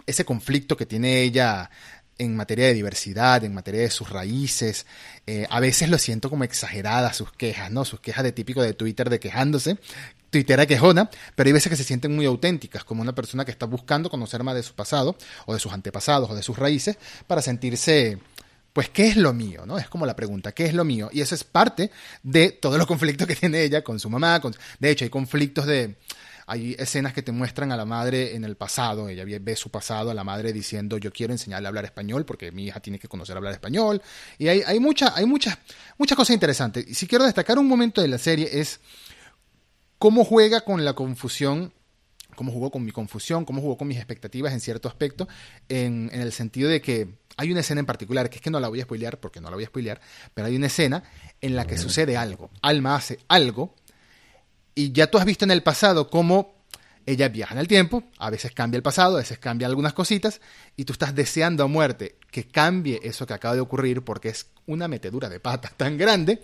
ese 0.06 0.24
conflicto 0.24 0.76
que 0.76 0.86
tiene 0.86 1.22
ella 1.22 1.70
en 2.18 2.36
materia 2.36 2.66
de 2.66 2.74
diversidad, 2.74 3.42
en 3.44 3.54
materia 3.54 3.80
de 3.80 3.90
sus 3.90 4.10
raíces. 4.10 4.86
Eh, 5.26 5.46
a 5.50 5.60
veces 5.60 5.88
lo 5.88 5.98
siento 5.98 6.30
como 6.30 6.44
exageradas 6.44 7.16
sus 7.16 7.32
quejas, 7.32 7.70
¿no? 7.70 7.84
Sus 7.84 8.00
quejas 8.00 8.24
de 8.24 8.32
típico 8.32 8.62
de 8.62 8.74
Twitter 8.74 9.10
de 9.10 9.18
quejándose, 9.18 9.78
Twittera 10.30 10.66
quejona, 10.66 11.10
pero 11.34 11.48
hay 11.48 11.52
veces 11.52 11.68
que 11.68 11.76
se 11.76 11.84
sienten 11.84 12.14
muy 12.14 12.24
auténticas, 12.24 12.84
como 12.84 13.02
una 13.02 13.14
persona 13.14 13.44
que 13.44 13.50
está 13.50 13.66
buscando 13.66 14.08
conocer 14.08 14.42
más 14.42 14.54
de 14.54 14.62
su 14.62 14.74
pasado, 14.74 15.16
o 15.46 15.52
de 15.52 15.60
sus 15.60 15.72
antepasados, 15.72 16.30
o 16.30 16.34
de 16.34 16.42
sus 16.42 16.58
raíces, 16.58 16.96
para 17.26 17.42
sentirse, 17.42 18.18
pues, 18.72 18.88
¿qué 18.88 19.08
es 19.08 19.16
lo 19.16 19.34
mío? 19.34 19.66
¿no? 19.66 19.76
Es 19.76 19.88
como 19.88 20.06
la 20.06 20.16
pregunta, 20.16 20.52
¿qué 20.52 20.64
es 20.64 20.74
lo 20.74 20.84
mío? 20.84 21.10
Y 21.12 21.20
eso 21.20 21.34
es 21.34 21.44
parte 21.44 21.90
de 22.22 22.50
todos 22.50 22.78
los 22.78 22.86
conflictos 22.86 23.26
que 23.26 23.36
tiene 23.36 23.62
ella 23.62 23.84
con 23.84 24.00
su 24.00 24.08
mamá. 24.08 24.40
Con... 24.40 24.54
De 24.78 24.90
hecho, 24.90 25.04
hay 25.04 25.10
conflictos 25.10 25.66
de 25.66 25.96
hay 26.52 26.76
escenas 26.78 27.14
que 27.14 27.22
te 27.22 27.32
muestran 27.32 27.72
a 27.72 27.78
la 27.78 27.86
madre 27.86 28.36
en 28.36 28.44
el 28.44 28.56
pasado, 28.56 29.08
ella 29.08 29.24
ve 29.40 29.56
su 29.56 29.70
pasado, 29.70 30.10
a 30.10 30.14
la 30.14 30.22
madre 30.22 30.52
diciendo 30.52 30.98
yo 30.98 31.10
quiero 31.10 31.32
enseñarle 31.32 31.66
a 31.66 31.70
hablar 31.70 31.86
español 31.86 32.26
porque 32.26 32.52
mi 32.52 32.66
hija 32.66 32.78
tiene 32.78 32.98
que 32.98 33.08
conocer 33.08 33.34
hablar 33.38 33.54
español. 33.54 34.02
Y 34.36 34.48
hay, 34.48 34.58
hay, 34.66 34.76
hay 34.76 34.80
muchas, 35.26 35.58
muchas 35.96 36.16
cosas 36.16 36.34
interesantes. 36.34 36.84
Y 36.86 36.94
si 36.94 37.06
quiero 37.06 37.24
destacar 37.24 37.58
un 37.58 37.66
momento 37.66 38.02
de 38.02 38.08
la 38.08 38.18
serie 38.18 38.50
es 38.52 38.80
cómo 39.98 40.26
juega 40.26 40.60
con 40.60 40.84
la 40.84 40.92
confusión 40.92 41.72
cómo 42.34 42.50
jugó 42.50 42.70
con 42.70 42.82
mi 42.82 42.92
confusión, 42.92 43.44
cómo 43.44 43.60
jugó 43.60 43.76
con 43.76 43.88
mis 43.88 43.98
expectativas 43.98 44.54
en 44.54 44.60
cierto 44.60 44.88
aspecto, 44.88 45.28
en, 45.68 46.10
en, 46.14 46.22
el 46.22 46.32
sentido 46.32 46.70
de 46.70 46.80
que 46.80 47.08
hay 47.36 47.50
una 47.50 47.60
escena 47.60 47.80
en 47.80 47.86
particular, 47.86 48.30
que 48.30 48.36
es 48.36 48.42
que 48.42 48.50
no 48.50 48.58
la 48.58 48.68
voy 48.68 48.80
a 48.80 48.84
spoilear 48.84 49.20
porque 49.20 49.38
no 49.38 49.50
la 49.50 49.56
voy 49.56 49.64
a 49.64 49.66
spoilear, 49.66 50.00
pero 50.32 50.46
hay 50.46 50.56
una 50.56 50.68
escena 50.68 51.02
en 51.42 51.56
la 51.56 51.66
que 51.66 51.76
sucede 51.76 52.16
algo. 52.16 52.50
Alma 52.62 52.96
hace 52.96 53.18
algo 53.28 53.74
y 54.74 54.92
ya 54.92 55.08
tú 55.08 55.18
has 55.18 55.24
visto 55.24 55.44
en 55.44 55.50
el 55.50 55.62
pasado 55.62 56.08
cómo 56.08 56.54
ella 57.06 57.28
viaja 57.28 57.54
en 57.54 57.60
el 57.60 57.68
tiempo, 57.68 58.04
a 58.18 58.30
veces 58.30 58.52
cambia 58.52 58.76
el 58.76 58.82
pasado, 58.82 59.16
a 59.16 59.20
veces 59.20 59.38
cambia 59.38 59.66
algunas 59.66 59.92
cositas, 59.92 60.40
y 60.76 60.84
tú 60.84 60.92
estás 60.92 61.14
deseando 61.14 61.64
a 61.64 61.66
muerte 61.66 62.16
que 62.30 62.46
cambie 62.46 63.00
eso 63.02 63.26
que 63.26 63.34
acaba 63.34 63.54
de 63.54 63.60
ocurrir 63.60 64.02
porque 64.02 64.28
es 64.28 64.46
una 64.66 64.88
metedura 64.88 65.28
de 65.28 65.40
pata 65.40 65.70
tan 65.76 65.98
grande, 65.98 66.42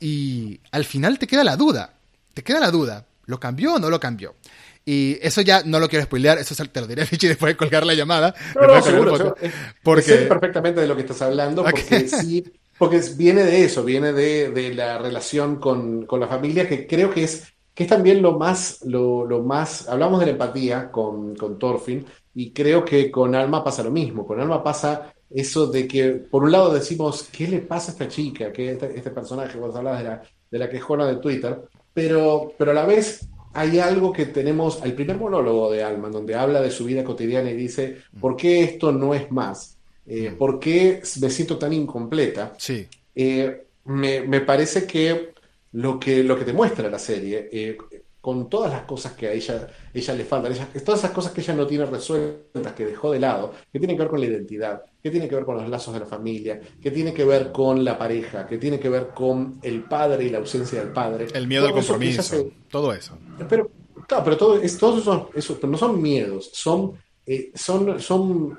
y 0.00 0.60
al 0.70 0.84
final 0.84 1.18
te 1.18 1.26
queda 1.26 1.44
la 1.44 1.56
duda, 1.56 1.94
te 2.34 2.42
queda 2.42 2.60
la 2.60 2.70
duda, 2.70 3.06
¿lo 3.26 3.40
cambió 3.40 3.74
o 3.74 3.78
no 3.78 3.90
lo 3.90 3.98
cambió? 3.98 4.36
Y 4.84 5.18
eso 5.20 5.42
ya 5.42 5.62
no 5.66 5.80
lo 5.80 5.88
quiero 5.88 6.06
spoilear, 6.06 6.38
eso 6.38 6.54
te 6.64 6.80
lo 6.80 6.86
diré 6.86 7.04
Richie 7.10 7.28
después 7.28 7.52
de 7.52 7.56
colgar 7.58 7.84
la 7.84 7.92
llamada. 7.92 8.34
No, 8.54 8.66
no, 8.66 8.82
seguro, 8.82 9.34
porque... 9.82 10.02
Sé 10.02 10.16
perfectamente 10.26 10.80
de 10.80 10.86
lo 10.86 10.96
que 10.96 11.02
estás 11.02 11.20
hablando, 11.20 11.62
porque 11.62 12.08
sí, 12.08 12.50
porque 12.78 13.02
viene 13.16 13.44
de 13.44 13.64
eso, 13.64 13.84
viene 13.84 14.12
de, 14.12 14.50
de 14.50 14.72
la 14.72 14.96
relación 14.96 15.56
con, 15.56 16.06
con, 16.06 16.20
la 16.20 16.28
familia, 16.28 16.66
que 16.68 16.86
creo 16.86 17.10
que 17.10 17.24
es, 17.24 17.52
que 17.78 17.84
es 17.84 17.90
también 17.90 18.20
lo 18.20 18.36
más, 18.36 18.80
lo, 18.86 19.24
lo 19.24 19.44
más, 19.44 19.88
hablamos 19.88 20.18
de 20.18 20.26
la 20.26 20.32
empatía 20.32 20.90
con, 20.90 21.36
con 21.36 21.60
Thorfinn, 21.60 22.04
y 22.34 22.50
creo 22.50 22.84
que 22.84 23.08
con 23.08 23.36
Alma 23.36 23.62
pasa 23.62 23.84
lo 23.84 23.92
mismo, 23.92 24.26
con 24.26 24.40
Alma 24.40 24.64
pasa 24.64 25.14
eso 25.30 25.68
de 25.68 25.86
que, 25.86 26.10
por 26.10 26.42
un 26.42 26.50
lado 26.50 26.74
decimos, 26.74 27.28
¿qué 27.30 27.46
le 27.46 27.60
pasa 27.60 27.92
a 27.92 27.94
esta 27.94 28.08
chica? 28.08 28.52
que 28.52 28.72
este, 28.72 28.96
este, 28.96 29.10
personaje, 29.12 29.56
vos 29.60 29.76
hablabas 29.76 30.02
de 30.02 30.08
la, 30.08 30.22
de 30.50 30.58
la 30.58 30.68
quejona 30.68 31.06
de 31.06 31.18
Twitter, 31.18 31.56
pero, 31.94 32.52
pero 32.58 32.72
a 32.72 32.74
la 32.74 32.84
vez 32.84 33.28
hay 33.54 33.78
algo 33.78 34.12
que 34.12 34.26
tenemos, 34.26 34.80
el 34.82 34.94
primer 34.94 35.16
monólogo 35.16 35.70
de 35.70 35.84
Alma, 35.84 36.08
donde 36.08 36.34
habla 36.34 36.60
de 36.60 36.72
su 36.72 36.84
vida 36.84 37.04
cotidiana 37.04 37.48
y 37.48 37.54
dice, 37.54 37.98
¿por 38.20 38.34
qué 38.34 38.64
esto 38.64 38.90
no 38.90 39.14
es 39.14 39.30
más? 39.30 39.78
Eh, 40.04 40.32
mm. 40.32 40.36
¿Por 40.36 40.58
qué 40.58 41.00
me 41.20 41.30
siento 41.30 41.56
tan 41.56 41.72
incompleta? 41.72 42.54
Sí. 42.58 42.88
Eh, 43.14 43.66
me, 43.84 44.22
me, 44.22 44.40
parece 44.40 44.84
que 44.84 45.37
lo, 45.72 45.98
que 45.98 46.22
lo 46.22 46.38
que 46.38 46.44
te 46.44 46.52
muestra 46.52 46.88
la 46.88 46.98
serie, 46.98 47.48
eh, 47.52 47.76
con 48.20 48.48
todas 48.48 48.72
las 48.72 48.82
cosas 48.82 49.12
que 49.12 49.28
a 49.28 49.32
ella, 49.32 49.68
ella 49.94 50.14
le 50.14 50.24
faltan, 50.24 50.52
todas 50.84 51.00
esas 51.00 51.12
cosas 51.12 51.32
que 51.32 51.40
ella 51.40 51.54
no 51.54 51.66
tiene 51.66 51.86
resueltas, 51.86 52.72
que 52.72 52.84
dejó 52.84 53.12
de 53.12 53.20
lado, 53.20 53.54
que 53.72 53.78
tienen 53.78 53.96
que 53.96 54.02
ver 54.02 54.10
con 54.10 54.20
la 54.20 54.26
identidad, 54.26 54.82
que 55.02 55.10
tiene 55.10 55.28
que 55.28 55.34
ver 55.34 55.44
con 55.44 55.56
los 55.56 55.68
lazos 55.68 55.94
de 55.94 56.00
la 56.00 56.06
familia, 56.06 56.60
que 56.82 56.90
tiene 56.90 57.14
que 57.14 57.24
ver 57.24 57.52
con 57.52 57.84
la 57.84 57.96
pareja, 57.96 58.46
que 58.46 58.58
tiene 58.58 58.80
que 58.80 58.88
ver 58.88 59.08
con 59.14 59.58
el 59.62 59.84
padre 59.84 60.24
y 60.24 60.30
la 60.30 60.38
ausencia 60.38 60.80
del 60.80 60.92
padre. 60.92 61.28
El 61.32 61.46
miedo 61.46 61.68
al 61.68 61.72
compromiso, 61.72 62.50
todo 62.70 62.92
eso. 62.92 63.16
Pero, 63.48 63.70
claro, 64.06 64.24
pero 64.24 64.36
todo, 64.36 64.60
es, 64.60 64.76
todos 64.76 65.30
esos, 65.34 65.62
no 65.62 65.78
son 65.78 66.02
miedos, 66.02 66.50
son, 66.52 66.94
eh, 67.24 67.52
son, 67.54 68.00
son 68.00 68.58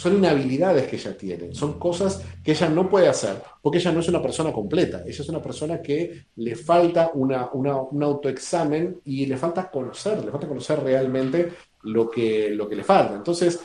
son 0.00 0.16
inhabilidades 0.16 0.86
que 0.86 0.96
ella 0.96 1.14
tiene, 1.14 1.54
son 1.54 1.78
cosas 1.78 2.22
que 2.42 2.52
ella 2.52 2.70
no 2.70 2.88
puede 2.88 3.06
hacer, 3.06 3.36
porque 3.60 3.76
ella 3.76 3.92
no 3.92 4.00
es 4.00 4.08
una 4.08 4.22
persona 4.22 4.50
completa, 4.50 5.02
ella 5.06 5.22
es 5.22 5.28
una 5.28 5.42
persona 5.42 5.82
que 5.82 6.24
le 6.36 6.56
falta 6.56 7.10
una, 7.12 7.50
un 7.52 8.02
autoexamen 8.02 9.02
y 9.04 9.26
le 9.26 9.36
falta 9.36 9.70
conocer, 9.70 10.24
le 10.24 10.30
falta 10.30 10.48
conocer 10.48 10.82
realmente 10.82 11.52
lo 11.82 12.08
que, 12.08 12.48
lo 12.48 12.66
que 12.66 12.76
le 12.76 12.82
falta. 12.82 13.14
Entonces, 13.14 13.60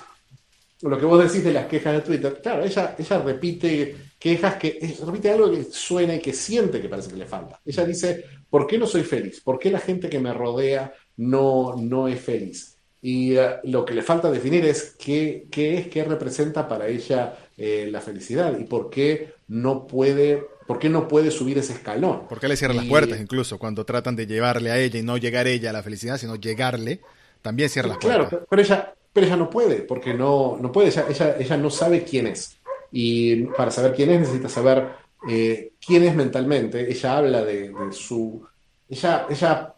lo 0.82 1.00
que 1.00 1.06
vos 1.06 1.24
decís 1.24 1.42
de 1.42 1.54
las 1.54 1.68
quejas 1.68 1.94
de 1.94 2.02
Twitter, 2.02 2.42
claro, 2.42 2.66
ella, 2.66 2.98
ella 3.00 3.20
repite 3.20 3.96
quejas 4.20 4.56
que 4.56 4.98
repite 5.06 5.32
algo 5.32 5.50
que 5.50 5.64
suena 5.64 6.16
y 6.16 6.20
que 6.20 6.34
siente 6.34 6.82
que 6.82 6.90
parece 6.90 7.12
que 7.12 7.18
le 7.18 7.26
falta. 7.26 7.62
Ella 7.64 7.86
dice, 7.86 8.26
¿por 8.50 8.68
qué 8.68 8.78
no 8.78 8.88
soy 8.88 9.04
feliz? 9.04 9.40
¿Por 9.40 9.58
qué 9.58 9.72
la 9.72 9.80
gente 9.80 10.10
que 10.10 10.20
me 10.20 10.34
rodea 10.34 10.94
no, 11.16 11.78
no 11.78 12.10
es 12.10 12.20
feliz? 12.20 12.75
Y 13.08 13.38
eh, 13.38 13.58
lo 13.66 13.86
que 13.86 13.93
le 13.93 14.01
falta 14.01 14.32
definir 14.32 14.66
es 14.66 14.95
qué, 14.97 15.45
qué 15.51 15.78
es, 15.78 15.88
qué 15.89 16.03
representa 16.03 16.68
para 16.68 16.88
ella 16.88 17.38
eh, 17.56 17.88
la 17.91 18.01
felicidad 18.01 18.58
y 18.58 18.64
por 18.64 18.89
qué 18.89 19.36
no 19.47 19.86
puede, 19.86 20.43
por 20.66 20.80
qué 20.80 20.89
no 20.89 21.08
puede 21.08 21.30
subir 21.30 21.60
ese 21.60 21.74
escalón. 21.74 22.28
¿Por 22.28 22.39
qué 22.39 22.47
le 22.47 22.58
cierran 22.58 22.78
las 22.78 22.88
puertas 22.88 23.22
incluso 23.22 23.60
cuando 23.60 23.86
tratan 23.86 24.16
de 24.16 24.26
llevarle 24.26 24.72
a 24.72 24.80
ella 24.80 24.97
y 24.97 25.03
no 25.03 25.18
llegar 25.18 25.45
ella 25.45 25.70
a 25.70 25.74
la 25.74 25.84
felicidad, 25.84 26.18
sino 26.18 26.36
llegarle? 26.36 27.01
También 27.43 27.70
cierra 27.70 27.89
las 27.89 27.99
puertas. 27.99 28.28
Claro, 28.28 28.47
pero 28.49 28.62
ella, 28.64 28.95
pero 29.14 29.28
ella 29.28 29.38
no 29.38 29.51
puede, 29.51 29.84
porque 29.84 30.16
no, 30.16 30.58
no 30.60 30.72
puede, 30.72 30.88
ella, 30.88 31.36
ella, 31.38 31.58
no 31.58 31.70
sabe 31.70 32.03
quién 32.03 32.26
es. 32.26 32.58
Y 32.91 33.43
para 33.56 33.70
saber 33.70 33.93
quién 33.93 34.10
es 34.10 34.22
necesita 34.22 34.49
saber 34.49 34.88
eh, 35.30 35.74
quién 35.86 36.01
es 36.01 36.16
mentalmente. 36.16 36.91
Ella 36.91 37.18
habla 37.20 37.45
de, 37.45 37.70
de 37.70 37.91
su... 37.91 38.43
Ella, 38.89 39.28
ella, 39.30 39.76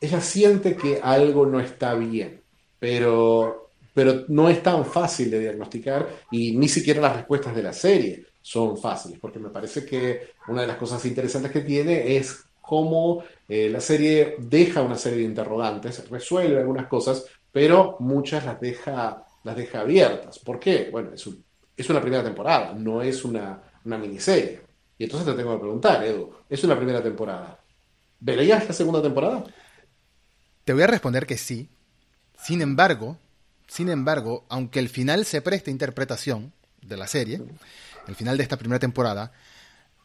ella 0.00 0.20
siente 0.20 0.76
que 0.76 1.00
algo 1.02 1.46
no 1.46 1.58
está 1.58 1.94
bien 1.94 2.39
pero, 2.80 3.70
pero 3.94 4.24
no 4.28 4.48
es 4.48 4.62
tan 4.62 4.84
fácil 4.84 5.30
de 5.30 5.38
diagnosticar 5.38 6.08
y 6.32 6.56
ni 6.56 6.68
siquiera 6.68 7.00
las 7.00 7.16
respuestas 7.16 7.54
de 7.54 7.62
la 7.62 7.72
serie 7.72 8.26
son 8.42 8.78
fáciles, 8.78 9.18
porque 9.20 9.38
me 9.38 9.50
parece 9.50 9.84
que 9.84 10.30
una 10.48 10.62
de 10.62 10.66
las 10.66 10.78
cosas 10.78 11.04
interesantes 11.04 11.52
que 11.52 11.60
tiene 11.60 12.16
es 12.16 12.42
cómo 12.60 13.22
eh, 13.48 13.68
la 13.68 13.80
serie 13.80 14.36
deja 14.38 14.82
una 14.82 14.96
serie 14.96 15.18
de 15.18 15.24
interrogantes, 15.24 16.08
resuelve 16.08 16.58
algunas 16.58 16.86
cosas, 16.86 17.26
pero 17.52 17.96
muchas 18.00 18.44
las 18.46 18.60
deja, 18.60 19.24
las 19.44 19.56
deja 19.56 19.80
abiertas. 19.80 20.38
¿Por 20.38 20.58
qué? 20.58 20.88
Bueno, 20.90 21.10
es, 21.14 21.28
es 21.76 21.90
una 21.90 22.00
primera 22.00 22.24
temporada, 22.24 22.72
no 22.74 23.02
es 23.02 23.24
una, 23.24 23.62
una 23.84 23.98
miniserie. 23.98 24.60
Y 24.96 25.04
entonces 25.04 25.28
te 25.28 25.34
tengo 25.34 25.54
que 25.54 25.60
preguntar, 25.60 26.04
Edu, 26.04 26.30
es 26.48 26.62
una 26.64 26.76
primera 26.76 27.02
temporada. 27.02 27.58
¿Verías 28.20 28.66
la 28.66 28.72
segunda 28.72 29.02
temporada? 29.02 29.44
Te 30.64 30.72
voy 30.72 30.82
a 30.82 30.86
responder 30.86 31.26
que 31.26 31.38
sí, 31.38 31.68
sin 32.42 32.62
embargo, 32.62 33.18
sin 33.66 33.88
embargo, 33.88 34.44
aunque 34.48 34.78
el 34.78 34.88
final 34.88 35.24
se 35.24 35.42
preste 35.42 35.70
interpretación 35.70 36.52
de 36.82 36.96
la 36.96 37.06
serie, 37.06 37.40
el 38.08 38.14
final 38.14 38.36
de 38.36 38.42
esta 38.42 38.56
primera 38.56 38.78
temporada, 38.78 39.32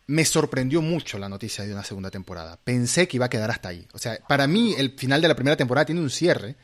me 0.08 0.26
sorprendió 0.26 0.82
mucho 0.82 1.18
la 1.18 1.30
noticia 1.30 1.64
de 1.66 1.74
una 1.74 1.84
segunda 1.84 2.12
temporada. 2.12 2.60
Pensé 2.64 3.08
que 3.08 3.18
iba 3.18 3.26
a 3.26 3.30
quedar 3.30 3.50
hasta 3.50 3.70
ahí. 3.70 3.88
O 3.94 3.98
sea, 3.98 4.20
para 4.28 4.46
mí 4.48 4.76
el 4.78 4.92
final 4.98 5.22
de 5.22 5.28
la 5.28 5.36
primera 5.36 5.58
temporada 5.58 5.86
tiene 5.86 6.02
un 6.02 6.10
cierre 6.10 6.56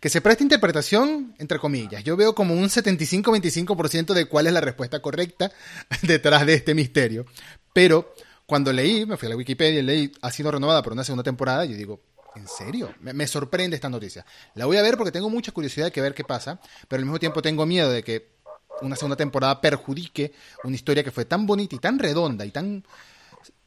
que 0.00 0.08
se 0.08 0.20
presta 0.20 0.42
interpretación, 0.42 1.34
entre 1.38 1.58
comillas. 1.58 2.04
Yo 2.04 2.16
veo 2.16 2.34
como 2.34 2.54
un 2.54 2.68
75-25% 2.68 4.14
de 4.14 4.26
cuál 4.26 4.46
es 4.46 4.52
la 4.52 4.60
respuesta 4.60 5.00
correcta 5.00 5.50
detrás 6.02 6.46
de 6.46 6.54
este 6.54 6.74
misterio. 6.74 7.26
Pero 7.72 8.14
cuando 8.46 8.72
leí, 8.72 9.06
me 9.06 9.16
fui 9.16 9.26
a 9.26 9.30
la 9.30 9.36
Wikipedia 9.36 9.80
y 9.80 9.82
leí, 9.82 10.12
ha 10.22 10.30
sido 10.30 10.50
renovada 10.50 10.82
por 10.82 10.92
una 10.92 11.04
segunda 11.04 11.24
temporada, 11.24 11.64
yo 11.64 11.76
digo, 11.76 12.00
¿En 12.38 12.46
serio? 12.46 12.94
Me, 13.00 13.26
sorprende 13.26 13.74
esta 13.74 13.88
noticia. 13.88 14.24
La 14.54 14.66
voy 14.66 14.76
a 14.76 14.82
ver 14.82 14.96
porque 14.96 15.10
tengo 15.10 15.28
mucha 15.28 15.50
curiosidad 15.50 15.92
de 15.92 16.00
ver 16.00 16.14
qué 16.14 16.24
pasa, 16.24 16.60
pero 16.86 17.00
al 17.00 17.04
mismo 17.04 17.18
tiempo 17.18 17.42
tengo 17.42 17.66
miedo 17.66 17.90
de 17.90 18.04
que 18.04 18.28
una 18.80 18.94
segunda 18.94 19.16
temporada 19.16 19.60
perjudique 19.60 20.32
una 20.62 20.76
historia 20.76 21.02
que 21.02 21.10
fue 21.10 21.24
tan 21.24 21.46
bonita 21.46 21.74
y 21.74 21.78
tan 21.78 21.98
redonda 21.98 22.46
y 22.46 22.52
tan 22.52 22.84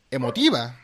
emotiva 0.10 0.78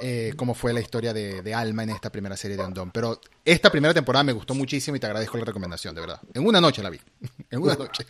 eh, 0.00 0.34
como 0.36 0.54
fue 0.54 0.72
la 0.72 0.80
historia 0.80 1.12
de, 1.12 1.54
Alma 1.54 1.82
en 1.82 1.90
esta 1.90 2.10
primera 2.10 2.36
serie 2.36 2.56
de 2.56 2.62
Andón. 2.62 2.92
Pero 2.92 3.20
esta 3.44 3.70
primera 3.70 3.92
temporada 3.92 4.22
me 4.22 4.32
gustó 4.32 4.54
muchísimo 4.54 4.96
y 4.96 5.00
te 5.00 5.06
agradezco 5.06 5.38
la 5.38 5.44
recomendación, 5.44 5.94
de 5.94 6.00
verdad. 6.02 6.20
En 6.32 6.46
una 6.46 6.60
noche 6.60 6.82
la 6.82 6.90
vi. 6.90 7.00
en 7.50 7.60
una 7.60 7.74
noche. 7.74 8.06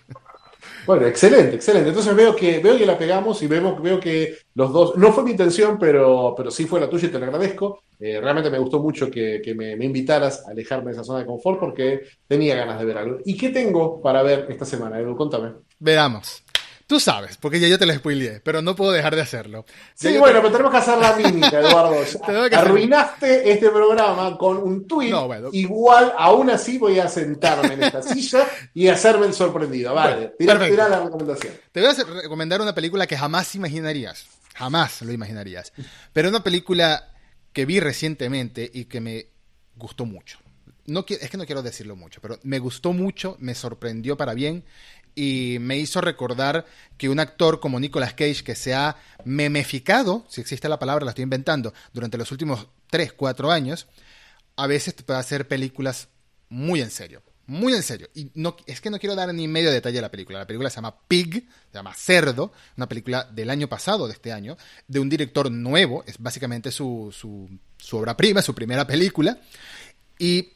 Bueno, 0.86 1.06
excelente, 1.06 1.56
excelente. 1.56 1.88
Entonces 1.88 2.14
veo 2.14 2.34
que, 2.34 2.58
veo 2.60 2.78
que 2.78 2.86
la 2.86 2.96
pegamos 2.96 3.42
y 3.42 3.46
vemos, 3.46 3.80
veo 3.82 3.98
que 3.98 4.38
los 4.54 4.72
dos, 4.72 4.96
no 4.96 5.12
fue 5.12 5.24
mi 5.24 5.32
intención, 5.32 5.78
pero, 5.78 6.34
pero 6.36 6.50
sí 6.50 6.64
fue 6.64 6.80
la 6.80 6.88
tuya 6.88 7.08
y 7.08 7.10
te 7.10 7.18
lo 7.18 7.24
agradezco. 7.26 7.82
Eh, 7.98 8.20
realmente 8.20 8.50
me 8.50 8.58
gustó 8.58 8.78
mucho 8.78 9.10
que, 9.10 9.54
me, 9.56 9.72
invitaras 9.84 10.46
a 10.46 10.50
alejarme 10.50 10.90
de 10.90 10.92
esa 10.92 11.04
zona 11.04 11.20
de 11.20 11.26
confort 11.26 11.58
porque 11.58 12.02
tenía 12.28 12.54
ganas 12.54 12.78
de 12.78 12.84
ver 12.84 12.98
algo. 12.98 13.18
¿Y 13.24 13.36
qué 13.36 13.50
tengo 13.50 14.00
para 14.00 14.22
ver 14.22 14.46
esta 14.48 14.64
semana, 14.64 14.98
Edu? 15.00 15.16
Contame. 15.16 15.52
Veamos. 15.78 16.44
Tú 16.86 17.00
sabes, 17.00 17.36
porque 17.36 17.58
ya 17.58 17.66
yo 17.66 17.80
te 17.80 17.86
lo 17.86 17.92
spoileé, 17.92 18.40
pero 18.40 18.62
no 18.62 18.76
puedo 18.76 18.92
dejar 18.92 19.16
de 19.16 19.20
hacerlo. 19.20 19.66
Sí, 19.94 20.16
bueno, 20.18 20.40
pero 20.40 20.52
tenemos 20.52 20.70
que 20.70 20.78
hacer 20.78 20.98
la 20.98 21.16
mímica, 21.16 21.58
Eduardo. 21.58 21.96
Arruinaste 22.56 23.50
este 23.50 23.70
programa 23.70 24.38
con 24.38 24.58
un 24.58 24.86
tweet. 24.86 25.12
Igual, 25.50 26.12
aún 26.16 26.48
así 26.50 26.78
voy 26.78 27.00
a 27.00 27.08
sentarme 27.08 27.74
en 27.74 27.82
esta 27.82 28.02
silla 28.02 28.46
y 28.72 28.86
hacerme 28.86 29.26
el 29.26 29.34
sorprendido. 29.34 29.94
Vale, 29.94 30.34
tira, 30.38 30.54
la 30.88 31.02
recomendación. 31.02 31.54
Te 31.72 31.80
voy 31.80 31.90
a 31.90 32.22
recomendar 32.22 32.60
una 32.60 32.74
película 32.74 33.08
que 33.08 33.16
jamás 33.16 33.52
imaginarías. 33.56 34.24
Jamás 34.54 35.02
lo 35.02 35.12
imaginarías. 35.12 35.72
Pero 36.12 36.28
una 36.28 36.44
película 36.44 37.10
que 37.52 37.66
vi 37.66 37.80
recientemente 37.80 38.70
y 38.72 38.84
que 38.84 39.00
me 39.00 39.26
gustó 39.74 40.06
mucho. 40.06 40.38
No, 40.86 41.04
es 41.08 41.30
que 41.30 41.36
no 41.36 41.46
quiero 41.46 41.62
decirlo 41.62 41.96
mucho, 41.96 42.20
pero 42.20 42.38
me 42.44 42.60
gustó 42.60 42.92
mucho, 42.92 43.36
me 43.40 43.56
sorprendió 43.56 44.16
para 44.16 44.34
bien 44.34 44.64
y 45.16 45.56
me 45.60 45.78
hizo 45.78 46.00
recordar 46.02 46.66
que 46.98 47.08
un 47.08 47.18
actor 47.18 47.58
como 47.58 47.80
Nicolas 47.80 48.12
Cage, 48.12 48.44
que 48.44 48.54
se 48.54 48.74
ha 48.74 48.96
memeficado, 49.24 50.26
si 50.28 50.42
existe 50.42 50.68
la 50.68 50.78
palabra, 50.78 51.04
la 51.04 51.10
estoy 51.10 51.24
inventando, 51.24 51.72
durante 51.92 52.18
los 52.18 52.30
últimos 52.30 52.68
3, 52.90 53.14
4 53.14 53.50
años, 53.50 53.88
a 54.56 54.66
veces 54.66 54.94
te 54.94 55.02
puede 55.02 55.18
hacer 55.18 55.48
películas 55.48 56.08
muy 56.50 56.82
en 56.82 56.90
serio. 56.90 57.22
Muy 57.46 57.72
en 57.72 57.82
serio. 57.82 58.08
Y 58.14 58.30
no, 58.34 58.56
es 58.66 58.80
que 58.80 58.90
no 58.90 58.98
quiero 58.98 59.14
dar 59.14 59.32
ni 59.32 59.48
medio 59.48 59.70
detalle 59.70 59.96
de 59.96 60.02
la 60.02 60.10
película. 60.10 60.40
La 60.40 60.46
película 60.46 60.68
se 60.68 60.76
llama 60.76 60.96
Pig, 61.08 61.48
se 61.70 61.78
llama 61.78 61.94
Cerdo, 61.94 62.52
una 62.76 62.88
película 62.88 63.24
del 63.24 63.50
año 63.50 63.68
pasado, 63.68 64.06
de 64.08 64.12
este 64.12 64.32
año, 64.32 64.58
de 64.86 65.00
un 65.00 65.08
director 65.08 65.50
nuevo. 65.50 66.04
Es 66.06 66.18
básicamente 66.18 66.70
su, 66.70 67.14
su, 67.16 67.48
su 67.78 67.96
obra 67.96 68.16
prima, 68.16 68.42
su 68.42 68.54
primera 68.54 68.86
película. 68.86 69.38
Y 70.18 70.50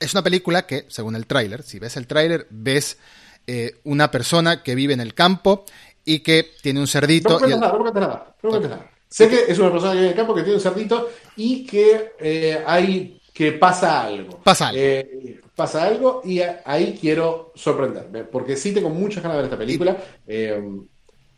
es 0.00 0.12
una 0.12 0.22
película 0.22 0.66
que, 0.66 0.84
según 0.88 1.14
el 1.14 1.26
tráiler, 1.26 1.62
si 1.62 1.78
ves 1.78 1.96
el 1.96 2.06
tráiler, 2.06 2.46
ves 2.50 2.98
eh, 3.46 3.80
una 3.84 4.10
persona 4.10 4.62
que 4.62 4.74
vive 4.74 4.94
en 4.94 5.00
el 5.00 5.14
campo 5.14 5.64
y 6.04 6.20
que 6.20 6.50
tiene 6.62 6.80
un 6.80 6.86
cerdito. 6.86 7.40
No 7.40 7.46
me 7.46 7.56
nada, 7.56 7.72
no 7.72 7.90
nada, 7.90 8.34
nada. 8.68 8.90
Sé 9.08 9.28
que 9.28 9.44
es 9.48 9.58
una 9.58 9.72
persona 9.72 9.92
que 9.92 9.98
vive 9.98 10.06
en 10.06 10.12
el 10.12 10.16
campo, 10.16 10.34
que 10.34 10.42
tiene 10.42 10.56
un 10.56 10.62
cerdito 10.62 11.10
y 11.36 11.66
que 11.66 12.12
eh, 12.20 12.62
hay 12.66 13.20
que 13.32 13.52
pasa 13.52 14.02
algo. 14.02 14.38
Pasa 14.42 14.68
algo. 14.68 14.80
Eh, 14.80 15.40
pasa 15.54 15.84
algo 15.84 16.22
y 16.24 16.40
ahí 16.64 16.96
quiero 17.00 17.52
sorprenderme, 17.54 18.24
porque 18.24 18.56
sí 18.56 18.72
tengo 18.72 18.90
muchas 18.90 19.22
ganas 19.22 19.36
de 19.36 19.42
ver 19.42 19.44
esta 19.46 19.58
película. 19.58 19.96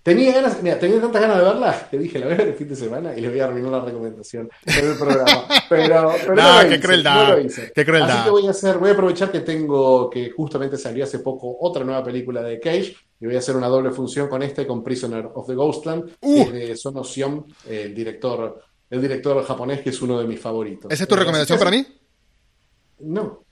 Tenía 0.02 0.32
ganas, 0.32 0.60
mira, 0.62 0.78
tenía 0.80 1.00
tantas 1.00 1.22
ganas 1.22 1.38
de 1.38 1.44
verla 1.44 1.86
que 1.90 1.96
dije, 1.98 2.18
la 2.18 2.26
voy 2.26 2.34
a 2.34 2.38
ver 2.38 2.48
el 2.48 2.54
fin 2.54 2.68
de 2.68 2.74
semana 2.76 3.16
y 3.16 3.20
le 3.20 3.28
voy 3.30 3.38
a 3.38 3.44
arruinar 3.44 3.70
la 3.70 3.80
recomendación 3.84 4.50
en 4.66 4.88
el 4.88 4.96
programa. 4.98 5.44
Pero, 5.68 6.12
pero 6.20 6.34
no, 6.34 6.42
no, 6.42 6.62
lo 6.62 6.68
qué 6.68 6.74
hice, 6.74 6.80
crueldad, 6.82 7.28
no 7.28 7.34
lo 7.36 7.40
hice. 7.40 7.72
qué 7.74 7.84
crueldad. 7.84 8.10
Así 8.10 8.24
que 8.24 8.30
voy 8.30 8.46
a 8.46 8.50
hacer, 8.50 8.78
voy 8.78 8.90
a 8.90 8.92
aprovechar 8.92 9.30
que 9.32 9.40
tengo, 9.40 10.10
que 10.10 10.30
justamente 10.32 10.76
salió 10.76 11.04
hace 11.04 11.20
poco 11.20 11.56
otra 11.60 11.82
nueva 11.84 12.02
película 12.04 12.42
de 12.42 12.60
Cage 12.60 12.94
y 13.20 13.26
voy 13.26 13.36
a 13.36 13.38
hacer 13.38 13.56
una 13.56 13.68
doble 13.68 13.90
función 13.90 14.28
con 14.28 14.42
esta 14.42 14.60
y 14.62 14.66
con 14.66 14.82
Prisoner 14.84 15.30
of 15.34 15.46
the 15.46 15.54
Ghostland, 15.54 16.10
Uh. 16.20 16.34
que 16.34 16.42
es 16.42 16.52
de 16.52 16.76
Sono 16.76 17.04
Sion, 17.04 17.46
el 17.68 17.94
director, 17.94 18.60
el 18.90 19.00
director 19.00 19.42
japonés 19.44 19.80
que 19.80 19.90
es 19.90 20.02
uno 20.02 20.18
de 20.20 20.26
mis 20.26 20.40
favoritos. 20.40 20.92
¿Esa 20.92 21.04
es 21.04 21.08
tu 21.08 21.16
recomendación 21.16 21.58
para 21.58 21.70
mí? 21.70 21.86
No, 23.00 23.44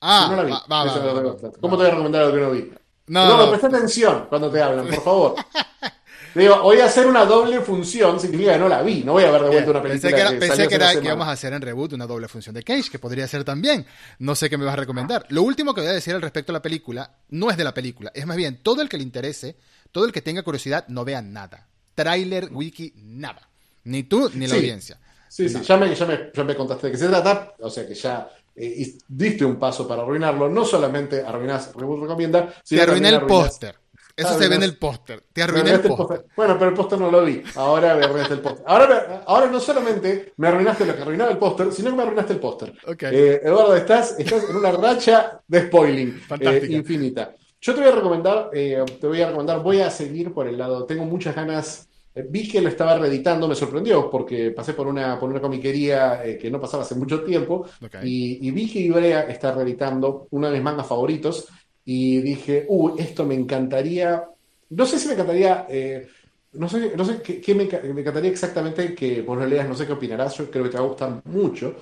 Ah, 0.00 0.28
no 0.30 0.36
la 0.36 0.42
vi. 0.44 0.50
va, 0.52 0.64
va, 0.70 0.84
va, 0.84 1.50
¿Cómo 1.60 1.76
te 1.76 1.82
voy 1.82 1.86
a 1.86 1.90
recomendar 1.90 2.22
algo 2.24 2.34
que 2.36 2.40
no 2.42 2.50
vi? 2.50 2.70
No, 3.06 3.28
No, 3.28 3.36
no. 3.44 3.48
presta 3.50 3.66
atención 3.68 4.26
cuando 4.28 4.50
te 4.50 4.62
hablan, 4.62 4.86
por 4.86 5.02
favor. 5.02 5.34
Digo, 6.34 6.62
voy 6.62 6.80
a 6.80 6.86
hacer 6.86 7.06
una 7.06 7.24
doble 7.24 7.60
función, 7.60 8.18
significa 8.18 8.54
que 8.54 8.58
no 8.58 8.68
la 8.68 8.82
vi, 8.82 9.04
no 9.04 9.12
voy 9.12 9.22
a 9.22 9.30
ver 9.30 9.42
de 9.42 9.48
vuelta 9.50 9.70
una 9.70 9.80
película 9.82 10.00
Pensé 10.10 10.14
que, 10.16 10.20
era- 10.20 10.30
que 10.32 10.36
pensé 10.38 10.66
que 10.68 10.74
era- 10.74 10.92
que 11.00 11.04
íbamos 11.06 11.28
a 11.28 11.30
hacer 11.30 11.52
en 11.52 11.62
reboot 11.62 11.92
una 11.92 12.08
doble 12.08 12.26
función 12.26 12.52
de 12.56 12.64
Cage, 12.64 12.90
que 12.90 12.98
podría 12.98 13.28
ser 13.28 13.44
también. 13.44 13.86
No 14.18 14.34
sé 14.34 14.50
qué 14.50 14.58
me 14.58 14.64
vas 14.64 14.72
a 14.72 14.78
recomendar. 14.78 15.26
Lo 15.28 15.42
último 15.42 15.74
que 15.74 15.82
voy 15.82 15.90
a 15.90 15.92
decir 15.92 16.12
al 16.12 16.22
respecto 16.22 16.50
a 16.50 16.54
la 16.54 16.62
película 16.62 17.08
no 17.28 17.50
es 17.50 17.56
de 17.56 17.62
la 17.62 17.72
película, 17.72 18.10
es 18.14 18.26
más 18.26 18.36
bien 18.36 18.58
todo 18.64 18.82
el 18.82 18.88
que 18.88 18.96
le 18.96 19.04
interese, 19.04 19.56
todo 19.92 20.06
el 20.06 20.12
que 20.12 20.22
tenga 20.22 20.42
curiosidad, 20.42 20.84
no 20.88 21.04
vea 21.04 21.22
nada. 21.22 21.68
Trailer, 21.94 22.48
wiki, 22.50 22.92
nada. 22.96 23.48
Ni 23.84 24.02
tú 24.02 24.28
ni 24.34 24.46
la 24.48 24.54
Sí. 24.54 24.60
audiencia. 24.60 24.98
Sí, 25.28 25.48
sí, 25.48 25.60
ya 25.62 25.76
me, 25.76 25.94
ya, 25.94 26.04
me, 26.06 26.30
ya 26.34 26.42
me 26.42 26.56
contaste 26.56 26.88
de 26.88 26.92
qué 26.92 26.98
se 26.98 27.06
trata, 27.08 27.54
o 27.60 27.70
sea 27.70 27.86
que 27.86 27.94
ya 27.94 28.28
eh, 28.56 28.74
y 28.78 28.98
diste 29.08 29.44
un 29.44 29.56
paso 29.56 29.86
para 29.88 30.02
arruinarlo. 30.02 30.48
No 30.48 30.64
solamente 30.64 31.22
arruinás 31.22 31.72
Reboot 31.74 32.02
Recomienda, 32.02 32.46
Te 32.48 32.54
sino 32.64 32.82
arruiné 32.82 33.10
también 33.10 33.14
el 33.14 33.20
póster. 33.44 33.74
Eso 34.16 34.28
se 34.38 34.48
ve 34.48 34.54
en 34.54 34.62
el 34.62 34.78
póster. 34.78 35.24
Te 35.32 35.42
arruiné 35.42 35.70
el 35.72 35.80
póster. 35.96 36.26
Bueno, 36.36 36.56
pero 36.56 36.70
el 36.70 36.76
póster 36.76 36.98
no 37.00 37.10
lo 37.10 37.24
vi. 37.24 37.42
Ahora 37.56 37.94
me 37.96 38.04
arruinaste 38.04 38.34
el 38.34 38.40
póster. 38.40 38.64
Ahora, 38.66 38.86
me- 38.88 39.20
ahora 39.26 39.46
no 39.50 39.58
solamente 39.58 40.32
me 40.36 40.46
arruinaste 40.48 40.86
lo 40.86 40.94
que 40.94 41.02
arruinaba 41.02 41.30
el 41.32 41.38
póster, 41.38 41.72
sino 41.72 41.90
que 41.90 41.96
me 41.96 42.02
arruinaste 42.04 42.32
el 42.34 42.38
póster. 42.38 42.72
Eh, 43.12 43.40
Eduardo, 43.42 43.74
estás, 43.76 44.14
estás 44.18 44.44
en 44.48 44.56
una 44.56 44.70
racha 44.70 45.40
de 45.48 45.66
spoiling 45.66 46.20
eh, 46.52 46.60
infinita. 46.78 47.34
Yo 47.60 47.74
te 47.74 47.80
voy 47.80 47.88
a 47.90 47.94
recomendar, 47.94 48.50
te 48.52 49.06
voy 49.06 49.20
a 49.22 49.26
recomendar, 49.26 49.60
voy 49.62 49.80
a 49.80 49.90
seguir 49.90 50.32
por 50.32 50.46
el 50.46 50.58
lado, 50.58 50.84
tengo 50.84 51.04
muchas 51.06 51.34
ganas. 51.34 51.88
Vi 52.16 52.48
que 52.48 52.60
lo 52.60 52.68
estaba 52.68 52.96
reeditando, 52.96 53.48
me 53.48 53.56
sorprendió 53.56 54.08
porque 54.08 54.52
pasé 54.52 54.72
por 54.74 54.86
una, 54.86 55.18
por 55.18 55.28
una 55.30 55.40
comiquería 55.40 56.24
eh, 56.24 56.38
que 56.38 56.48
no 56.50 56.60
pasaba 56.60 56.84
hace 56.84 56.94
mucho 56.94 57.24
tiempo 57.24 57.66
y, 57.98 58.46
y 58.46 58.50
vi 58.52 58.70
que 58.72 58.78
Ibrea 58.78 59.22
está 59.22 59.52
reeditando 59.52 60.28
uno 60.30 60.46
de 60.46 60.52
mis 60.54 60.62
mangas 60.62 60.86
favoritos 60.86 61.48
y 61.84 62.20
dije, 62.20 62.66
uh, 62.68 62.96
esto 62.98 63.24
me 63.24 63.34
encantaría, 63.34 64.24
no 64.70 64.86
sé 64.86 64.98
si 65.00 65.08
me 65.08 65.14
encantaría, 65.14 65.66
eh, 65.68 66.06
no 66.52 66.68
sé, 66.68 66.92
no 66.96 67.04
sé 67.04 67.20
qué, 67.20 67.40
qué 67.40 67.52
me, 67.54 67.68
enca- 67.68 67.82
me 67.92 68.00
encantaría 68.00 68.30
exactamente 68.30 68.94
que 68.94 69.22
vos 69.22 69.36
lo 69.36 69.44
leas, 69.46 69.68
no 69.68 69.74
sé 69.74 69.84
qué 69.86 69.92
opinarás, 69.92 70.36
yo 70.38 70.48
creo 70.50 70.64
que 70.64 70.70
te 70.70 70.78
va 70.78 70.84
a 70.84 70.86
gustar 70.88 71.20
mucho, 71.26 71.74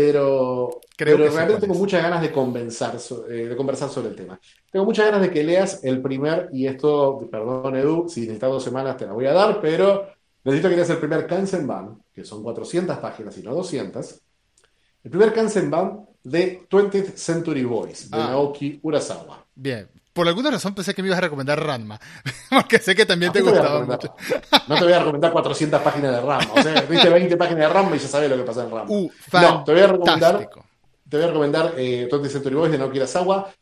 pero, 0.00 0.68
Creo 0.94 1.16
pero 1.16 1.30
que 1.30 1.34
realmente 1.36 1.60
tengo 1.62 1.74
muchas 1.74 2.02
ganas 2.02 2.20
de 2.20 2.30
conversar, 2.30 3.00
so- 3.00 3.26
eh, 3.30 3.48
de 3.48 3.56
conversar 3.56 3.88
sobre 3.88 4.10
el 4.10 4.14
tema. 4.14 4.38
Tengo 4.70 4.84
muchas 4.84 5.06
ganas 5.06 5.22
de 5.22 5.30
que 5.30 5.42
leas 5.42 5.82
el 5.84 6.02
primer, 6.02 6.50
y 6.52 6.66
esto, 6.66 7.26
perdón 7.30 7.76
Edu, 7.76 8.06
si 8.06 8.20
necesitas 8.20 8.50
dos 8.50 8.62
semanas 8.62 8.98
te 8.98 9.06
la 9.06 9.12
voy 9.14 9.24
a 9.24 9.32
dar, 9.32 9.58
pero 9.58 10.06
necesito 10.44 10.68
que 10.68 10.76
leas 10.76 10.90
el 10.90 10.98
primer 10.98 11.26
Kansenban, 11.26 11.98
que 12.14 12.24
son 12.24 12.42
400 12.42 12.98
páginas 12.98 13.38
y 13.38 13.42
no 13.42 13.54
200. 13.54 14.20
El 15.02 15.10
primer 15.10 15.32
Kansenban 15.32 16.04
de 16.22 16.66
20th 16.68 17.14
Century 17.16 17.64
Boys, 17.64 18.10
de 18.10 18.18
Ah. 18.18 18.26
Naoki 18.32 18.78
Urasawa. 18.82 19.46
Bien. 19.54 19.88
Por 20.16 20.26
alguna 20.26 20.50
razón 20.50 20.74
pensé 20.74 20.94
que 20.94 21.02
me 21.02 21.08
ibas 21.08 21.18
a 21.18 21.20
recomendar 21.20 21.62
Ranma. 21.62 22.00
Porque 22.50 22.78
sé 22.78 22.94
que 22.94 23.04
también 23.04 23.32
te 23.32 23.42
gustaba 23.42 23.84
mucho. 23.84 24.14
No 24.66 24.78
te 24.78 24.84
voy 24.84 24.92
a 24.94 25.00
recomendar 25.00 25.30
400 25.30 25.82
páginas 25.82 26.12
de 26.12 26.20
Rama. 26.22 26.48
O 26.54 26.62
sea, 26.62 26.80
viste 26.88 27.10
20 27.10 27.36
páginas 27.36 27.68
de 27.68 27.68
Rama 27.68 27.94
y 27.94 27.98
ya 27.98 28.08
sabes 28.08 28.30
lo 28.30 28.36
que 28.38 28.42
pasa 28.42 28.64
en 28.64 28.70
Rama. 28.70 28.86
Uh, 28.88 29.10
No, 29.42 29.64
te 29.64 29.72
voy 29.72 29.82
a 29.82 29.86
recomendar, 29.88 30.48
te 31.06 31.16
voy 31.18 31.24
a 31.24 31.28
recomendar 31.28 31.74
eh, 31.76 32.08
20th 32.10 32.28
Century 32.30 32.54
Boys 32.54 32.72
de 32.72 32.78
Naoki 32.78 32.96
Urasawa. 32.96 33.52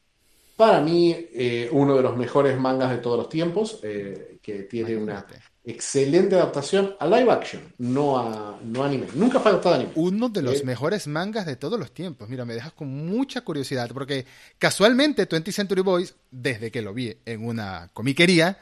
Para 0.56 0.80
mí, 0.80 1.10
eh, 1.34 1.68
uno 1.72 1.96
de 1.96 2.02
los 2.02 2.16
mejores 2.16 2.56
mangas 2.56 2.90
de 2.90 2.98
todos 2.98 3.18
los 3.18 3.28
tiempos, 3.28 3.80
eh, 3.82 4.38
que 4.40 4.62
tiene 4.62 4.96
una. 4.96 5.26
Excelente 5.66 6.34
adaptación 6.34 6.94
a 7.00 7.06
live 7.06 7.30
action, 7.32 7.62
no 7.78 8.18
a, 8.18 8.58
no 8.62 8.84
anime. 8.84 9.06
Nunca 9.14 9.40
fue 9.40 9.50
adaptado 9.50 9.74
a 9.74 9.78
anime. 9.78 9.92
Uno 9.94 10.28
de 10.28 10.42
los 10.42 10.60
Eh, 10.60 10.64
mejores 10.64 11.06
mangas 11.06 11.46
de 11.46 11.56
todos 11.56 11.78
los 11.78 11.92
tiempos. 11.92 12.28
Mira, 12.28 12.44
me 12.44 12.54
dejas 12.54 12.72
con 12.72 12.88
mucha 12.88 13.40
curiosidad, 13.40 13.90
porque 13.92 14.26
casualmente 14.58 15.24
20 15.26 15.52
Century 15.52 15.80
Boys, 15.80 16.14
desde 16.30 16.70
que 16.70 16.82
lo 16.82 16.92
vi 16.92 17.16
en 17.24 17.44
una 17.46 17.88
comiquería, 17.94 18.58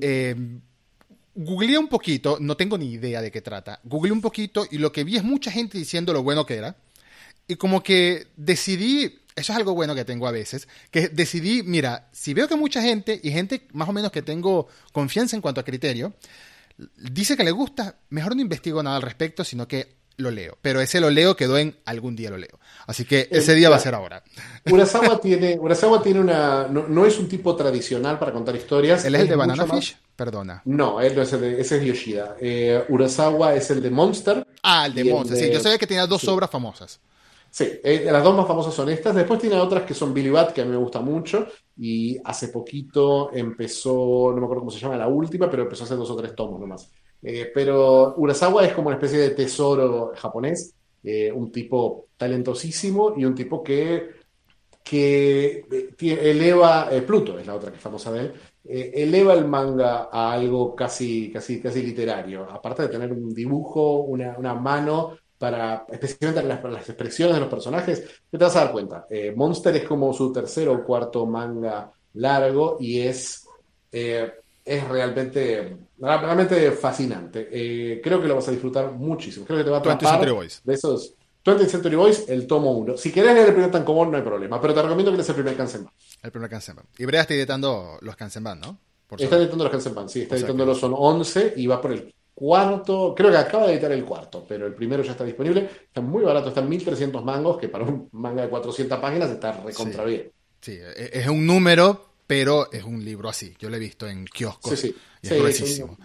eh, 0.00 0.34
googleé 1.34 1.78
un 1.78 1.88
poquito, 1.88 2.38
no 2.40 2.56
tengo 2.56 2.78
ni 2.78 2.92
idea 2.92 3.20
de 3.20 3.30
qué 3.30 3.40
trata, 3.42 3.80
googleé 3.84 4.12
un 4.12 4.20
poquito 4.20 4.66
y 4.70 4.78
lo 4.78 4.92
que 4.92 5.04
vi 5.04 5.16
es 5.16 5.24
mucha 5.24 5.50
gente 5.50 5.78
diciendo 5.78 6.12
lo 6.12 6.22
bueno 6.22 6.46
que 6.46 6.56
era. 6.56 6.76
Y 7.48 7.56
como 7.56 7.82
que 7.82 8.28
decidí, 8.36 9.18
eso 9.40 9.52
es 9.52 9.56
algo 9.58 9.74
bueno 9.74 9.94
que 9.94 10.04
tengo 10.04 10.26
a 10.26 10.30
veces, 10.30 10.68
que 10.90 11.08
decidí, 11.08 11.62
mira, 11.62 12.08
si 12.12 12.34
veo 12.34 12.46
que 12.48 12.56
mucha 12.56 12.80
gente, 12.82 13.20
y 13.22 13.30
gente 13.30 13.66
más 13.72 13.88
o 13.88 13.92
menos 13.92 14.12
que 14.12 14.22
tengo 14.22 14.68
confianza 14.92 15.36
en 15.36 15.42
cuanto 15.42 15.60
a 15.60 15.64
criterio, 15.64 16.14
dice 16.96 17.36
que 17.36 17.44
le 17.44 17.50
gusta, 17.50 17.96
mejor 18.10 18.34
no 18.36 18.42
investigo 18.42 18.82
nada 18.82 18.96
al 18.96 19.02
respecto, 19.02 19.44
sino 19.44 19.66
que 19.68 19.98
lo 20.16 20.30
leo. 20.30 20.58
Pero 20.60 20.80
ese 20.82 21.00
lo 21.00 21.08
leo 21.10 21.34
quedó 21.34 21.56
en 21.56 21.76
algún 21.86 22.14
día 22.14 22.28
lo 22.30 22.36
leo. 22.36 22.58
Así 22.86 23.04
que 23.06 23.28
ese 23.30 23.54
día 23.54 23.70
va 23.70 23.76
a 23.76 23.80
ser 23.80 23.94
ahora. 23.94 24.22
Urasawa 24.70 25.18
tiene, 25.20 25.58
Urasawa 25.58 26.02
tiene 26.02 26.20
una. 26.20 26.68
No, 26.68 26.86
no 26.88 27.06
es 27.06 27.18
un 27.18 27.26
tipo 27.28 27.56
tradicional 27.56 28.18
para 28.18 28.30
contar 28.32 28.54
historias. 28.54 29.04
¿Él 29.06 29.14
es 29.14 29.22
el 29.22 29.28
de 29.28 29.36
Banana 29.36 29.64
más- 29.64 29.78
Fish? 29.78 29.96
Perdona. 30.14 30.60
No, 30.66 31.00
él 31.00 31.16
no 31.16 31.22
es 31.22 31.32
el 31.32 31.40
de, 31.40 31.60
ese 31.62 31.78
es 31.78 31.84
Yoshida. 31.84 32.36
Eh, 32.38 32.84
Urasawa 32.90 33.54
es 33.54 33.70
el 33.70 33.80
de 33.82 33.88
Monster. 33.88 34.46
Ah, 34.62 34.84
el 34.84 34.94
de 34.94 35.00
el 35.00 35.10
Monster. 35.10 35.38
de- 35.38 35.46
Sí, 35.46 35.52
yo 35.54 35.60
sabía 35.60 35.78
que 35.78 35.86
tenía 35.86 36.06
dos 36.06 36.20
sí. 36.20 36.28
obras 36.28 36.50
famosas. 36.50 37.00
Sí, 37.52 37.64
eh, 37.82 38.04
las 38.10 38.22
dos 38.22 38.36
más 38.36 38.46
famosas 38.46 38.72
son 38.74 38.88
estas. 38.90 39.14
Después 39.14 39.40
tiene 39.40 39.56
otras 39.56 39.84
que 39.84 39.94
son 39.94 40.14
Billy 40.14 40.30
Bat, 40.30 40.52
que 40.52 40.60
a 40.62 40.64
mí 40.64 40.70
me 40.70 40.76
gusta 40.76 41.00
mucho. 41.00 41.46
Y 41.76 42.18
hace 42.24 42.48
poquito 42.48 43.32
empezó, 43.32 44.30
no 44.32 44.36
me 44.36 44.44
acuerdo 44.44 44.60
cómo 44.62 44.70
se 44.70 44.78
llama 44.78 44.96
la 44.96 45.08
última, 45.08 45.50
pero 45.50 45.62
empezó 45.64 45.82
a 45.82 45.86
hacer 45.86 45.96
dos 45.98 46.10
o 46.10 46.16
tres 46.16 46.34
tomos 46.34 46.60
nomás. 46.60 46.90
Eh, 47.22 47.50
pero 47.52 48.14
Urasawa 48.16 48.64
es 48.66 48.72
como 48.72 48.88
una 48.88 48.96
especie 48.96 49.18
de 49.18 49.30
tesoro 49.30 50.12
japonés. 50.16 50.74
eh, 51.02 51.32
un 51.32 51.50
tipo 51.50 52.08
talentosísimo 52.16 53.14
y 53.16 53.24
un 53.24 53.34
tipo 53.34 53.62
que, 53.62 54.10
que 54.84 55.66
eleva, 56.30 56.88
Pluto 57.06 57.38
es 57.38 57.46
la 57.46 57.54
otra 57.54 57.70
que 57.70 57.76
es 57.76 57.82
famosa 57.82 58.12
de 58.12 58.20
él, 58.20 58.32
eleva 58.64 59.34
el 59.34 59.46
manga 59.46 60.08
a 60.12 60.32
algo 60.32 60.74
casi, 60.74 61.30
casi, 61.32 61.60
casi 61.60 61.82
literario. 61.82 62.44
Aparte 62.50 62.82
de 62.82 62.88
tener 62.88 63.12
un 63.12 63.32
dibujo, 63.34 64.00
una, 64.02 64.36
una 64.38 64.54
mano 64.54 65.16
para, 65.40 65.86
especialmente 65.88 66.46
las, 66.46 66.58
para 66.58 66.74
las 66.74 66.86
expresiones 66.86 67.34
de 67.34 67.40
los 67.40 67.48
personajes, 67.48 68.04
te 68.30 68.36
vas 68.36 68.54
a 68.56 68.64
dar 68.64 68.72
cuenta. 68.72 69.06
eh, 69.08 69.32
Monster 69.34 69.74
es 69.74 69.84
como 69.84 70.12
su 70.12 70.30
tercer 70.30 70.68
o 70.68 70.84
cuarto 70.84 71.24
manga 71.24 71.90
largo 72.12 72.76
y 72.78 73.00
es, 73.00 73.46
eh, 73.90 74.34
es 74.62 74.86
realmente, 74.86 75.78
realmente 75.98 76.70
fascinante. 76.72 77.48
Eh, 77.50 78.02
creo 78.04 78.20
que 78.20 78.28
lo 78.28 78.34
vas 78.34 78.48
a 78.48 78.50
disfrutar 78.50 78.92
muchísimo. 78.92 79.46
Creo 79.46 79.60
que 79.60 79.64
te 79.64 79.70
va 79.70 79.78
a 79.78 79.80
20 79.80 80.06
atrapar 80.06 80.28
de 80.62 80.74
esos 80.74 81.14
20th 81.42 81.66
Century 81.68 81.96
Boys, 81.96 82.28
el 82.28 82.46
tomo 82.46 82.72
1. 82.72 82.98
Si 82.98 83.10
querés 83.10 83.32
leer 83.32 83.48
el 83.48 83.54
primer 83.54 83.70
Tankobon, 83.70 84.10
no 84.10 84.18
hay 84.18 84.22
problema, 84.22 84.60
pero 84.60 84.74
te 84.74 84.82
recomiendo 84.82 85.10
que 85.10 85.16
leas 85.16 85.28
el 85.30 85.36
primer 85.36 85.56
Kansenban. 85.56 85.94
El 86.22 86.30
primer 86.30 86.50
Kansenban. 86.50 86.84
Y 86.98 87.06
Brea 87.06 87.22
está 87.22 87.32
editando 87.32 87.96
los 88.02 88.14
Kansenban, 88.14 88.60
¿no? 88.60 88.78
Por 89.06 89.22
Está 89.22 89.38
editando 89.38 89.64
los 89.64 89.70
Kansenban, 89.70 90.06
sí, 90.10 90.20
está 90.20 90.36
editándolos, 90.36 90.78
son 90.78 90.92
11 90.94 91.54
y 91.56 91.66
va 91.66 91.80
por 91.80 91.92
el 91.92 92.12
cuarto, 92.40 93.14
creo 93.14 93.30
que 93.30 93.36
acaba 93.36 93.66
de 93.66 93.74
editar 93.74 93.92
el 93.92 94.04
cuarto, 94.04 94.44
pero 94.48 94.66
el 94.66 94.74
primero 94.74 95.02
ya 95.02 95.12
está 95.12 95.24
disponible. 95.24 95.68
Está 95.84 96.00
muy 96.00 96.24
barato, 96.24 96.48
está 96.48 96.60
en 96.60 96.70
1300 96.70 97.22
mangos, 97.22 97.58
que 97.58 97.68
para 97.68 97.84
un 97.84 98.08
manga 98.12 98.42
de 98.42 98.48
400 98.48 98.98
páginas 98.98 99.30
está 99.30 99.52
recontra 99.62 100.04
Sí. 100.04 100.10
bien. 100.10 100.32
Sí, 100.62 100.72
e- 100.72 101.10
es 101.20 101.28
un 101.28 101.46
número, 101.46 102.06
pero 102.26 102.72
es 102.72 102.82
un 102.82 103.04
libro 103.04 103.28
así. 103.28 103.54
Yo 103.58 103.68
lo 103.68 103.76
he 103.76 103.78
visto 103.78 104.08
en 104.08 104.24
kioscos. 104.24 104.78
Sí, 104.78 104.88
sí. 104.88 104.96
Y 105.22 105.26
es 105.28 105.38
gruesísimo. 105.38 105.98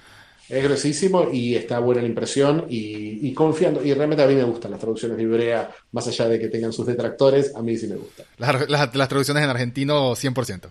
Es 0.47 0.63
gruesísimo 0.63 1.29
y 1.31 1.55
está 1.55 1.79
buena 1.79 2.01
la 2.01 2.07
impresión 2.07 2.65
y, 2.69 3.27
y 3.27 3.33
confiando. 3.33 3.83
Y 3.83 3.93
realmente 3.95 4.21
a 4.23 4.27
mí 4.27 4.35
me 4.35 4.43
gustan 4.43 4.69
las 4.71 4.79
traducciones 4.79 5.17
de 5.17 5.23
Ibrea, 5.23 5.71
más 5.93 6.07
allá 6.07 6.27
de 6.27 6.37
que 6.39 6.49
tengan 6.49 6.71
sus 6.71 6.85
detractores, 6.85 7.55
a 7.55 7.61
mí 7.63 7.75
sí 7.77 7.87
me 7.87 7.95
gustan. 7.95 8.25
Las, 8.37 8.69
las- 8.69 8.93
las 8.95 9.09
traducciones 9.09 9.43
en 9.43 9.49
argentino, 9.49 10.11
100%. 10.15 10.69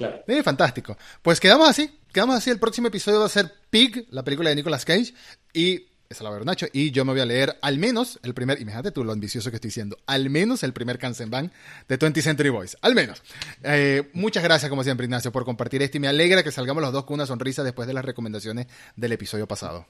Claro. 0.00 0.24
Eh, 0.26 0.42
fantástico. 0.42 0.96
Pues 1.20 1.38
quedamos 1.38 1.68
así. 1.68 1.98
Quedamos 2.10 2.36
así. 2.36 2.48
El 2.48 2.58
próximo 2.58 2.88
episodio 2.88 3.20
va 3.20 3.26
a 3.26 3.28
ser 3.28 3.52
Pig, 3.68 4.06
la 4.10 4.24
película 4.24 4.48
de 4.48 4.56
Nicolas 4.56 4.86
Cage. 4.86 5.12
Y 5.52 5.88
esa 6.08 6.24
la 6.24 6.30
va 6.30 6.36
a 6.36 6.38
ver 6.38 6.46
Nacho. 6.46 6.66
Y 6.72 6.90
yo 6.90 7.04
me 7.04 7.12
voy 7.12 7.20
a 7.20 7.26
leer 7.26 7.58
al 7.60 7.76
menos 7.76 8.18
el 8.22 8.32
primer. 8.32 8.62
Imagínate 8.62 8.92
tú 8.92 9.04
lo 9.04 9.12
ambicioso 9.12 9.50
que 9.50 9.56
estoy 9.56 9.70
siendo. 9.70 9.98
Al 10.06 10.30
menos 10.30 10.62
el 10.62 10.72
primer 10.72 10.98
Kansenban 10.98 11.52
de 11.86 11.96
20 11.98 12.22
Century 12.22 12.48
Boys. 12.48 12.78
Al 12.80 12.94
menos. 12.94 13.22
Eh, 13.62 14.08
muchas 14.14 14.42
gracias, 14.42 14.70
como 14.70 14.84
siempre, 14.84 15.04
Ignacio, 15.04 15.30
por 15.32 15.44
compartir 15.44 15.82
esto. 15.82 15.98
Y 15.98 16.00
me 16.00 16.08
alegra 16.08 16.42
que 16.42 16.50
salgamos 16.50 16.82
los 16.82 16.94
dos 16.94 17.04
con 17.04 17.16
una 17.16 17.26
sonrisa 17.26 17.62
después 17.62 17.86
de 17.86 17.92
las 17.92 18.04
recomendaciones 18.06 18.68
del 18.96 19.12
episodio 19.12 19.46
pasado. 19.46 19.86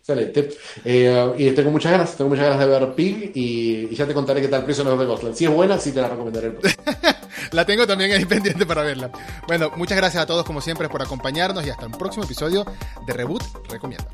Excelente. 0.00 0.50
Eh, 0.84 1.32
y 1.38 1.50
tengo 1.52 1.70
muchas 1.70 1.92
ganas, 1.92 2.14
tengo 2.14 2.28
muchas 2.28 2.44
ganas 2.44 2.60
de 2.60 2.66
ver 2.66 2.94
Pig 2.94 3.32
y, 3.34 3.88
y 3.90 3.94
ya 3.94 4.06
te 4.06 4.12
contaré 4.12 4.42
qué 4.42 4.48
tal 4.48 4.66
Prisoner 4.66 4.98
the 4.98 5.06
Ghostland. 5.06 5.34
Si 5.34 5.46
es 5.46 5.50
buena, 5.50 5.78
sí 5.78 5.92
te 5.92 6.02
la 6.02 6.10
recomendaré. 6.10 6.48
el 6.48 6.52
próximo. 6.52 6.84
La 7.52 7.64
tengo 7.64 7.86
también 7.86 8.12
ahí 8.12 8.24
pendiente 8.26 8.66
para 8.66 8.82
verla. 8.82 9.10
Bueno, 9.46 9.70
muchas 9.76 9.96
gracias 9.96 10.22
a 10.22 10.26
todos 10.26 10.44
como 10.44 10.60
siempre 10.60 10.88
por 10.88 11.02
acompañarnos 11.02 11.66
y 11.66 11.70
hasta 11.70 11.86
un 11.86 11.92
próximo 11.92 12.24
episodio 12.24 12.64
de 13.06 13.12
Reboot 13.12 13.42
Recomienda. 13.68 14.06